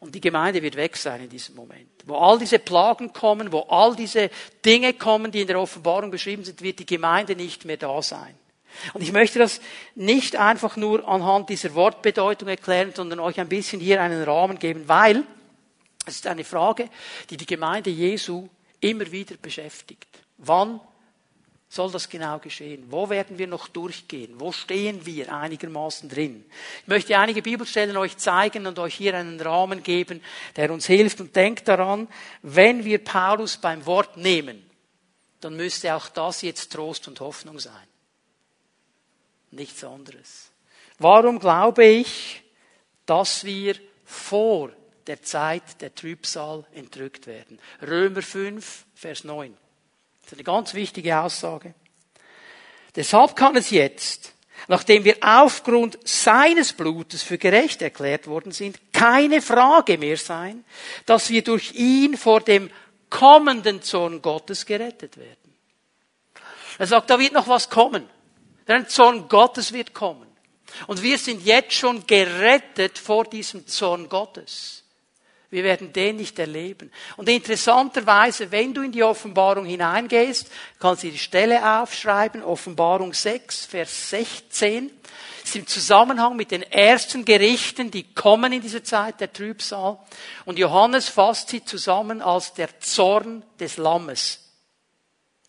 Und 0.00 0.14
die 0.14 0.20
Gemeinde 0.20 0.62
wird 0.62 0.76
weg 0.76 0.96
sein 0.96 1.22
in 1.22 1.28
diesem 1.28 1.54
Moment. 1.54 1.90
Wo 2.06 2.16
all 2.16 2.38
diese 2.38 2.58
Plagen 2.58 3.12
kommen, 3.12 3.52
wo 3.52 3.60
all 3.68 3.94
diese 3.94 4.30
Dinge 4.64 4.94
kommen, 4.94 5.30
die 5.30 5.42
in 5.42 5.46
der 5.46 5.60
Offenbarung 5.60 6.10
beschrieben 6.10 6.42
sind, 6.42 6.62
wird 6.62 6.78
die 6.78 6.86
Gemeinde 6.86 7.36
nicht 7.36 7.66
mehr 7.66 7.76
da 7.76 8.00
sein. 8.00 8.34
Und 8.94 9.02
ich 9.02 9.12
möchte 9.12 9.38
das 9.38 9.60
nicht 9.94 10.36
einfach 10.36 10.76
nur 10.76 11.06
anhand 11.06 11.50
dieser 11.50 11.74
Wortbedeutung 11.74 12.48
erklären, 12.48 12.92
sondern 12.94 13.20
euch 13.20 13.38
ein 13.40 13.48
bisschen 13.48 13.80
hier 13.80 14.00
einen 14.00 14.22
Rahmen 14.22 14.58
geben, 14.58 14.88
weil 14.88 15.24
es 16.06 16.16
ist 16.16 16.26
eine 16.26 16.44
Frage, 16.44 16.88
die 17.28 17.36
die 17.36 17.46
Gemeinde 17.46 17.90
Jesu 17.90 18.48
immer 18.80 19.10
wieder 19.12 19.36
beschäftigt. 19.36 20.08
Wann 20.38 20.80
soll 21.70 21.92
das 21.92 22.08
genau 22.08 22.40
geschehen? 22.40 22.84
Wo 22.88 23.08
werden 23.10 23.38
wir 23.38 23.46
noch 23.46 23.68
durchgehen? 23.68 24.40
Wo 24.40 24.50
stehen 24.50 25.06
wir 25.06 25.32
einigermaßen 25.32 26.08
drin? 26.08 26.44
Ich 26.82 26.88
möchte 26.88 27.16
einige 27.16 27.42
Bibelstellen 27.42 27.96
euch 27.96 28.16
zeigen 28.16 28.66
und 28.66 28.80
euch 28.80 28.96
hier 28.96 29.16
einen 29.16 29.40
Rahmen 29.40 29.84
geben, 29.84 30.20
der 30.56 30.72
uns 30.72 30.86
hilft 30.86 31.20
und 31.20 31.34
denkt 31.36 31.68
daran, 31.68 32.08
wenn 32.42 32.84
wir 32.84 33.02
Paulus 33.02 33.56
beim 33.56 33.86
Wort 33.86 34.16
nehmen, 34.16 34.68
dann 35.40 35.54
müsste 35.54 35.94
auch 35.94 36.08
das 36.08 36.42
jetzt 36.42 36.72
Trost 36.72 37.06
und 37.06 37.20
Hoffnung 37.20 37.60
sein. 37.60 37.86
Nichts 39.52 39.84
anderes. 39.84 40.50
Warum 40.98 41.38
glaube 41.38 41.84
ich, 41.84 42.42
dass 43.06 43.44
wir 43.44 43.76
vor 44.04 44.72
der 45.06 45.22
Zeit 45.22 45.80
der 45.80 45.94
Trübsal 45.94 46.66
entrückt 46.74 47.28
werden? 47.28 47.60
Römer 47.80 48.22
5, 48.22 48.86
Vers 48.96 49.22
9. 49.22 49.56
Das 50.30 50.38
ist 50.38 50.46
eine 50.46 50.56
ganz 50.56 50.74
wichtige 50.74 51.18
Aussage. 51.18 51.74
Deshalb 52.94 53.34
kann 53.34 53.56
es 53.56 53.70
jetzt 53.70 54.32
nachdem 54.68 55.04
wir 55.04 55.16
aufgrund 55.20 55.98
seines 56.06 56.72
Blutes 56.72 57.22
für 57.22 57.38
gerecht 57.38 57.82
erklärt 57.82 58.26
worden 58.28 58.52
sind, 58.52 58.78
keine 58.92 59.42
Frage 59.42 59.98
mehr 59.98 60.16
sein, 60.16 60.64
dass 61.06 61.30
wir 61.30 61.42
durch 61.42 61.72
ihn 61.72 62.16
vor 62.16 62.40
dem 62.40 62.70
kommenden 63.08 63.82
Zorn 63.82 64.22
Gottes 64.22 64.66
gerettet 64.66 65.16
werden. 65.16 65.36
Er 66.78 66.86
sagt, 66.86 67.10
da 67.10 67.18
wird 67.18 67.32
noch 67.32 67.48
was 67.48 67.68
kommen. 67.68 68.08
Der 68.68 68.86
Zorn 68.86 69.28
Gottes 69.28 69.72
wird 69.72 69.92
kommen. 69.92 70.28
Und 70.86 71.02
wir 71.02 71.18
sind 71.18 71.44
jetzt 71.44 71.72
schon 71.72 72.06
gerettet 72.06 72.96
vor 72.96 73.24
diesem 73.24 73.66
Zorn 73.66 74.08
Gottes. 74.08 74.79
Wir 75.50 75.64
werden 75.64 75.92
den 75.92 76.16
nicht 76.16 76.38
erleben. 76.38 76.92
Und 77.16 77.28
interessanterweise, 77.28 78.52
wenn 78.52 78.72
du 78.72 78.82
in 78.82 78.92
die 78.92 79.02
Offenbarung 79.02 79.64
hineingehst, 79.64 80.48
kannst 80.78 81.02
du 81.02 81.10
die 81.10 81.18
Stelle 81.18 81.80
aufschreiben, 81.80 82.44
Offenbarung 82.44 83.12
6, 83.12 83.66
Vers 83.66 84.10
16, 84.10 84.92
ist 85.42 85.56
im 85.56 85.66
Zusammenhang 85.66 86.36
mit 86.36 86.52
den 86.52 86.62
ersten 86.62 87.24
Gerichten, 87.24 87.90
die 87.90 88.14
kommen 88.14 88.52
in 88.52 88.60
dieser 88.60 88.84
Zeit, 88.84 89.20
der 89.20 89.32
Trübsal. 89.32 89.98
Und 90.44 90.58
Johannes 90.58 91.08
fasst 91.08 91.48
sie 91.48 91.64
zusammen 91.64 92.22
als 92.22 92.54
der 92.54 92.68
Zorn 92.78 93.42
des 93.58 93.76
Lammes. 93.76 94.38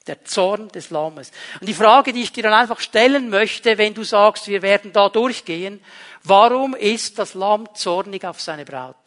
Der 0.08 0.26
Zorn 0.26 0.70
des 0.70 0.90
Lammes. 0.90 1.32
Und 1.60 1.68
die 1.68 1.76
Frage, 1.76 2.12
die 2.12 2.24
ich 2.24 2.32
dir 2.32 2.42
dann 2.42 2.54
einfach 2.54 2.80
stellen 2.80 3.30
möchte, 3.30 3.78
wenn 3.78 3.94
du 3.94 4.04
sagst, 4.04 4.48
wir 4.48 4.64
werden 4.64 4.94
da 4.94 5.10
durchgehen, 5.10 5.80
warum 6.24 6.74
ist 6.74 7.20
das 7.20 7.36
Lamm 7.36 7.70
zornig 7.76 8.26
auf 8.26 8.42
seine 8.42 8.66
Braut? 8.66 9.01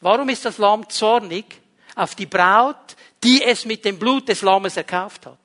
Warum 0.00 0.28
ist 0.28 0.44
das 0.44 0.58
Lamm 0.58 0.88
zornig 0.88 1.60
auf 1.94 2.14
die 2.14 2.26
Braut, 2.26 2.96
die 3.22 3.42
es 3.42 3.64
mit 3.64 3.84
dem 3.84 3.98
Blut 3.98 4.28
des 4.28 4.42
Lammes 4.42 4.76
erkauft 4.76 5.26
hat? 5.26 5.38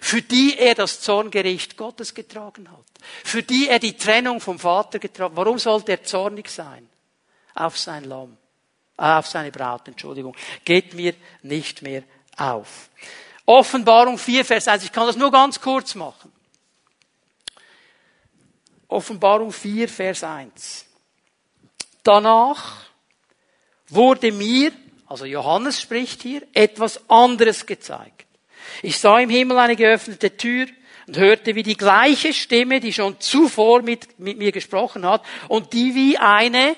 Für 0.00 0.22
die 0.22 0.56
er 0.56 0.74
das 0.74 1.00
Zorngericht 1.00 1.76
Gottes 1.76 2.14
getragen 2.14 2.70
hat. 2.70 2.84
Für 3.24 3.42
die 3.42 3.68
er 3.68 3.78
die 3.78 3.96
Trennung 3.96 4.40
vom 4.40 4.58
Vater 4.58 4.98
getragen 4.98 5.32
hat. 5.32 5.36
Warum 5.36 5.58
sollte 5.58 5.92
er 5.92 6.04
zornig 6.04 6.48
sein? 6.48 6.88
Auf 7.54 7.78
sein 7.78 8.04
Lamm. 8.04 8.36
Äh, 8.96 9.02
auf 9.02 9.26
seine 9.26 9.50
Braut, 9.50 9.88
Entschuldigung. 9.88 10.36
Geht 10.64 10.94
mir 10.94 11.14
nicht 11.42 11.82
mehr 11.82 12.04
auf. 12.36 12.88
Offenbarung 13.46 14.16
4, 14.16 14.44
Vers 14.44 14.68
1. 14.68 14.84
Ich 14.84 14.92
kann 14.92 15.06
das 15.06 15.16
nur 15.16 15.30
ganz 15.30 15.60
kurz 15.60 15.94
machen. 15.94 16.32
Offenbarung 18.88 19.52
4, 19.52 19.88
Vers 19.88 20.22
1. 20.22 20.86
Danach 22.02 22.86
wurde 23.94 24.32
mir, 24.32 24.72
also 25.06 25.24
Johannes 25.24 25.80
spricht 25.80 26.22
hier, 26.22 26.42
etwas 26.52 27.08
anderes 27.08 27.66
gezeigt. 27.66 28.26
Ich 28.82 28.98
sah 28.98 29.18
im 29.18 29.30
Himmel 29.30 29.58
eine 29.58 29.76
geöffnete 29.76 30.36
Tür 30.36 30.66
und 31.06 31.18
hörte 31.18 31.54
wie 31.54 31.62
die 31.62 31.76
gleiche 31.76 32.32
Stimme, 32.32 32.80
die 32.80 32.92
schon 32.92 33.20
zuvor 33.20 33.82
mit, 33.82 34.18
mit 34.18 34.38
mir 34.38 34.52
gesprochen 34.52 35.06
hat 35.06 35.22
und 35.48 35.72
die 35.72 35.94
wie 35.94 36.18
eine 36.18 36.76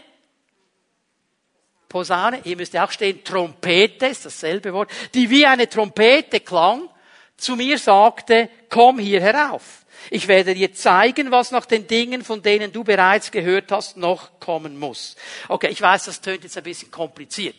Posaune, 1.89 2.41
hier 2.43 2.57
müsste 2.57 2.83
auch 2.83 2.91
stehen 2.91 3.23
Trompete, 3.23 4.07
ist 4.07 4.27
dasselbe 4.27 4.73
Wort, 4.73 4.91
die 5.15 5.31
wie 5.31 5.47
eine 5.47 5.69
Trompete 5.69 6.41
klang, 6.41 6.89
zu 7.37 7.55
mir 7.55 7.79
sagte, 7.79 8.51
komm 8.69 8.99
hier 8.99 9.21
herauf. 9.21 9.86
Ich 10.11 10.29
werde 10.29 10.55
dir 10.55 10.73
zeigen, 10.73 11.31
was 11.31 11.51
nach 11.51 11.67
den 11.67 11.87
Dingen, 11.87 12.23
von 12.23 12.43
denen 12.43 12.73
du 12.73 12.85
bereits 12.85 13.31
gehört 13.31 13.73
hast, 13.73 13.97
noch 13.97 14.39
kommen 14.41 14.79
muss. 14.79 15.17
Okay, 15.49 15.69
ich 15.69 15.81
weiß, 15.81 16.05
das 16.05 16.21
tönt 16.21 16.45
jetzt 16.45 16.57
ein 16.57 16.63
bisschen 16.63 16.91
kompliziert. 16.91 17.57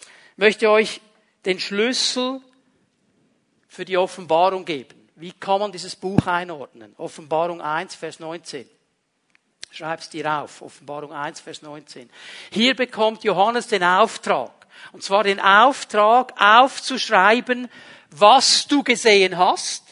Ich 0.00 0.38
möchte 0.38 0.70
euch 0.70 1.00
den 1.44 1.58
Schlüssel 1.58 2.40
für 3.68 3.84
die 3.84 3.96
Offenbarung 3.96 4.64
geben. 4.64 5.08
Wie 5.16 5.32
kann 5.32 5.60
man 5.60 5.72
dieses 5.72 5.96
Buch 5.96 6.26
einordnen? 6.26 6.94
Offenbarung 6.96 7.60
1, 7.60 7.94
Vers 7.94 8.20
19. 8.20 8.68
Schreib's 9.70 10.08
dir 10.08 10.30
auf. 10.32 10.62
Offenbarung 10.62 11.12
1, 11.12 11.40
Vers 11.40 11.62
19. 11.62 12.08
Hier 12.50 12.74
bekommt 12.74 13.24
Johannes 13.24 13.66
den 13.66 13.82
Auftrag. 13.82 14.52
Und 14.92 15.02
zwar 15.02 15.24
den 15.24 15.40
Auftrag 15.40 16.40
aufzuschreiben, 16.40 17.68
was 18.10 18.66
du 18.68 18.82
gesehen 18.82 19.36
hast 19.36 19.87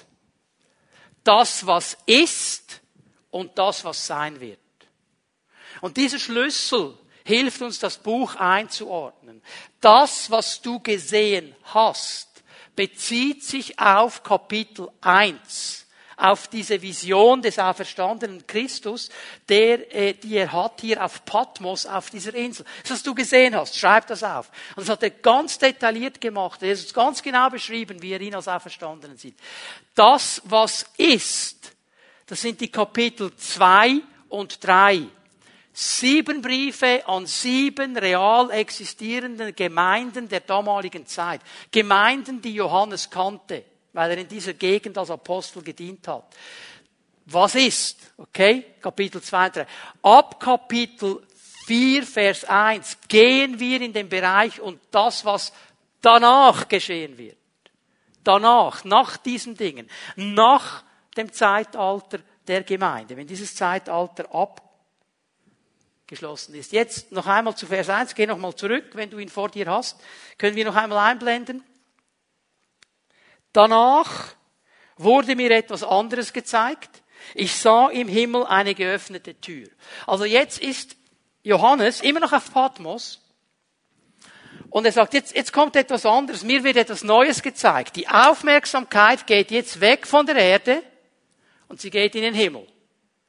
das, 1.26 1.66
was 1.66 1.96
ist 2.06 2.80
und 3.30 3.58
das, 3.58 3.84
was 3.84 4.06
sein 4.06 4.40
wird. 4.40 4.58
Und 5.80 5.96
dieser 5.96 6.18
Schlüssel 6.18 6.96
hilft 7.24 7.60
uns, 7.62 7.78
das 7.78 7.98
Buch 7.98 8.36
einzuordnen. 8.36 9.42
Das, 9.80 10.30
was 10.30 10.62
du 10.62 10.80
gesehen 10.80 11.54
hast, 11.64 12.28
bezieht 12.76 13.44
sich 13.44 13.78
auf 13.78 14.22
Kapitel 14.22 14.88
1 15.00 15.85
auf 16.16 16.48
diese 16.48 16.80
Vision 16.80 17.42
des 17.42 17.58
auferstandenen 17.58 18.46
Christus, 18.46 19.10
der, 19.48 19.94
äh, 19.94 20.14
die 20.14 20.36
er 20.36 20.50
hat 20.50 20.80
hier 20.80 21.04
auf 21.04 21.24
Patmos, 21.26 21.84
auf 21.84 22.08
dieser 22.10 22.34
Insel. 22.34 22.64
Das, 22.82 22.92
was 22.92 23.02
du 23.02 23.14
gesehen 23.14 23.54
hast, 23.54 23.76
schreib 23.76 24.06
das 24.06 24.22
auf. 24.22 24.50
Und 24.74 24.82
das 24.82 24.88
hat 24.88 25.02
er 25.02 25.10
ganz 25.10 25.58
detailliert 25.58 26.20
gemacht. 26.20 26.62
Er 26.62 26.72
ist 26.72 26.94
ganz 26.94 27.22
genau 27.22 27.50
beschrieben, 27.50 28.00
wie 28.00 28.12
er 28.12 28.20
ihn 28.20 28.34
als 28.34 28.48
Auferstandenen 28.48 29.18
sieht. 29.18 29.36
Das, 29.94 30.40
was 30.44 30.86
ist, 30.96 31.72
das 32.26 32.40
sind 32.40 32.60
die 32.60 32.70
Kapitel 32.70 33.34
2 33.36 34.00
und 34.30 34.66
3. 34.66 35.02
Sieben 35.74 36.40
Briefe 36.40 37.06
an 37.06 37.26
sieben 37.26 37.98
real 37.98 38.50
existierenden 38.50 39.54
Gemeinden 39.54 40.26
der 40.26 40.40
damaligen 40.40 41.06
Zeit. 41.06 41.42
Gemeinden, 41.70 42.40
die 42.40 42.54
Johannes 42.54 43.10
kannte 43.10 43.62
weil 43.96 44.10
er 44.10 44.18
in 44.18 44.28
dieser 44.28 44.52
Gegend 44.52 44.98
als 44.98 45.10
Apostel 45.10 45.62
gedient 45.62 46.06
hat. 46.06 46.26
Was 47.24 47.54
ist? 47.54 48.12
Okay? 48.18 48.74
Kapitel 48.82 49.22
2 49.22 49.46
und 49.46 49.56
3. 49.56 49.66
Ab 50.02 50.38
Kapitel 50.38 51.26
4, 51.66 52.02
Vers 52.02 52.44
1 52.44 52.98
gehen 53.08 53.58
wir 53.58 53.80
in 53.80 53.94
den 53.94 54.10
Bereich 54.10 54.60
und 54.60 54.80
das, 54.90 55.24
was 55.24 55.50
danach 56.02 56.68
geschehen 56.68 57.16
wird. 57.16 57.38
Danach, 58.22 58.84
nach 58.84 59.16
diesen 59.16 59.56
Dingen, 59.56 59.88
nach 60.14 60.84
dem 61.16 61.32
Zeitalter 61.32 62.18
der 62.46 62.64
Gemeinde, 62.64 63.16
wenn 63.16 63.26
dieses 63.26 63.54
Zeitalter 63.54 64.26
abgeschlossen 66.04 66.54
ist. 66.54 66.72
Jetzt 66.72 67.12
noch 67.12 67.26
einmal 67.26 67.56
zu 67.56 67.66
Vers 67.66 67.88
1, 67.88 68.14
geh 68.14 68.26
noch 68.26 68.36
mal 68.36 68.54
zurück, 68.54 68.90
wenn 68.92 69.08
du 69.08 69.16
ihn 69.18 69.30
vor 69.30 69.48
dir 69.48 69.70
hast. 69.70 69.98
Können 70.36 70.54
wir 70.54 70.66
noch 70.66 70.76
einmal 70.76 70.98
einblenden? 70.98 71.64
Danach 73.56 74.34
wurde 74.98 75.34
mir 75.34 75.50
etwas 75.50 75.82
anderes 75.82 76.34
gezeigt. 76.34 77.02
Ich 77.34 77.54
sah 77.54 77.88
im 77.88 78.06
Himmel 78.06 78.44
eine 78.44 78.74
geöffnete 78.74 79.40
Tür. 79.40 79.66
Also 80.06 80.26
jetzt 80.26 80.58
ist 80.58 80.94
Johannes 81.42 82.02
immer 82.02 82.20
noch 82.20 82.34
auf 82.34 82.52
Patmos. 82.52 83.22
Und 84.68 84.84
er 84.84 84.92
sagt, 84.92 85.14
jetzt, 85.14 85.34
jetzt 85.34 85.54
kommt 85.54 85.74
etwas 85.74 86.04
anderes. 86.04 86.44
Mir 86.44 86.64
wird 86.64 86.76
etwas 86.76 87.02
Neues 87.02 87.40
gezeigt. 87.40 87.96
Die 87.96 88.06
Aufmerksamkeit 88.06 89.26
geht 89.26 89.50
jetzt 89.50 89.80
weg 89.80 90.06
von 90.06 90.26
der 90.26 90.36
Erde 90.36 90.82
und 91.68 91.80
sie 91.80 91.88
geht 91.88 92.14
in 92.14 92.22
den 92.22 92.34
Himmel. 92.34 92.66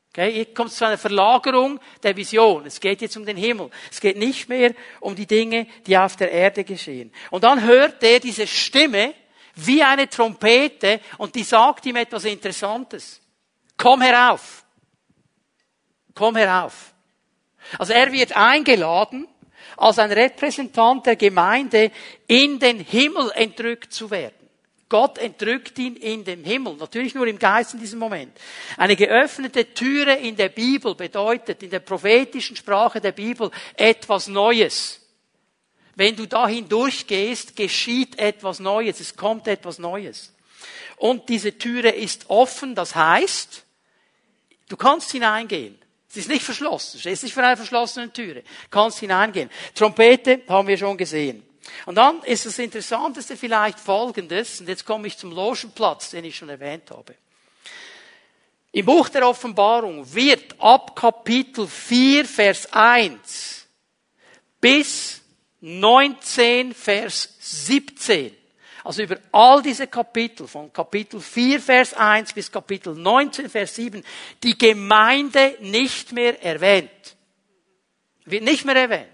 Okay, 0.09 0.33
hier 0.33 0.53
kommt 0.53 0.71
es 0.71 0.75
zu 0.75 0.85
einer 0.85 0.97
Verlagerung 0.97 1.79
der 2.03 2.17
Vision. 2.17 2.65
Es 2.65 2.81
geht 2.81 3.01
jetzt 3.01 3.15
um 3.15 3.25
den 3.25 3.37
Himmel. 3.37 3.69
Es 3.89 4.01
geht 4.01 4.17
nicht 4.17 4.49
mehr 4.49 4.73
um 4.99 5.15
die 5.15 5.25
Dinge, 5.25 5.67
die 5.85 5.97
auf 5.97 6.17
der 6.17 6.31
Erde 6.33 6.65
geschehen. 6.65 7.13
Und 7.31 7.45
dann 7.45 7.63
hört 7.63 8.03
er 8.03 8.19
diese 8.19 8.45
Stimme, 8.45 9.13
wie 9.57 9.83
eine 9.83 10.09
Trompete 10.09 11.01
und 11.17 11.35
die 11.35 11.43
sagt 11.43 11.85
ihm 11.85 11.95
etwas 11.95 12.25
Interessantes. 12.25 13.21
Komm 13.75 14.01
herauf. 14.01 14.63
Komm 16.13 16.35
herauf. 16.35 16.93
Also 17.77 17.93
er 17.93 18.11
wird 18.11 18.35
eingeladen, 18.35 19.27
als 19.75 19.99
ein 19.99 20.11
Repräsentant 20.11 21.05
der 21.05 21.15
Gemeinde 21.15 21.91
in 22.27 22.59
den 22.59 22.79
Himmel 22.79 23.31
entrückt 23.35 23.93
zu 23.93 24.09
werden. 24.09 24.33
Gott 24.89 25.17
entrückt 25.17 25.77
ihn 25.79 25.97
in 25.97 26.23
den 26.23 26.45
Himmel, 26.45 26.75
natürlich 26.77 27.13
nur 27.13 27.27
im 27.27 27.37
Geist 27.37 27.73
in 27.73 27.79
diesem 27.79 27.99
Moment. 27.99 28.31
Eine 28.77 28.95
geöffnete 28.95 29.73
Türe 29.73 30.13
in 30.13 30.37
der 30.37 30.47
Bibel 30.47 30.95
bedeutet 30.95 31.61
in 31.61 31.69
der 31.69 31.81
prophetischen 31.81 32.55
Sprache 32.55 33.01
der 33.01 33.11
Bibel 33.11 33.51
etwas 33.75 34.27
Neues. 34.27 35.01
Wenn 35.97 36.15
du 36.15 36.27
dahin 36.27 36.69
durchgehst, 36.69 37.55
geschieht 37.55 38.19
etwas 38.19 38.59
Neues, 38.59 38.99
es 38.99 39.15
kommt 39.15 39.47
etwas 39.47 39.79
Neues. 39.79 40.31
Und 40.97 41.27
diese 41.27 41.57
Türe 41.57 41.89
ist 41.89 42.29
offen, 42.29 42.75
das 42.75 42.93
heißt, 42.93 43.65
du 44.69 44.77
kannst 44.77 45.11
hineingehen. 45.11 45.75
Sie 46.07 46.19
ist 46.19 46.29
nicht 46.29 46.43
verschlossen, 46.43 46.99
es 46.99 47.05
ist 47.07 47.23
nicht 47.23 47.33
für 47.33 47.43
eine 47.43 47.57
verschlossene 47.57 48.13
Türe. 48.13 48.43
Du 48.43 48.69
kannst 48.69 48.99
hineingehen. 48.99 49.49
Trompete 49.73 50.43
haben 50.47 50.67
wir 50.67 50.77
schon 50.77 50.97
gesehen. 50.97 51.43
Und 51.87 51.95
dann 51.95 52.21
ist 52.23 52.45
das 52.45 52.59
Interessanteste 52.59 53.35
vielleicht 53.35 53.79
Folgendes, 53.79 54.61
und 54.61 54.69
jetzt 54.69 54.85
komme 54.85 55.07
ich 55.07 55.17
zum 55.17 55.31
Logenplatz, 55.31 56.11
den 56.11 56.25
ich 56.25 56.37
schon 56.37 56.49
erwähnt 56.49 56.91
habe. 56.91 57.15
Im 58.71 58.85
Buch 58.85 59.09
der 59.09 59.27
Offenbarung 59.27 60.13
wird 60.13 60.61
ab 60.61 60.95
Kapitel 60.95 61.67
4, 61.67 62.23
Vers 62.23 62.71
1 62.71 63.65
bis 64.61 65.21
19, 65.61 66.73
Vers 66.73 67.35
17. 67.39 68.35
Also 68.83 69.03
über 69.03 69.17
all 69.31 69.61
diese 69.61 69.87
Kapitel, 69.87 70.47
von 70.47 70.71
Kapitel 70.71 71.19
4, 71.19 71.59
Vers 71.59 71.93
1 71.93 72.33
bis 72.33 72.51
Kapitel 72.51 72.95
19, 72.95 73.49
Vers 73.49 73.75
7, 73.75 74.03
die 74.43 74.57
Gemeinde 74.57 75.57
nicht 75.59 76.13
mehr 76.13 76.41
erwähnt. 76.41 76.89
Wird 78.25 78.43
nicht 78.43 78.65
mehr 78.65 78.75
erwähnt. 78.75 79.09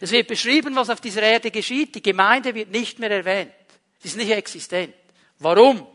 Es 0.00 0.10
wird 0.10 0.28
beschrieben, 0.28 0.74
was 0.76 0.90
auf 0.90 1.00
dieser 1.00 1.22
Erde 1.22 1.50
geschieht. 1.50 1.94
Die 1.94 2.02
Gemeinde 2.02 2.54
wird 2.54 2.70
nicht 2.70 2.98
mehr 2.98 3.10
erwähnt. 3.10 3.52
Sie 4.00 4.08
ist 4.08 4.16
nicht 4.16 4.30
existent. 4.30 4.94
Warum? 5.38 5.86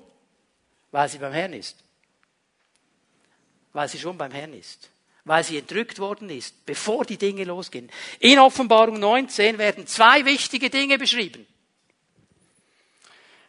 Weil 0.92 1.10
sie 1.10 1.18
beim 1.18 1.34
Herrn 1.34 1.54
ist. 1.54 1.84
Weil 3.74 3.90
sie 3.90 4.00
schon 4.00 4.18
beim 4.18 4.32
Herrn 4.32 4.54
ist. 4.54 4.90
Weil 5.30 5.44
sie 5.44 5.60
entrückt 5.60 6.00
worden 6.00 6.32
ist, 6.32 6.66
bevor 6.66 7.06
die 7.06 7.18
Dinge 7.18 7.44
losgehen. 7.44 7.92
In 8.18 8.40
Offenbarung 8.40 9.00
19 9.00 9.60
werden 9.60 9.86
zwei 9.86 10.26
wichtige 10.26 10.72
Dinge 10.72 10.98
beschrieben. 10.98 11.46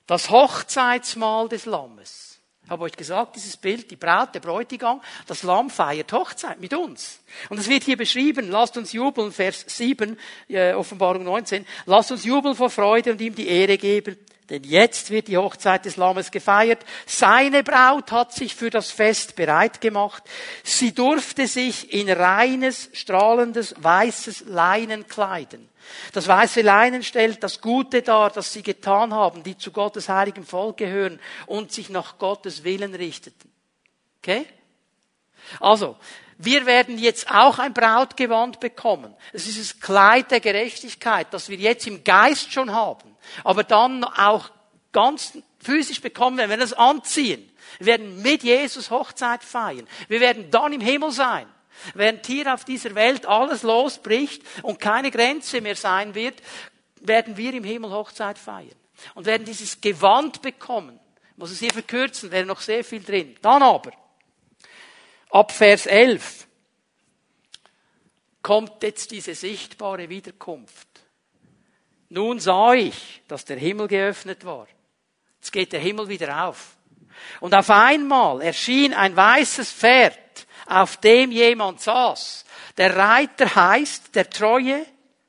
Das 0.06 0.28
Hochzeitsmahl 0.28 1.48
des 1.48 1.64
Lammes. 1.64 2.38
Ich 2.64 2.70
habe 2.70 2.84
euch 2.84 2.92
gesagt, 2.92 3.36
dieses 3.36 3.56
Bild, 3.56 3.90
die 3.90 3.96
Braut, 3.96 4.34
der 4.34 4.40
Bräutigam, 4.40 5.00
das 5.26 5.42
Lamm 5.42 5.70
feiert 5.70 6.12
Hochzeit 6.12 6.60
mit 6.60 6.74
uns. 6.74 7.20
Und 7.48 7.56
es 7.58 7.66
wird 7.66 7.84
hier 7.84 7.96
beschrieben, 7.96 8.50
lasst 8.50 8.76
uns 8.76 8.92
jubeln, 8.92 9.32
Vers 9.32 9.64
7, 9.66 10.18
äh, 10.48 10.74
Offenbarung 10.74 11.24
19, 11.24 11.64
lasst 11.86 12.12
uns 12.12 12.26
jubeln 12.26 12.56
vor 12.56 12.68
Freude 12.68 13.12
und 13.12 13.22
ihm 13.22 13.34
die 13.34 13.48
Ehre 13.48 13.78
geben, 13.78 14.18
denn 14.50 14.64
jetzt 14.64 15.10
wird 15.10 15.28
die 15.28 15.38
Hochzeit 15.38 15.84
des 15.84 15.96
Lammes 15.96 16.30
gefeiert. 16.30 16.84
Seine 17.06 17.62
Braut 17.62 18.10
hat 18.10 18.32
sich 18.32 18.54
für 18.54 18.68
das 18.68 18.90
Fest 18.90 19.36
bereit 19.36 19.80
gemacht. 19.80 20.24
Sie 20.64 20.92
durfte 20.92 21.46
sich 21.46 21.92
in 21.92 22.10
reines, 22.10 22.90
strahlendes, 22.92 23.74
weißes 23.78 24.46
Leinen 24.46 25.06
kleiden. 25.06 25.68
Das 26.12 26.28
weiße 26.28 26.62
Leinen 26.62 27.02
stellt 27.02 27.42
das 27.42 27.60
Gute 27.60 28.02
dar, 28.02 28.30
das 28.30 28.52
sie 28.52 28.62
getan 28.62 29.14
haben, 29.14 29.42
die 29.42 29.56
zu 29.56 29.70
Gottes 29.70 30.08
heiligem 30.08 30.44
Volk 30.44 30.78
gehören 30.78 31.20
und 31.46 31.72
sich 31.72 31.88
nach 31.88 32.18
Gottes 32.18 32.64
Willen 32.64 32.94
richteten. 32.94 33.50
Okay? 34.18 34.46
Also, 35.58 35.96
wir 36.38 36.64
werden 36.66 36.98
jetzt 36.98 37.30
auch 37.30 37.58
ein 37.58 37.74
Brautgewand 37.74 38.60
bekommen. 38.60 39.14
Es 39.32 39.46
ist 39.46 39.60
das 39.60 39.80
Kleid 39.80 40.30
der 40.30 40.40
Gerechtigkeit, 40.40 41.26
das 41.32 41.48
wir 41.48 41.58
jetzt 41.58 41.86
im 41.86 42.02
Geist 42.02 42.52
schon 42.52 42.72
haben, 42.72 43.09
aber 43.44 43.64
dann 43.64 44.04
auch 44.04 44.50
ganz 44.92 45.38
physisch 45.60 46.00
bekommen 46.00 46.38
werden, 46.38 46.50
wenn 46.50 46.58
wir 46.58 46.66
das 46.66 46.72
anziehen. 46.72 47.50
Wir 47.78 47.86
werden 47.86 48.22
mit 48.22 48.42
Jesus 48.42 48.90
Hochzeit 48.90 49.44
feiern. 49.44 49.86
Wir 50.08 50.20
werden 50.20 50.50
dann 50.50 50.72
im 50.72 50.80
Himmel 50.80 51.12
sein. 51.12 51.46
Während 51.94 52.26
hier 52.26 52.52
auf 52.52 52.64
dieser 52.64 52.94
Welt 52.94 53.26
alles 53.26 53.62
losbricht 53.62 54.42
und 54.62 54.80
keine 54.80 55.10
Grenze 55.10 55.60
mehr 55.60 55.76
sein 55.76 56.14
wird, 56.14 56.42
werden 57.00 57.36
wir 57.36 57.54
im 57.54 57.64
Himmel 57.64 57.90
Hochzeit 57.90 58.38
feiern. 58.38 58.74
Und 59.14 59.24
werden 59.24 59.46
dieses 59.46 59.80
Gewand 59.80 60.42
bekommen. 60.42 60.98
Ich 61.32 61.38
muss 61.38 61.52
es 61.52 61.60
hier 61.60 61.72
verkürzen, 61.72 62.30
wäre 62.30 62.44
noch 62.44 62.60
sehr 62.60 62.84
viel 62.84 63.02
drin. 63.02 63.36
Dann 63.40 63.62
aber, 63.62 63.92
ab 65.30 65.52
Vers 65.52 65.86
11, 65.86 66.46
kommt 68.42 68.82
jetzt 68.82 69.10
diese 69.10 69.34
sichtbare 69.34 70.08
Wiederkunft. 70.08 70.89
Nun 72.10 72.40
sah 72.40 72.74
ich, 72.74 73.22
dass 73.28 73.44
der 73.44 73.56
Himmel 73.56 73.88
geöffnet 73.88 74.44
war. 74.44 74.66
Jetzt 75.36 75.52
geht 75.52 75.72
der 75.72 75.80
Himmel 75.80 76.08
wieder 76.08 76.44
auf. 76.44 76.76
Und 77.40 77.54
auf 77.54 77.70
einmal 77.70 78.42
erschien 78.42 78.92
ein 78.92 79.16
weißes 79.16 79.72
Pferd 79.72 80.18
auf 80.66 80.96
dem 80.98 81.32
jemand 81.32 81.80
saß. 81.80 82.44
Der 82.76 82.96
Reiter 82.96 83.54
heißt 83.54 84.14
der 84.14 84.30
Treue 84.30 84.86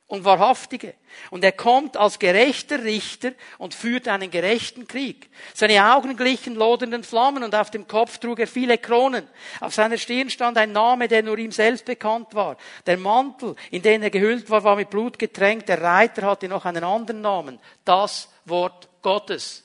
und 0.07 0.23
Wahrhaftige. 0.23 0.93
Und 1.29 1.43
er 1.43 1.51
kommt 1.51 1.97
als 1.97 2.19
gerechter 2.19 2.83
Richter 2.83 3.31
und 3.57 3.73
führt 3.73 4.07
einen 4.07 4.31
gerechten 4.31 4.87
Krieg. 4.87 5.29
Seine 5.53 5.93
Augen 5.93 6.17
glichen 6.17 6.55
lodernden 6.55 7.03
Flammen 7.03 7.43
und 7.43 7.55
auf 7.55 7.71
dem 7.71 7.87
Kopf 7.87 8.17
trug 8.17 8.39
er 8.39 8.47
viele 8.47 8.77
Kronen. 8.77 9.27
Auf 9.59 9.73
seiner 9.73 9.97
Stirn 9.97 10.29
stand 10.29 10.57
ein 10.57 10.71
Name, 10.71 11.07
der 11.07 11.23
nur 11.23 11.37
ihm 11.37 11.51
selbst 11.51 11.85
bekannt 11.85 12.33
war. 12.33 12.57
Der 12.85 12.97
Mantel, 12.97 13.55
in 13.69 13.81
den 13.81 14.03
er 14.03 14.09
gehüllt 14.09 14.49
war, 14.49 14.63
war 14.63 14.75
mit 14.75 14.89
Blut 14.89 15.19
getränkt. 15.19 15.69
Der 15.69 15.81
Reiter 15.81 16.23
hatte 16.23 16.47
noch 16.47 16.65
einen 16.65 16.83
anderen 16.83 17.21
Namen. 17.21 17.59
Das 17.85 18.29
Wort 18.45 18.89
Gottes. 19.01 19.63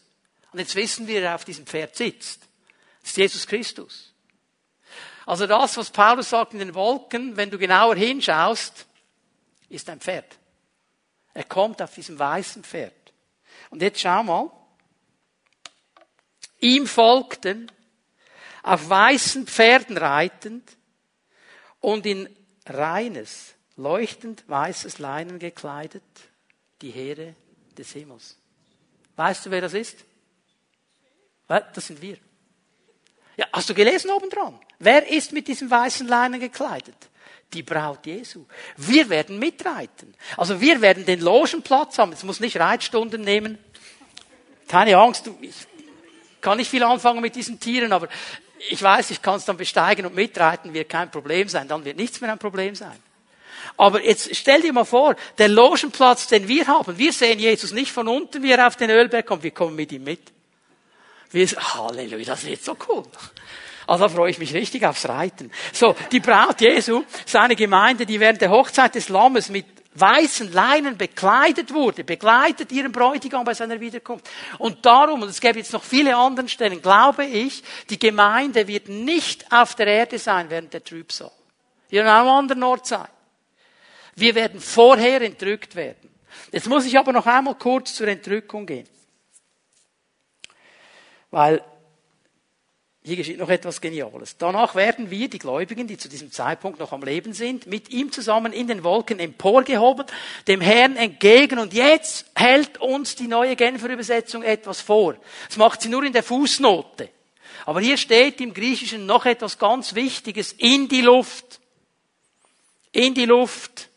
Und 0.52 0.60
jetzt 0.60 0.76
wissen 0.76 1.06
wir, 1.06 1.22
wer 1.22 1.34
auf 1.34 1.44
diesem 1.44 1.66
Pferd 1.66 1.96
sitzt. 1.96 2.42
Das 3.02 3.10
ist 3.10 3.16
Jesus 3.16 3.46
Christus. 3.46 4.12
Also 5.26 5.46
das, 5.46 5.76
was 5.76 5.90
Paulus 5.90 6.30
sagt 6.30 6.52
in 6.52 6.60
den 6.60 6.74
Wolken, 6.74 7.36
wenn 7.36 7.50
du 7.50 7.58
genauer 7.58 7.96
hinschaust, 7.96 8.86
ist 9.68 9.90
ein 9.90 10.00
Pferd. 10.00 10.38
Er 11.36 11.44
kommt 11.44 11.82
auf 11.82 11.94
diesem 11.94 12.18
weißen 12.18 12.64
Pferd. 12.64 13.12
Und 13.68 13.82
jetzt 13.82 14.00
schau 14.00 14.22
mal. 14.22 14.50
Ihm 16.60 16.86
folgten, 16.86 17.70
auf 18.62 18.88
weißen 18.88 19.46
Pferden 19.46 19.98
reitend 19.98 20.78
und 21.80 22.06
in 22.06 22.34
reines, 22.64 23.52
leuchtend 23.76 24.48
weißes 24.48 24.98
Leinen 24.98 25.38
gekleidet, 25.38 26.02
die 26.80 26.90
Heere 26.90 27.34
des 27.76 27.92
Himmels. 27.92 28.38
Weißt 29.16 29.44
du, 29.44 29.50
wer 29.50 29.60
das 29.60 29.74
ist? 29.74 30.06
Das 31.46 31.86
sind 31.86 32.00
wir. 32.00 32.16
Ja, 33.36 33.46
hast 33.52 33.68
du 33.68 33.74
gelesen 33.74 34.10
oben 34.10 34.30
dran? 34.30 34.58
Wer 34.78 35.06
ist 35.06 35.32
mit 35.32 35.48
diesem 35.48 35.70
weißen 35.70 36.08
Leinen 36.08 36.40
gekleidet? 36.40 37.10
Die 37.52 37.62
Braut 37.62 38.04
Jesu. 38.06 38.44
Wir 38.76 39.08
werden 39.08 39.38
mitreiten. 39.38 40.14
Also 40.36 40.60
wir 40.60 40.80
werden 40.80 41.06
den 41.06 41.20
Logenplatz 41.20 41.98
haben. 41.98 42.12
Es 42.12 42.24
muss 42.24 42.40
nicht 42.40 42.58
Reitstunden 42.58 43.22
nehmen. 43.22 43.58
Keine 44.68 44.96
Angst, 44.96 45.30
ich 45.40 45.54
kann 46.40 46.58
nicht 46.58 46.70
viel 46.70 46.82
anfangen 46.82 47.20
mit 47.20 47.36
diesen 47.36 47.60
Tieren, 47.60 47.92
aber 47.92 48.08
ich 48.68 48.82
weiß, 48.82 49.10
ich 49.10 49.22
kann 49.22 49.36
es 49.36 49.44
dann 49.44 49.56
besteigen 49.56 50.06
und 50.06 50.14
mitreiten, 50.14 50.74
wird 50.74 50.88
kein 50.88 51.10
Problem 51.10 51.48
sein. 51.48 51.68
Dann 51.68 51.84
wird 51.84 51.96
nichts 51.96 52.20
mehr 52.20 52.32
ein 52.32 52.38
Problem 52.38 52.74
sein. 52.74 52.96
Aber 53.76 54.02
jetzt 54.02 54.34
stell 54.34 54.62
dir 54.62 54.72
mal 54.72 54.84
vor, 54.84 55.16
der 55.38 55.48
Logenplatz, 55.48 56.26
den 56.28 56.48
wir 56.48 56.66
haben, 56.66 56.96
wir 56.98 57.12
sehen 57.12 57.38
Jesus 57.38 57.72
nicht 57.72 57.92
von 57.92 58.08
unten, 58.08 58.42
wie 58.42 58.52
er 58.52 58.66
auf 58.66 58.76
den 58.76 58.90
Ölberg 58.90 59.26
kommt, 59.26 59.42
wir 59.42 59.50
kommen 59.50 59.76
mit 59.76 59.92
ihm 59.92 60.04
mit. 60.04 60.20
Wir, 61.30 61.46
Halleluja, 61.46 62.24
das 62.24 62.44
wird 62.46 62.64
so 62.64 62.76
cool. 62.88 63.02
Also 63.86 64.08
freue 64.08 64.30
ich 64.30 64.38
mich 64.38 64.52
richtig 64.52 64.84
aufs 64.84 65.08
Reiten. 65.08 65.50
So, 65.72 65.94
die 66.10 66.20
Braut 66.20 66.60
Jesu, 66.60 67.04
seine 67.24 67.54
Gemeinde, 67.54 68.04
die 68.04 68.18
während 68.18 68.40
der 68.40 68.50
Hochzeit 68.50 68.94
des 68.94 69.08
Lammes 69.08 69.48
mit 69.48 69.66
weißen 69.94 70.52
Leinen 70.52 70.96
bekleidet 70.96 71.72
wurde, 71.72 72.04
begleitet 72.04 72.70
ihren 72.72 72.92
Bräutigam 72.92 73.44
bei 73.44 73.54
seiner 73.54 73.80
Wiederkunft. 73.80 74.28
Und 74.58 74.84
darum, 74.84 75.22
und 75.22 75.28
es 75.28 75.40
gäbe 75.40 75.58
jetzt 75.58 75.72
noch 75.72 75.82
viele 75.82 76.16
andere 76.16 76.48
Stellen, 76.48 76.82
glaube 76.82 77.24
ich, 77.24 77.62
die 77.88 77.98
Gemeinde 77.98 78.66
wird 78.66 78.88
nicht 78.88 79.50
auf 79.50 79.74
der 79.74 79.86
Erde 79.86 80.18
sein 80.18 80.50
während 80.50 80.72
der 80.74 80.84
Trübsal. 80.84 81.30
Wir 81.88 82.04
werden 82.04 82.12
an 82.12 82.20
einem 82.20 82.28
anderen 82.30 82.62
Ort 82.64 82.86
sein. 82.86 83.08
Wir 84.16 84.34
werden 84.34 84.60
vorher 84.60 85.22
entrückt 85.22 85.76
werden. 85.76 86.10
Jetzt 86.52 86.68
muss 86.68 86.86
ich 86.86 86.98
aber 86.98 87.12
noch 87.12 87.26
einmal 87.26 87.54
kurz 87.54 87.94
zur 87.94 88.08
Entrückung 88.08 88.66
gehen. 88.66 88.88
Weil 91.30 91.62
hier 93.06 93.14
geschieht 93.14 93.38
noch 93.38 93.50
etwas 93.50 93.80
Geniales. 93.80 94.36
Danach 94.36 94.74
werden 94.74 95.12
wir, 95.12 95.28
die 95.30 95.38
Gläubigen, 95.38 95.86
die 95.86 95.96
zu 95.96 96.08
diesem 96.08 96.32
Zeitpunkt 96.32 96.80
noch 96.80 96.90
am 96.90 97.04
Leben 97.04 97.34
sind, 97.34 97.68
mit 97.68 97.90
ihm 97.90 98.10
zusammen 98.10 98.52
in 98.52 98.66
den 98.66 98.82
Wolken 98.82 99.20
emporgehoben, 99.20 100.06
dem 100.48 100.60
Herrn 100.60 100.96
entgegen. 100.96 101.60
Und 101.60 101.72
jetzt 101.72 102.26
hält 102.34 102.78
uns 102.78 103.14
die 103.14 103.28
neue 103.28 103.54
Genfer 103.54 103.90
Übersetzung 103.90 104.42
etwas 104.42 104.80
vor. 104.80 105.14
Das 105.46 105.56
macht 105.56 105.82
sie 105.82 105.88
nur 105.88 106.02
in 106.02 106.12
der 106.12 106.24
Fußnote. 106.24 107.08
Aber 107.64 107.80
hier 107.80 107.96
steht 107.96 108.40
im 108.40 108.52
Griechischen 108.52 109.06
noch 109.06 109.24
etwas 109.24 109.56
ganz 109.56 109.94
Wichtiges. 109.94 110.50
In 110.54 110.88
die 110.88 111.02
Luft. 111.02 111.60
In 112.90 113.14
die 113.14 113.26
Luft. 113.26 113.88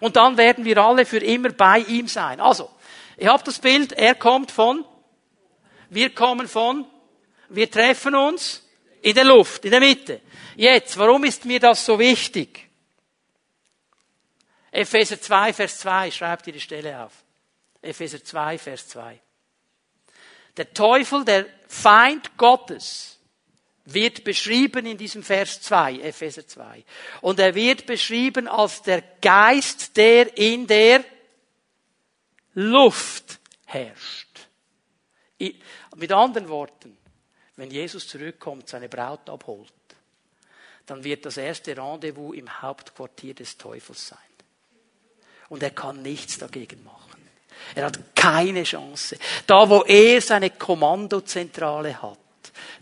Und 0.00 0.16
dann 0.16 0.38
werden 0.38 0.64
wir 0.64 0.78
alle 0.78 1.04
für 1.04 1.18
immer 1.18 1.50
bei 1.50 1.80
ihm 1.80 2.08
sein. 2.08 2.40
Also, 2.40 2.70
ihr 3.18 3.30
habt 3.30 3.46
das 3.46 3.58
Bild, 3.58 3.92
er 3.92 4.14
kommt 4.14 4.50
von, 4.50 4.82
wir 5.90 6.08
kommen 6.08 6.48
von, 6.48 6.86
wir 7.48 7.70
treffen 7.70 8.14
uns 8.14 8.62
in 9.02 9.14
der 9.14 9.24
Luft, 9.24 9.64
in 9.64 9.70
der 9.70 9.80
Mitte. 9.80 10.20
Jetzt, 10.56 10.96
warum 10.98 11.24
ist 11.24 11.44
mir 11.44 11.60
das 11.60 11.84
so 11.84 11.98
wichtig? 11.98 12.68
Epheser 14.70 15.20
2, 15.20 15.52
Vers 15.52 15.78
2, 15.78 16.10
schreibt 16.10 16.46
ihr 16.46 16.52
die 16.52 16.60
Stelle 16.60 17.04
auf. 17.04 17.12
Epheser 17.80 18.22
2, 18.22 18.58
Vers 18.58 18.88
2. 18.88 19.20
Der 20.56 20.72
Teufel, 20.72 21.24
der 21.24 21.46
Feind 21.68 22.36
Gottes, 22.36 23.18
wird 23.86 24.24
beschrieben 24.24 24.84
in 24.84 24.98
diesem 24.98 25.22
Vers 25.22 25.62
2, 25.62 26.00
Epheser 26.00 26.46
2. 26.46 26.84
Und 27.20 27.38
er 27.38 27.54
wird 27.54 27.86
beschrieben 27.86 28.48
als 28.48 28.82
der 28.82 29.02
Geist, 29.20 29.96
der 29.96 30.36
in 30.36 30.66
der 30.66 31.04
Luft 32.54 33.38
herrscht. 33.66 34.48
Mit 35.94 36.12
anderen 36.12 36.48
Worten, 36.48 36.98
wenn 37.56 37.70
Jesus 37.70 38.06
zurückkommt, 38.06 38.68
seine 38.68 38.88
Braut 38.88 39.28
abholt, 39.28 39.72
dann 40.86 41.02
wird 41.02 41.26
das 41.26 41.36
erste 41.36 41.76
Rendezvous 41.76 42.36
im 42.36 42.62
Hauptquartier 42.62 43.34
des 43.34 43.56
Teufels 43.56 44.08
sein. 44.08 44.18
Und 45.48 45.62
er 45.62 45.70
kann 45.70 46.02
nichts 46.02 46.38
dagegen 46.38 46.84
machen. 46.84 47.28
Er 47.74 47.86
hat 47.86 47.98
keine 48.14 48.64
Chance. 48.64 49.18
Da, 49.46 49.68
wo 49.68 49.82
er 49.82 50.20
seine 50.20 50.50
Kommandozentrale 50.50 52.00
hat, 52.00 52.18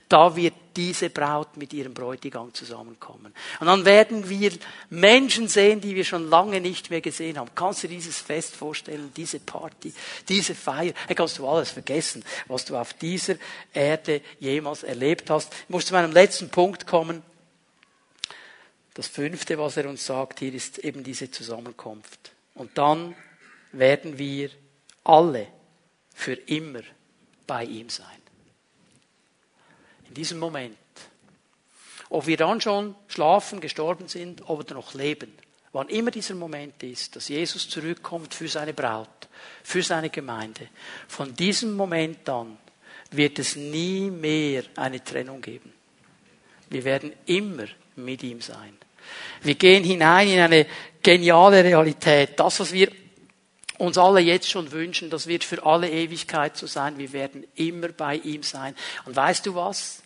da 0.09 0.35
wird 0.35 0.55
diese 0.77 1.11
Braut 1.11 1.57
mit 1.57 1.73
ihrem 1.73 1.95
Bräutigam 1.95 2.53
zusammenkommen. 2.53 3.33
Und 3.61 3.67
dann 3.67 3.85
werden 3.85 4.29
wir 4.29 4.53
Menschen 4.91 5.49
sehen, 5.49 5.81
die 5.81 5.95
wir 5.95 6.05
schon 6.05 6.29
lange 6.29 6.61
nicht 6.61 6.91
mehr 6.91 7.01
gesehen 7.01 7.39
haben. 7.39 7.51
Kannst 7.55 7.83
du 7.85 7.89
dieses 7.89 8.19
Fest 8.19 8.55
vorstellen, 8.55 9.13
diese 9.17 9.41
Party, 9.41 9.93
diese 10.29 10.55
Feier? 10.55 10.93
Hey, 11.07 11.15
kannst 11.15 11.39
du 11.39 11.49
alles 11.49 11.71
vergessen, 11.71 12.25
was 12.47 12.65
du 12.65 12.77
auf 12.77 12.95
dieser 12.95 13.37
Erde 13.73 14.21
jemals 14.39 14.83
erlebt 14.83 15.31
hast. 15.31 15.53
Ich 15.53 15.69
muss 15.69 15.87
zu 15.87 15.95
meinem 15.95 16.13
letzten 16.13 16.51
Punkt 16.51 16.87
kommen. 16.87 17.23
Das 18.95 19.09
fünfte, 19.09 19.59
was 19.59 19.77
er 19.77 19.89
uns 19.89 20.07
sagt 20.07 20.39
hier, 20.39 20.55
ist 20.55 20.79
eben 20.79 21.03
diese 21.03 21.31
Zusammenkunft. 21.31 22.33
Und 22.55 22.79
dann 22.79 23.17
werden 23.73 24.19
wir 24.19 24.51
alle 25.03 25.49
für 26.15 26.35
immer 26.35 26.83
bei 27.47 27.65
ihm 27.65 27.89
sein. 27.89 28.24
In 30.15 30.23
diesem 30.23 30.39
Moment. 30.39 30.77
Ob 32.09 32.29
wir 32.29 32.37
dann 32.37 32.61
schon 32.61 32.95
schlafen, 33.09 33.61
gestorben 33.61 34.07
sind 34.07 34.49
oder 34.49 34.75
noch 34.75 34.95
leben. 34.95 35.33
Wann 35.73 35.89
immer 35.89 36.13
dieser 36.13 36.37
Moment 36.37 36.81
ist, 36.85 37.17
dass 37.17 37.27
Jesus 37.27 37.69
zurückkommt 37.69 38.33
für 38.33 38.47
seine 38.47 38.73
Braut, 38.73 39.09
für 39.65 39.83
seine 39.83 40.11
Gemeinde, 40.11 40.69
von 41.09 41.35
diesem 41.35 41.75
Moment 41.75 42.29
an 42.29 42.57
wird 43.11 43.41
es 43.41 43.57
nie 43.57 44.09
mehr 44.09 44.63
eine 44.77 45.03
Trennung 45.03 45.41
geben. 45.41 45.73
Wir 46.71 46.85
werden 46.85 47.13
immer 47.27 47.67
mit 47.97 48.23
ihm 48.23 48.41
sein. 48.41 48.79
Wir 49.43 49.57
gehen 49.57 49.83
hinein 49.83 50.29
in 50.29 50.39
eine 50.39 50.67
geniale 51.03 51.65
Realität. 51.65 52.39
Das, 52.39 52.61
was 52.61 52.73
wir 52.73 52.89
uns 53.79 53.99
alle 53.99 54.21
jetzt 54.21 54.49
schon 54.49 54.71
wünschen, 54.71 55.11
das 55.11 55.27
wird 55.27 55.43
für 55.43 55.67
alle 55.67 55.91
Ewigkeit 55.91 56.57
so 56.57 56.69
sein. 56.69 56.99
Wir 56.99 57.13
werden 57.13 57.45
immer 57.57 57.89
bei 57.89 58.15
ihm 58.15 58.45
sein. 58.45 58.77
Und 59.07 59.17
weißt 59.17 59.47
du 59.47 59.57
was? 59.57 60.04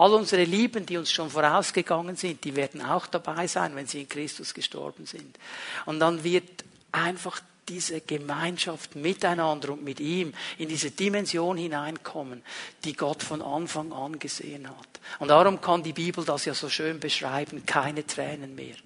All 0.00 0.14
unsere 0.14 0.44
Lieben, 0.44 0.86
die 0.86 0.96
uns 0.96 1.12
schon 1.12 1.28
vorausgegangen 1.28 2.16
sind, 2.16 2.42
die 2.44 2.56
werden 2.56 2.80
auch 2.80 3.06
dabei 3.06 3.46
sein, 3.46 3.76
wenn 3.76 3.86
sie 3.86 4.00
in 4.00 4.08
Christus 4.08 4.54
gestorben 4.54 5.04
sind. 5.04 5.38
Und 5.84 6.00
dann 6.00 6.24
wird 6.24 6.64
einfach 6.90 7.42
diese 7.68 8.00
Gemeinschaft 8.00 8.96
miteinander 8.96 9.74
und 9.74 9.84
mit 9.84 10.00
ihm 10.00 10.32
in 10.56 10.70
diese 10.70 10.90
Dimension 10.90 11.58
hineinkommen, 11.58 12.42
die 12.84 12.94
Gott 12.94 13.22
von 13.22 13.42
Anfang 13.42 13.92
an 13.92 14.18
gesehen 14.18 14.70
hat. 14.70 14.88
Und 15.18 15.28
darum 15.28 15.60
kann 15.60 15.82
die 15.82 15.92
Bibel 15.92 16.24
das 16.24 16.46
ja 16.46 16.54
so 16.54 16.70
schön 16.70 16.98
beschreiben, 16.98 17.66
keine 17.66 18.06
Tränen 18.06 18.54
mehr, 18.54 18.76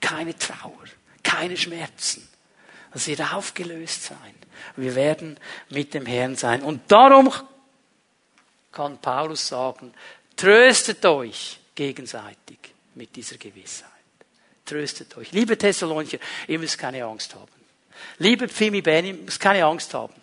keine 0.00 0.34
Trauer, 0.38 0.84
keine 1.22 1.58
Schmerzen. 1.58 2.26
Das 2.94 3.06
wird 3.06 3.20
aufgelöst 3.34 4.04
sein. 4.04 4.34
Wir 4.76 4.94
werden 4.94 5.38
mit 5.68 5.92
dem 5.92 6.06
Herrn 6.06 6.36
sein. 6.36 6.62
Und 6.62 6.90
darum 6.90 7.30
kann 8.72 8.98
Paulus 8.98 9.48
sagen, 9.48 9.92
tröstet 10.38 11.04
euch 11.04 11.58
gegenseitig 11.74 12.58
mit 12.94 13.14
dieser 13.14 13.36
Gewissheit. 13.36 13.90
Tröstet 14.64 15.16
euch. 15.18 15.32
Liebe 15.32 15.58
Thessalonicher, 15.58 16.18
ihr 16.46 16.58
müsst 16.58 16.78
keine 16.78 17.04
Angst 17.04 17.34
haben. 17.34 17.52
Liebe 18.18 18.48
Pfimi 18.48 18.80
Benny, 18.80 19.12
du 19.12 19.24
musst 19.24 19.40
keine 19.40 19.64
Angst 19.64 19.92
haben. 19.92 20.14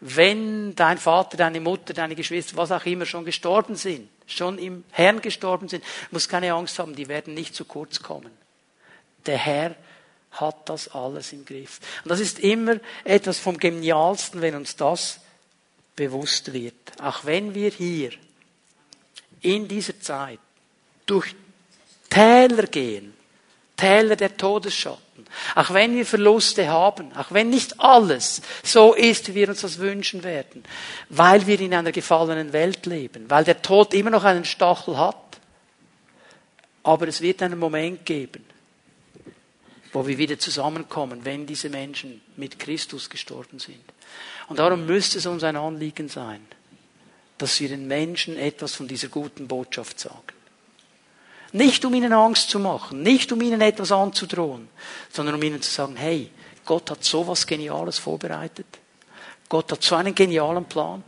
Wenn 0.00 0.74
dein 0.74 0.98
Vater, 0.98 1.36
deine 1.36 1.60
Mutter, 1.60 1.94
deine 1.94 2.14
Geschwister, 2.14 2.56
was 2.56 2.70
auch 2.70 2.84
immer 2.84 3.06
schon 3.06 3.24
gestorben 3.24 3.74
sind, 3.74 4.08
schon 4.26 4.58
im 4.58 4.84
Herrn 4.90 5.20
gestorben 5.22 5.68
sind, 5.68 5.82
musst 6.10 6.28
keine 6.28 6.52
Angst 6.52 6.78
haben, 6.78 6.94
die 6.94 7.08
werden 7.08 7.34
nicht 7.34 7.54
zu 7.54 7.64
kurz 7.64 8.02
kommen. 8.02 8.30
Der 9.24 9.38
Herr 9.38 9.74
hat 10.32 10.68
das 10.68 10.88
alles 10.88 11.32
im 11.32 11.44
Griff. 11.46 11.80
Und 12.02 12.10
das 12.10 12.20
ist 12.20 12.40
immer 12.40 12.76
etwas 13.04 13.38
vom 13.38 13.56
Genialsten, 13.56 14.42
wenn 14.42 14.56
uns 14.56 14.76
das 14.76 15.20
bewusst 15.96 16.52
wird. 16.52 16.74
Auch 17.00 17.24
wenn 17.24 17.54
wir 17.54 17.70
hier 17.70 18.10
in 19.44 19.68
dieser 19.68 19.98
Zeit 20.00 20.40
durch 21.06 21.34
Täler 22.08 22.66
gehen, 22.66 23.14
Täler 23.76 24.16
der 24.16 24.36
Todesschatten, 24.36 25.26
auch 25.54 25.72
wenn 25.72 25.94
wir 25.94 26.06
Verluste 26.06 26.68
haben, 26.68 27.14
auch 27.16 27.30
wenn 27.32 27.50
nicht 27.50 27.80
alles 27.80 28.40
so 28.62 28.94
ist, 28.94 29.28
wie 29.28 29.34
wir 29.34 29.48
uns 29.48 29.62
das 29.62 29.78
wünschen 29.78 30.22
werden, 30.22 30.64
weil 31.08 31.46
wir 31.46 31.60
in 31.60 31.74
einer 31.74 31.92
gefallenen 31.92 32.52
Welt 32.52 32.86
leben, 32.86 33.28
weil 33.28 33.44
der 33.44 33.60
Tod 33.60 33.94
immer 33.94 34.10
noch 34.10 34.24
einen 34.24 34.44
Stachel 34.44 34.96
hat. 34.96 35.16
Aber 36.84 37.08
es 37.08 37.20
wird 37.20 37.42
einen 37.42 37.58
Moment 37.58 38.04
geben, 38.06 38.44
wo 39.92 40.06
wir 40.06 40.18
wieder 40.18 40.38
zusammenkommen, 40.38 41.24
wenn 41.24 41.46
diese 41.46 41.68
Menschen 41.68 42.20
mit 42.36 42.58
Christus 42.58 43.10
gestorben 43.10 43.58
sind. 43.58 43.82
Und 44.48 44.58
darum 44.58 44.86
müsste 44.86 45.18
es 45.18 45.26
uns 45.26 45.42
ein 45.42 45.56
Anliegen 45.56 46.08
sein, 46.08 46.46
dass 47.38 47.60
wir 47.60 47.68
den 47.68 47.86
Menschen 47.86 48.36
etwas 48.36 48.74
von 48.74 48.88
dieser 48.88 49.08
guten 49.08 49.48
Botschaft 49.48 50.00
sagen. 50.00 50.22
Nicht 51.52 51.84
um 51.84 51.94
ihnen 51.94 52.12
Angst 52.12 52.50
zu 52.50 52.58
machen, 52.58 53.02
nicht 53.02 53.30
um 53.30 53.40
ihnen 53.40 53.60
etwas 53.60 53.92
anzudrohen, 53.92 54.68
sondern 55.12 55.36
um 55.36 55.42
ihnen 55.42 55.62
zu 55.62 55.70
sagen, 55.70 55.96
hey, 55.96 56.30
Gott 56.64 56.90
hat 56.90 57.04
so 57.04 57.26
was 57.26 57.46
Geniales 57.46 57.98
vorbereitet. 57.98 58.66
Gott 59.48 59.70
hat 59.70 59.82
so 59.82 59.94
einen 59.94 60.14
genialen 60.14 60.64
Plan. 60.64 61.04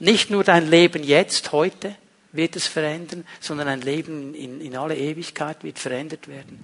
Nicht 0.00 0.30
nur 0.30 0.44
dein 0.44 0.68
Leben 0.68 1.02
jetzt, 1.02 1.52
heute 1.52 1.96
wird 2.32 2.56
es 2.56 2.66
verändern, 2.66 3.24
sondern 3.40 3.68
ein 3.68 3.80
Leben 3.80 4.34
in, 4.34 4.60
in 4.60 4.76
alle 4.76 4.96
Ewigkeit 4.96 5.64
wird 5.64 5.78
verändert 5.78 6.28
werden. 6.28 6.62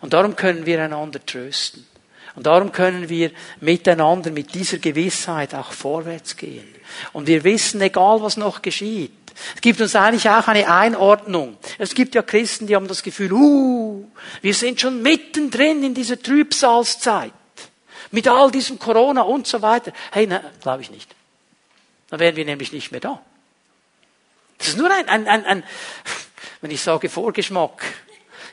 Und 0.00 0.14
darum 0.14 0.36
können 0.36 0.64
wir 0.64 0.82
einander 0.82 1.24
trösten. 1.24 1.86
Und 2.34 2.46
darum 2.46 2.72
können 2.72 3.08
wir 3.08 3.30
miteinander 3.60 4.30
mit 4.30 4.54
dieser 4.54 4.78
Gewissheit 4.78 5.54
auch 5.54 5.72
vorwärts 5.72 6.36
gehen. 6.36 6.66
Und 7.12 7.26
wir 7.26 7.44
wissen, 7.44 7.80
egal 7.80 8.22
was 8.22 8.36
noch 8.36 8.62
geschieht, 8.62 9.12
es 9.54 9.60
gibt 9.60 9.80
uns 9.80 9.96
eigentlich 9.96 10.28
auch 10.28 10.48
eine 10.48 10.70
Einordnung. 10.70 11.56
Es 11.78 11.94
gibt 11.94 12.14
ja 12.14 12.22
Christen, 12.22 12.66
die 12.66 12.76
haben 12.76 12.88
das 12.88 13.02
Gefühl, 13.02 13.32
uh, 13.32 14.04
wir 14.42 14.54
sind 14.54 14.80
schon 14.80 15.02
mittendrin 15.02 15.82
in 15.82 15.94
dieser 15.94 16.20
Trübsalzeit. 16.20 17.32
Mit 18.10 18.26
all 18.26 18.50
diesem 18.50 18.78
Corona 18.78 19.22
und 19.22 19.46
so 19.46 19.62
weiter. 19.62 19.92
Hey, 20.10 20.28
glaube 20.60 20.82
ich 20.82 20.90
nicht. 20.90 21.14
Dann 22.08 22.20
wären 22.20 22.36
wir 22.36 22.44
nämlich 22.44 22.72
nicht 22.72 22.90
mehr 22.90 23.00
da. 23.00 23.20
Das 24.58 24.68
ist 24.68 24.78
nur 24.78 24.90
ein, 24.90 25.08
ein, 25.08 25.26
ein, 25.26 25.44
ein 25.44 25.64
wenn 26.60 26.70
ich 26.70 26.82
sage 26.82 27.08
Vorgeschmack, 27.08 27.84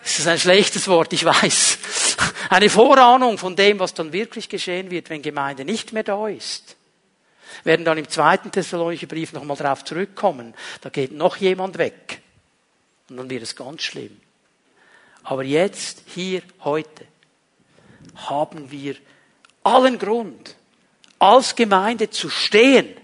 ist 0.06 0.20
das 0.20 0.28
ein 0.28 0.40
schlechtes 0.40 0.88
Wort, 0.88 1.12
ich 1.12 1.26
weiß. 1.26 1.80
Eine 2.50 2.70
Vorahnung 2.70 3.38
von 3.38 3.56
dem, 3.56 3.80
was 3.80 3.94
dann 3.94 4.14
wirklich 4.14 4.50
geschehen 4.50 4.92
wird, 4.92 5.10
wenn 5.10 5.22
Gemeinde 5.22 5.66
nicht 5.66 5.94
mehr 5.94 6.04
da 6.04 6.28
ist 6.28 6.78
werden 7.64 7.86
dann 7.86 7.98
im 7.98 8.10
zweiten 8.10 8.52
Thessalonicher 8.52 9.08
Brief 9.08 9.34
nochmal 9.34 9.58
darauf 9.58 9.84
zurückkommen. 9.84 10.54
Da 10.82 10.90
geht 10.90 11.12
noch 11.12 11.38
jemand 11.38 11.78
weg. 11.78 12.22
Und 13.10 13.18
dann 13.18 13.30
wird 13.30 13.44
es 13.44 13.56
ganz 13.56 13.84
schlimm. 13.84 14.20
Aber 15.24 15.44
jetzt, 15.44 16.04
hier, 16.08 16.42
heute, 16.64 17.06
haben 18.16 18.72
wir 18.72 18.96
allen 19.64 20.00
Grund, 20.00 20.56
als 21.20 21.56
Gemeinde 21.56 22.10
zu 22.10 22.30
stehen 22.30 22.96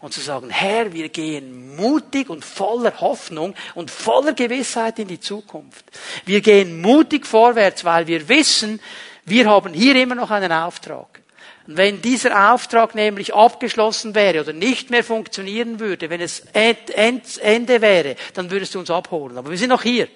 und 0.00 0.12
zu 0.12 0.20
sagen, 0.20 0.50
Herr, 0.50 0.92
wir 0.92 1.08
gehen 1.08 1.76
mutig 1.76 2.30
und 2.30 2.44
voller 2.44 3.00
Hoffnung 3.00 3.54
und 3.74 3.90
voller 3.90 4.32
Gewissheit 4.32 4.98
in 4.98 5.08
die 5.08 5.20
Zukunft. 5.20 5.84
Wir 6.24 6.40
gehen 6.40 6.80
mutig 6.80 7.26
vorwärts, 7.26 7.84
weil 7.84 8.06
wir 8.06 8.28
wissen, 8.28 8.80
wir 9.24 9.48
haben 9.48 9.72
hier 9.72 9.96
immer 9.96 10.14
noch 10.14 10.30
einen 10.30 10.52
Auftrag. 10.52 11.22
Und 11.66 11.76
wenn 11.76 12.00
dieser 12.00 12.52
Auftrag 12.52 12.94
nämlich 12.94 13.34
abgeschlossen 13.34 14.14
wäre 14.14 14.40
oder 14.40 14.52
nicht 14.52 14.90
mehr 14.90 15.02
funktionieren 15.02 15.80
würde, 15.80 16.10
wenn 16.10 16.20
es 16.20 16.44
Ende 16.52 17.80
wäre, 17.80 18.14
dann 18.34 18.50
würdest 18.50 18.74
du 18.74 18.78
uns 18.78 18.90
abholen. 18.90 19.36
Aber 19.36 19.50
wir 19.50 19.58
sind 19.58 19.70
noch 19.70 19.82
hier. 19.82 20.06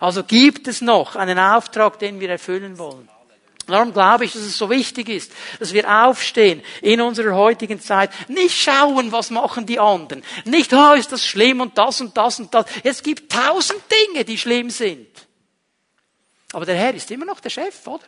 Also 0.00 0.24
gibt 0.24 0.68
es 0.68 0.80
noch 0.80 1.16
einen 1.16 1.38
Auftrag, 1.38 1.98
den 1.98 2.20
wir 2.20 2.30
erfüllen 2.30 2.78
wollen. 2.78 3.08
Darum 3.66 3.92
glaube 3.92 4.24
ich, 4.24 4.32
dass 4.32 4.42
es 4.42 4.56
so 4.56 4.70
wichtig 4.70 5.08
ist, 5.08 5.32
dass 5.58 5.72
wir 5.72 5.88
aufstehen 5.88 6.62
in 6.82 7.00
unserer 7.00 7.34
heutigen 7.34 7.80
Zeit, 7.80 8.10
nicht 8.28 8.56
schauen, 8.56 9.10
was 9.10 9.30
machen 9.30 9.66
die 9.66 9.80
anderen, 9.80 10.22
nicht, 10.44 10.72
oh, 10.72 10.92
ist 10.92 11.10
das 11.10 11.26
schlimm 11.26 11.60
und 11.60 11.76
das 11.76 12.00
und 12.00 12.16
das 12.16 12.38
und 12.38 12.54
das. 12.54 12.66
Es 12.84 13.02
gibt 13.02 13.32
tausend 13.32 13.82
Dinge, 13.90 14.24
die 14.24 14.38
schlimm 14.38 14.70
sind. 14.70 15.08
Aber 16.52 16.64
der 16.64 16.76
Herr 16.76 16.94
ist 16.94 17.10
immer 17.10 17.24
noch 17.24 17.40
der 17.40 17.50
Chef, 17.50 17.86
oder? 17.86 18.04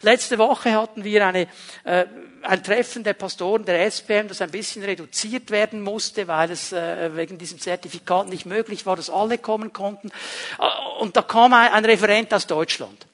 Letzte 0.00 0.38
Woche 0.38 0.72
hatten 0.72 1.04
wir 1.04 1.26
eine, 1.26 1.48
äh, 1.84 2.06
ein 2.42 2.62
Treffen 2.62 3.04
der 3.04 3.14
Pastoren 3.14 3.64
der 3.64 3.84
SPM, 3.86 4.28
das 4.28 4.40
ein 4.40 4.50
bisschen 4.50 4.84
reduziert 4.84 5.50
werden 5.50 5.82
musste, 5.82 6.28
weil 6.28 6.50
es 6.50 6.72
äh, 6.72 7.14
wegen 7.14 7.36
diesem 7.36 7.58
Zertifikat 7.58 8.28
nicht 8.28 8.46
möglich 8.46 8.86
war, 8.86 8.96
dass 8.96 9.10
alle 9.10 9.38
kommen 9.38 9.72
konnten. 9.72 10.10
Äh, 10.58 11.00
und 11.00 11.16
da 11.16 11.22
kam 11.22 11.52
ein, 11.52 11.72
ein 11.72 11.84
Referent 11.84 12.32
aus 12.32 12.46
Deutschland. 12.46 13.06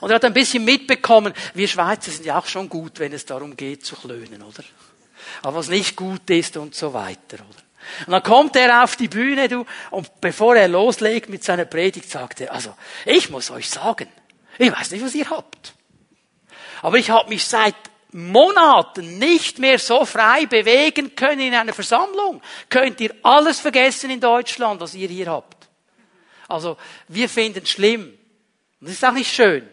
Und 0.00 0.10
er 0.10 0.16
hat 0.16 0.24
ein 0.24 0.34
bisschen 0.34 0.64
mitbekommen, 0.64 1.32
wir 1.54 1.68
Schweizer 1.68 2.10
sind 2.10 2.24
ja 2.26 2.38
auch 2.38 2.46
schon 2.46 2.68
gut, 2.68 2.98
wenn 2.98 3.12
es 3.12 3.24
darum 3.24 3.56
geht 3.56 3.84
zu 3.84 3.96
klönen, 3.96 4.42
oder? 4.42 4.62
Aber 5.42 5.58
was 5.58 5.68
nicht 5.68 5.96
gut 5.96 6.28
ist 6.30 6.56
und 6.56 6.74
so 6.74 6.92
weiter, 6.92 7.36
oder? 7.36 7.66
Und 8.06 8.12
dann 8.12 8.22
kommt 8.22 8.56
er 8.56 8.82
auf 8.82 8.96
die 8.96 9.08
Bühne, 9.08 9.48
du, 9.48 9.64
und 9.90 10.20
bevor 10.20 10.56
er 10.56 10.68
loslegt 10.68 11.28
mit 11.28 11.44
seiner 11.44 11.64
Predigt, 11.64 12.10
sagt 12.10 12.40
er, 12.40 12.52
also, 12.52 12.74
ich 13.04 13.30
muss 13.30 13.50
euch 13.50 13.70
sagen, 13.70 14.08
ich 14.58 14.72
weiß 14.72 14.90
nicht, 14.90 15.04
was 15.04 15.14
ihr 15.14 15.28
habt. 15.30 15.74
Aber 16.82 16.98
ich 16.98 17.10
habe 17.10 17.28
mich 17.28 17.44
seit 17.44 17.76
Monaten 18.12 19.18
nicht 19.18 19.58
mehr 19.58 19.78
so 19.78 20.04
frei 20.04 20.46
bewegen 20.46 21.14
können 21.14 21.40
in 21.40 21.54
einer 21.54 21.72
Versammlung, 21.72 22.42
könnt 22.68 23.00
ihr 23.00 23.14
alles 23.22 23.60
vergessen 23.60 24.10
in 24.10 24.20
Deutschland, 24.20 24.80
was 24.80 24.94
ihr 24.94 25.08
hier 25.08 25.26
habt. 25.26 25.68
Also, 26.48 26.76
wir 27.08 27.28
finden 27.28 27.62
es 27.62 27.70
schlimm. 27.70 28.16
Und 28.80 28.88
das 28.88 28.92
ist 28.92 29.04
auch 29.04 29.12
nicht 29.12 29.32
schön. 29.32 29.68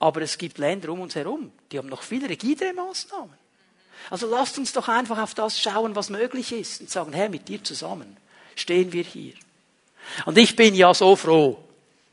Aber 0.00 0.22
es 0.22 0.36
gibt 0.38 0.58
Länder 0.58 0.88
um 0.88 1.00
uns 1.00 1.14
herum, 1.14 1.52
die 1.70 1.78
haben 1.78 1.88
noch 1.88 2.02
viel 2.02 2.26
rigidere 2.26 2.72
Maßnahmen. 2.72 3.38
Also 4.08 4.28
lasst 4.28 4.58
uns 4.58 4.72
doch 4.72 4.88
einfach 4.88 5.18
auf 5.18 5.34
das 5.34 5.60
schauen, 5.60 5.94
was 5.94 6.10
möglich 6.10 6.52
ist 6.52 6.80
und 6.80 6.90
sagen, 6.90 7.12
Herr, 7.12 7.28
mit 7.28 7.46
dir 7.46 7.62
zusammen 7.62 8.16
stehen 8.56 8.92
wir 8.92 9.04
hier. 9.04 9.34
Und 10.24 10.36
ich 10.38 10.56
bin 10.56 10.74
ja 10.74 10.92
so 10.94 11.14
froh, 11.14 11.58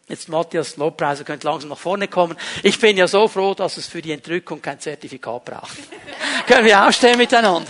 Jetzt 0.09 0.29
Matthias 0.29 0.77
Lobpreiser 0.77 1.25
könnte 1.25 1.47
langsam 1.47 1.69
nach 1.69 1.77
vorne 1.77 2.07
kommen. 2.07 2.37
Ich 2.63 2.79
bin 2.79 2.95
ja 2.95 3.09
so 3.09 3.27
froh, 3.27 3.53
dass 3.53 3.75
es 3.75 3.87
für 3.87 4.01
die 4.01 4.13
Entrückung 4.13 4.61
kein 4.61 4.79
Zertifikat 4.79 5.43
braucht. 5.43 5.77
Können 6.47 6.65
wir 6.65 6.87
aufstehen 6.87 7.17
miteinander? 7.17 7.69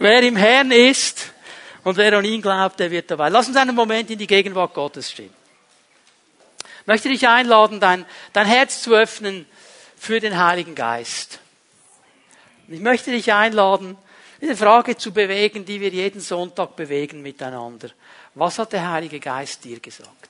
Wer 0.00 0.22
im 0.24 0.34
Herrn 0.34 0.72
ist 0.72 1.32
und 1.84 1.96
wer 1.96 2.18
an 2.18 2.24
ihn 2.24 2.42
glaubt, 2.42 2.80
der 2.80 2.90
wird 2.90 3.12
dabei. 3.12 3.28
Lass 3.28 3.46
uns 3.46 3.56
einen 3.56 3.76
Moment 3.76 4.10
in 4.10 4.18
die 4.18 4.26
Gegenwart 4.26 4.74
Gottes 4.74 5.12
stehen. 5.12 5.30
Ich 6.84 6.86
möchte 6.86 7.08
dich 7.08 7.26
einladen, 7.26 7.80
dein, 7.80 8.04
dein 8.34 8.46
Herz 8.46 8.82
zu 8.82 8.92
öffnen 8.92 9.46
für 9.96 10.20
den 10.20 10.36
Heiligen 10.36 10.74
Geist. 10.74 11.40
Ich 12.68 12.80
möchte 12.80 13.10
dich 13.10 13.32
einladen, 13.32 13.96
eine 14.42 14.54
Frage 14.54 14.94
zu 14.94 15.10
bewegen, 15.10 15.64
die 15.64 15.80
wir 15.80 15.88
jeden 15.88 16.20
Sonntag 16.20 16.76
bewegen 16.76 17.22
miteinander. 17.22 17.88
Was 18.34 18.58
hat 18.58 18.74
der 18.74 18.90
Heilige 18.90 19.18
Geist 19.18 19.64
dir 19.64 19.80
gesagt? 19.80 20.28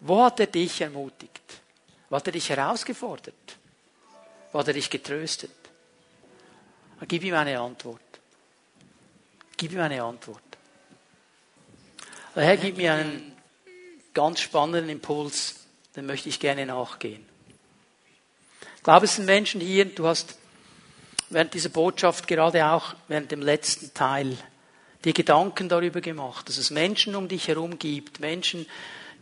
Wo 0.00 0.22
hat 0.22 0.38
er 0.40 0.48
dich 0.48 0.82
ermutigt? 0.82 1.40
Wo 2.10 2.16
hat 2.16 2.26
er 2.26 2.32
dich 2.32 2.50
herausgefordert? 2.50 3.56
Wo 4.52 4.58
hat 4.58 4.68
er 4.68 4.74
dich 4.74 4.90
getröstet? 4.90 5.50
Gib 7.06 7.24
ihm 7.24 7.34
eine 7.34 7.58
Antwort. 7.58 8.02
Gib 9.56 9.72
ihm 9.72 9.80
eine 9.80 10.02
Antwort. 10.02 10.42
Der 12.36 12.44
Herr 12.44 12.56
gibt 12.58 12.76
mir 12.76 12.92
einen 12.92 13.37
ganz 14.18 14.40
spannenden 14.40 14.90
Impuls, 14.90 15.54
den 15.94 16.04
möchte 16.04 16.28
ich 16.28 16.40
gerne 16.40 16.66
nachgehen. 16.66 17.24
Ich 18.76 18.82
glaube, 18.82 19.04
es 19.04 19.14
sind 19.14 19.26
Menschen 19.26 19.60
hier, 19.60 19.84
du 19.84 20.08
hast 20.08 20.38
während 21.30 21.54
dieser 21.54 21.68
Botschaft 21.68 22.26
gerade 22.26 22.66
auch 22.66 22.96
während 23.06 23.30
dem 23.30 23.42
letzten 23.42 23.94
Teil 23.94 24.36
dir 25.04 25.12
Gedanken 25.12 25.68
darüber 25.68 26.00
gemacht, 26.00 26.48
dass 26.48 26.58
es 26.58 26.70
Menschen 26.70 27.14
um 27.14 27.28
dich 27.28 27.46
herum 27.46 27.78
gibt, 27.78 28.18
Menschen, 28.18 28.66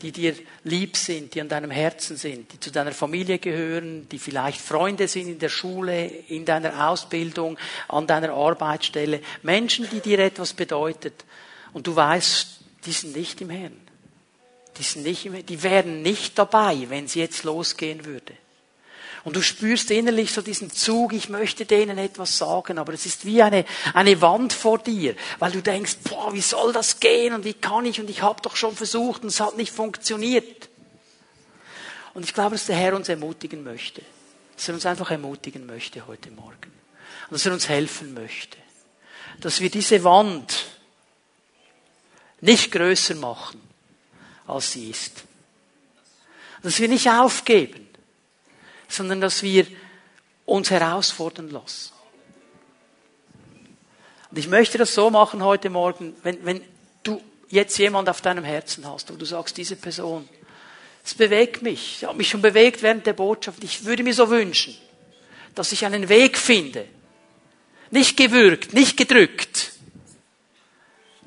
die 0.01 0.13
dir 0.13 0.35
lieb 0.65 0.97
sind, 0.97 1.35
die 1.35 1.43
an 1.43 1.51
deinem 1.51 1.71
Herzen 1.71 2.17
sind, 2.17 2.55
die 2.55 2.61
zu 2.61 2.71
deiner 2.71 2.93
Familie 2.93 3.39
gehören, 3.39 4.09
die 4.09 4.19
vielleicht 4.19 4.63
Freunde 4.63 5.09
sind 5.09 5.29
in 5.29 5.39
der 5.39 5.51
Schule, 5.51 6.07
in 6.07 6.47
deiner 6.47 6.89
Ausbildung, 6.89 7.59
an 7.89 8.07
deiner 8.07 8.33
Arbeitsstelle. 8.33 9.21
Menschen, 9.43 9.91
die 9.91 10.01
dir 10.01 10.21
etwas 10.21 10.55
bedeutet. 10.55 11.27
Und 11.75 11.87
du 11.87 11.95
weißt, 11.95 12.61
die 12.87 12.93
sind 12.93 13.15
nicht 13.15 13.43
im 13.43 13.51
Herrn. 13.51 13.86
Die 14.79 14.83
sind 14.83 15.03
nicht. 15.05 15.49
Die 15.49 15.63
wären 15.63 16.03
nicht 16.03 16.39
dabei, 16.39 16.87
wenn 16.89 17.07
es 17.07 17.15
jetzt 17.15 17.45
losgehen 17.45 18.05
würde. 18.05 18.35
Und 19.27 19.35
du 19.35 19.43
spürst 19.43 19.91
innerlich 19.91 20.33
so 20.33 20.41
diesen 20.41 20.71
Zug, 20.71 21.13
ich 21.13 21.29
möchte 21.29 21.67
denen 21.67 21.99
etwas 21.99 22.39
sagen, 22.39 22.79
aber 22.79 22.93
es 22.93 23.07
ist 23.07 23.25
wie 23.25 23.43
eine, 23.43 23.65
eine 23.93 24.21
Wand 24.21 24.53
vor 24.53 24.79
dir, 24.79 25.17
weil 25.41 25.51
du 25.51 25.61
denkst, 25.61 25.97
boah, 26.09 26.33
wie 26.33 26.41
soll 26.41 26.73
das 26.73 27.01
gehen 27.01 27.35
und 27.35 27.45
wie 27.45 27.55
kann 27.55 27.87
ich 27.87 27.99
und 27.99 28.09
ich 28.09 28.23
habe 28.23 28.41
doch 28.41 28.55
schon 28.55 28.77
versucht 28.77 29.23
und 29.23 29.31
es 29.31 29.41
hat 29.41 29.57
nicht 29.57 29.73
funktioniert. 29.73 30.69
Und 32.15 32.25
ich 32.25 32.35
glaube, 32.35 32.53
dass 32.53 32.67
der 32.67 32.77
Herr 32.77 32.95
uns 32.95 33.09
ermutigen 33.09 33.65
möchte. 33.65 34.01
Dass 34.55 34.69
er 34.69 34.75
uns 34.75 34.87
einfach 34.87 35.11
ermutigen 35.11 35.67
möchte 35.67 36.07
heute 36.07 36.31
Morgen. 36.31 36.73
Und 37.29 37.33
dass 37.33 37.45
er 37.47 37.53
uns 37.53 37.69
helfen 37.69 38.15
möchte. 38.15 38.57
Dass 39.41 39.61
wir 39.61 39.71
diese 39.71 40.05
Wand 40.05 40.67
nicht 42.41 42.71
größer 42.71 43.17
machen, 43.17 43.61
als 44.47 44.73
sie 44.73 44.91
ist. 44.91 45.25
Dass 46.63 46.81
wir 46.81 46.89
nicht 46.89 47.09
aufgeben 47.09 47.87
sondern 48.89 49.21
dass 49.21 49.43
wir 49.43 49.67
uns 50.45 50.71
herausfordern 50.71 51.51
lassen. 51.51 51.93
Und 54.31 54.39
ich 54.39 54.49
möchte 54.49 54.79
das 54.79 54.95
so 54.95 55.11
machen 55.11 55.43
heute 55.43 55.71
Morgen, 55.71 56.15
wenn, 56.23 56.45
wenn 56.45 56.61
du 57.03 57.21
jetzt 57.49 57.79
jemand 57.79 58.09
auf 58.09 58.21
deinem 58.21 58.45
Herzen 58.45 58.87
hast 58.87 59.11
und 59.11 59.21
du 59.21 59.25
sagst, 59.25 59.57
diese 59.57 59.77
Person, 59.77 60.29
es 61.05 61.15
bewegt 61.15 61.63
mich, 61.63 62.03
es 62.03 62.09
hat 62.09 62.17
mich 62.17 62.29
schon 62.29 62.43
bewegt 62.43 62.83
während 62.83 63.07
der 63.07 63.13
Botschaft, 63.13 63.63
ich 63.63 63.85
würde 63.85 64.03
mir 64.03 64.15
so 64.15 64.29
wünschen, 64.29 64.77
dass 65.55 65.73
ich 65.73 65.85
einen 65.85 66.09
Weg 66.09 66.37
finde, 66.37 66.87
nicht 67.91 68.17
gewürgt, 68.17 68.75
nicht 68.75 68.97
gedrückt, 68.97 69.73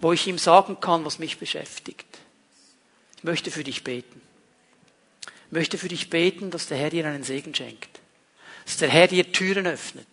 wo 0.02 0.12
ich 0.12 0.28
ihm 0.28 0.38
sagen 0.38 0.80
kann, 0.80 1.06
was 1.06 1.20
mich 1.20 1.38
beschäftigt. 1.40 2.09
Ich 3.20 3.24
möchte 3.24 3.52
für 3.52 3.64
dich 3.64 3.84
beten 3.84 4.22
möchte 5.52 5.78
für 5.78 5.88
dich 5.88 6.10
beten, 6.10 6.52
dass 6.52 6.68
der 6.68 6.78
Herr 6.78 6.90
dir 6.90 7.06
einen 7.06 7.24
Segen 7.24 7.54
schenkt. 7.54 8.00
Dass 8.66 8.78
der 8.78 8.90
Herr 8.90 9.08
dir 9.08 9.32
Türen 9.32 9.68
öffnet. 9.68 10.08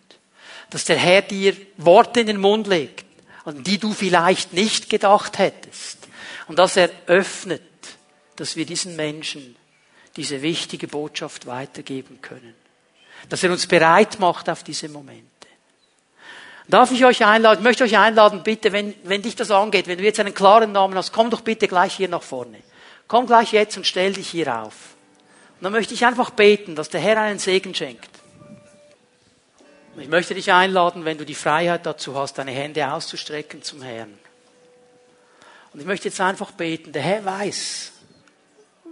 Dass 0.69 0.85
der 0.85 0.97
Herr 0.97 1.21
dir 1.21 1.55
Worte 1.77 2.21
in 2.21 2.27
den 2.27 2.39
Mund 2.39 2.67
legt, 2.67 3.05
an 3.45 3.63
die 3.63 3.77
du 3.77 3.93
vielleicht 3.93 4.53
nicht 4.53 4.89
gedacht 4.89 5.37
hättest. 5.37 5.99
Und 6.47 6.59
dass 6.59 6.75
er 6.77 6.89
öffnet, 7.05 7.61
dass 8.35 8.55
wir 8.55 8.65
diesen 8.65 8.95
Menschen 8.95 9.55
diese 10.15 10.41
wichtige 10.41 10.87
Botschaft 10.87 11.45
weitergeben 11.45 12.19
können. 12.21 12.55
Dass 13.29 13.43
er 13.43 13.51
uns 13.51 13.67
bereit 13.67 14.19
macht 14.19 14.49
auf 14.49 14.63
diese 14.63 14.89
Momente. 14.89 15.25
Darf 16.67 16.91
ich 16.91 17.05
euch 17.05 17.23
einladen, 17.23 17.59
ich 17.59 17.63
möchte 17.63 17.85
euch 17.85 17.97
einladen, 17.97 18.43
bitte, 18.43 18.73
wenn, 18.73 18.93
wenn 19.03 19.21
dich 19.21 19.35
das 19.35 19.51
angeht, 19.51 19.87
wenn 19.87 19.97
du 19.97 20.03
jetzt 20.03 20.19
einen 20.19 20.33
klaren 20.33 20.73
Namen 20.73 20.95
hast, 20.95 21.13
komm 21.13 21.29
doch 21.29 21.41
bitte 21.41 21.67
gleich 21.67 21.95
hier 21.95 22.09
nach 22.09 22.23
vorne. 22.23 22.57
Komm 23.07 23.25
gleich 23.25 23.53
jetzt 23.53 23.77
und 23.77 23.87
stell 23.87 24.13
dich 24.13 24.29
hier 24.29 24.61
auf. 24.61 24.95
Und 25.55 25.63
dann 25.63 25.71
möchte 25.71 25.93
ich 25.93 26.05
einfach 26.05 26.29
beten, 26.29 26.75
dass 26.75 26.89
der 26.89 27.01
Herr 27.01 27.19
einen 27.19 27.39
Segen 27.39 27.73
schenkt. 27.73 28.09
Und 29.95 30.03
ich 30.03 30.09
möchte 30.09 30.35
dich 30.35 30.51
einladen, 30.51 31.05
wenn 31.05 31.17
du 31.17 31.25
die 31.25 31.33
Freiheit 31.33 31.85
dazu 31.85 32.15
hast, 32.15 32.37
deine 32.37 32.51
Hände 32.51 32.91
auszustrecken 32.91 33.63
zum 33.63 33.81
Herrn. 33.81 34.17
Und 35.73 35.79
ich 35.79 35.85
möchte 35.87 36.09
jetzt 36.09 36.21
einfach 36.21 36.51
beten, 36.51 36.91
der 36.91 37.01
Herr 37.01 37.25
weiß, 37.25 37.93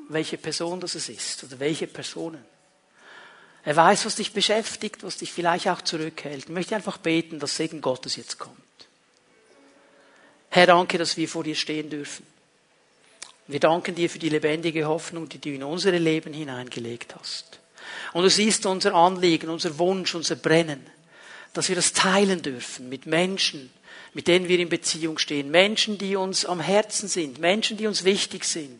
welche 0.10 0.38
Person 0.38 0.80
das 0.80 0.96
ist 0.96 1.44
oder 1.44 1.60
welche 1.60 1.88
Personen. 1.88 2.44
Er 3.64 3.76
weiß, 3.76 4.06
was 4.06 4.16
dich 4.16 4.34
beschäftigt, 4.34 5.04
was 5.04 5.18
dich 5.18 5.32
vielleicht 5.32 5.68
auch 5.68 5.82
zurückhält. 5.82 6.46
Ich 6.46 6.50
möchte 6.50 6.76
einfach 6.76 6.98
beten, 6.98 7.40
dass 7.40 7.56
Segen 7.56 7.82
Gottes 7.82 8.16
jetzt 8.16 8.38
kommt. 8.38 8.58
Herr, 10.50 10.68
danke, 10.68 10.98
dass 10.98 11.18
wir 11.18 11.28
vor 11.28 11.44
dir 11.44 11.56
stehen 11.56 11.90
dürfen. 11.90 12.26
Wir 13.48 13.60
danken 13.60 13.94
dir 13.94 14.10
für 14.10 14.20
die 14.20 14.30
lebendige 14.30 14.86
Hoffnung, 14.86 15.30
die 15.30 15.40
du 15.40 15.50
in 15.50 15.64
unsere 15.64 15.98
Leben 15.98 16.34
hineingelegt 16.34 17.16
hast. 17.16 17.60
Und 18.14 18.24
du 18.24 18.30
siehst 18.30 18.66
unser 18.66 18.96
Anliegen, 18.96 19.50
unser 19.50 19.78
Wunsch, 19.78 20.16
unser 20.16 20.36
Brennen, 20.36 20.84
dass 21.54 21.70
wir 21.70 21.76
das 21.76 21.94
teilen 21.94 22.42
dürfen 22.42 22.90
mit 22.90 23.06
Menschen, 23.06 23.72
mit 24.14 24.28
denen 24.28 24.48
wir 24.48 24.58
in 24.60 24.70
Beziehung 24.70 25.20
stehen. 25.20 25.52
Menschen, 25.52 25.98
die 25.98 26.16
uns 26.16 26.46
am 26.46 26.60
Herzen 26.60 27.08
sind, 27.08 27.38
Menschen, 27.40 27.78
die 27.78 27.86
uns 27.86 28.04
wichtig 28.04 28.46
sind. 28.46 28.80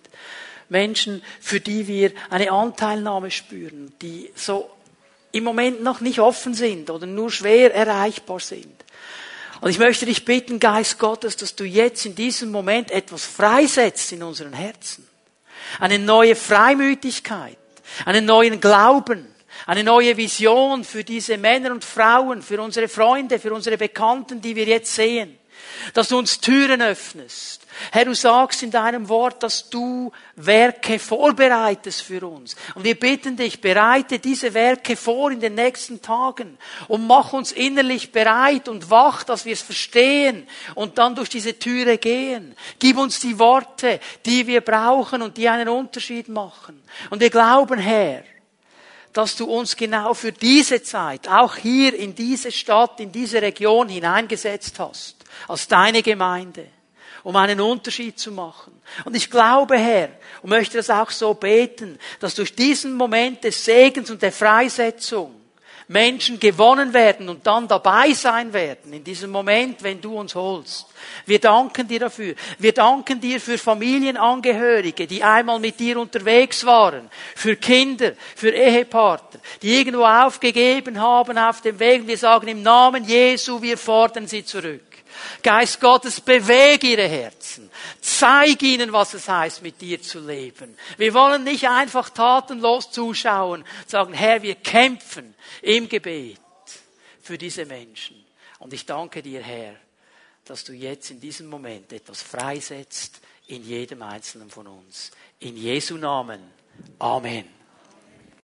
Menschen, 0.68 1.22
für 1.40 1.60
die 1.60 1.88
wir 1.88 2.12
eine 2.32 2.52
Anteilnahme 2.52 3.30
spüren, 3.30 3.94
die 4.02 4.32
so 4.34 4.70
im 5.32 5.44
Moment 5.44 5.84
noch 5.84 6.02
nicht 6.02 6.20
offen 6.20 6.56
sind 6.56 6.90
oder 6.90 7.06
nur 7.06 7.30
schwer 7.30 7.76
erreichbar 7.76 8.40
sind. 8.40 8.74
Und 9.66 9.72
ich 9.72 9.80
möchte 9.80 10.06
dich 10.06 10.26
bitten, 10.26 10.60
Geist 10.60 11.00
Gottes, 11.00 11.38
dass 11.38 11.56
du 11.56 11.64
jetzt 11.64 12.06
in 12.06 12.14
diesem 12.14 12.52
Moment 12.52 12.92
etwas 12.92 13.26
freisetzt 13.26 14.12
in 14.12 14.22
unseren 14.22 14.54
Herzen. 14.54 15.08
Eine 15.80 15.98
neue 15.98 16.36
Freimütigkeit, 16.36 17.58
einen 18.06 18.26
neuen 18.26 18.62
Glauben, 18.62 19.26
eine 19.66 19.84
neue 19.84 20.18
Vision 20.18 20.84
für 20.84 21.04
diese 21.04 21.40
Männer 21.40 21.72
und 21.72 21.84
Frauen, 21.84 22.44
für 22.44 22.62
unsere 22.62 22.88
Freunde, 22.88 23.40
für 23.40 23.52
unsere 23.56 23.76
Bekannten, 23.76 24.40
die 24.40 24.56
wir 24.56 24.66
jetzt 24.66 24.94
sehen. 24.94 25.36
Dass 25.94 26.10
du 26.10 26.18
uns 26.18 26.40
Türen 26.40 26.82
öffnest, 26.82 27.66
Herr, 27.92 28.06
du 28.06 28.14
sagst 28.14 28.64
in 28.64 28.72
deinem 28.72 29.10
Wort, 29.10 29.44
dass 29.44 29.70
du 29.70 30.12
Werke 30.36 30.98
vorbereitest 30.98 32.02
für 32.02 32.26
uns. 32.26 32.56
Und 32.74 32.84
wir 32.84 32.98
bitten 32.98 33.36
dich, 33.36 33.60
bereite 33.60 34.20
diese 34.20 34.54
Werke 34.54 34.96
vor 34.96 35.32
in 35.32 35.42
den 35.42 35.56
nächsten 35.56 36.02
Tagen 36.02 36.58
und 36.88 37.06
mach 37.06 37.34
uns 37.34 37.52
innerlich 37.52 38.12
bereit 38.12 38.70
und 38.70 38.90
wach, 38.90 39.24
dass 39.24 39.46
wir 39.46 39.54
es 39.54 39.62
verstehen 39.62 40.48
und 40.74 40.98
dann 40.98 41.16
durch 41.16 41.30
diese 41.30 41.60
Türe 41.60 41.98
gehen. 41.98 42.56
Gib 42.80 42.98
uns 42.98 43.20
die 43.20 43.38
Worte, 43.40 44.00
die 44.26 44.48
wir 44.48 44.62
brauchen 44.62 45.22
und 45.22 45.38
die 45.38 45.50
einen 45.50 45.68
Unterschied 45.68 46.30
machen. 46.30 46.82
Und 47.10 47.20
wir 47.20 47.30
glauben, 47.30 47.80
Herr, 47.80 48.24
dass 49.12 49.36
du 49.38 49.46
uns 49.46 49.78
genau 49.78 50.14
für 50.14 50.34
diese 50.34 50.84
Zeit, 50.84 51.30
auch 51.30 51.56
hier 51.56 51.94
in 51.94 52.16
diese 52.16 52.52
Stadt, 52.52 53.00
in 53.00 53.12
diese 53.12 53.42
Region 53.42 53.88
hineingesetzt 53.88 54.78
hast, 54.80 55.15
als 55.48 55.68
deine 55.68 56.02
Gemeinde 56.02 56.68
um 57.26 57.36
einen 57.38 57.60
Unterschied 57.60 58.20
zu 58.20 58.32
machen. 58.32 58.80
Und 59.04 59.16
ich 59.16 59.32
glaube, 59.32 59.80
Herr, 59.80 60.10
und 60.44 60.52
möchte 60.52 60.78
das 60.78 60.92
auch 60.92 61.10
so 61.10 61.34
beten, 61.34 61.98
dass 62.20 62.36
durch 62.36 62.56
diesen 62.56 62.94
Moment 62.94 63.44
des 63.44 63.66
Segens 63.66 64.12
und 64.12 64.22
der 64.22 64.32
Freisetzung 64.32 65.34
Menschen 65.88 66.40
gewonnen 66.40 66.94
werden 66.94 67.28
und 67.30 67.46
dann 67.46 67.68
dabei 67.68 68.14
sein 68.14 68.54
werden 68.54 68.94
in 68.94 69.04
diesem 69.04 69.32
Moment, 69.32 69.82
wenn 69.84 70.02
du 70.02 70.20
uns 70.20 70.36
holst. 70.36 70.88
Wir 71.26 71.40
danken 71.40 71.88
dir 71.88 72.00
dafür. 72.00 72.36
Wir 72.58 72.74
danken 72.74 73.20
dir 73.20 73.40
für 73.40 73.58
Familienangehörige, 73.58 75.08
die 75.08 75.24
einmal 75.24 75.60
mit 75.60 75.80
dir 75.80 76.00
unterwegs 76.00 76.64
waren, 76.66 77.10
für 77.36 77.56
Kinder, 77.56 78.14
für 78.36 78.50
Ehepartner, 78.50 79.40
die 79.64 79.80
irgendwo 79.80 80.06
aufgegeben 80.06 81.00
haben 81.00 81.38
auf 81.38 81.62
dem 81.62 81.80
Weg. 81.80 82.06
Wir 82.06 82.18
sagen 82.18 82.48
im 82.48 82.62
Namen 82.64 83.04
Jesu, 83.04 83.62
wir 83.62 83.78
fordern 83.78 84.28
sie 84.28 84.46
zurück. 84.46 84.85
Geist 85.44 85.80
Gottes, 85.80 86.22
bewege 86.22 86.88
ihre 86.88 87.08
Herzen. 87.08 87.70
Zeig 88.02 88.62
ihnen, 88.62 88.92
was 88.94 89.14
es 89.14 89.28
heißt, 89.28 89.62
mit 89.62 89.82
dir 89.82 90.02
zu 90.02 90.20
leben. 90.20 90.78
Wir 90.98 91.14
wollen 91.14 91.44
nicht 91.44 91.68
einfach 91.68 92.10
tatenlos 92.10 92.92
zuschauen, 92.92 93.64
sagen, 93.88 94.14
Herr, 94.14 94.42
wir 94.42 94.56
kämpfen 94.56 95.36
im 95.62 95.90
Gebet 95.90 96.40
für 97.22 97.38
diese 97.38 97.66
Menschen. 97.66 98.24
Und 98.60 98.74
ich 98.74 98.86
danke 98.86 99.22
dir, 99.22 99.42
Herr, 99.42 99.76
dass 100.46 100.64
du 100.64 100.74
jetzt 100.74 101.12
in 101.12 101.20
diesem 101.20 101.48
Moment 101.48 101.92
etwas 101.92 102.22
freisetzt 102.22 103.20
in 103.48 103.64
jedem 103.64 104.02
Einzelnen 104.02 104.50
von 104.50 104.68
uns. 104.68 105.12
In 105.40 105.58
Jesu 105.58 105.98
Namen. 105.98 106.42
Amen. 107.00 107.55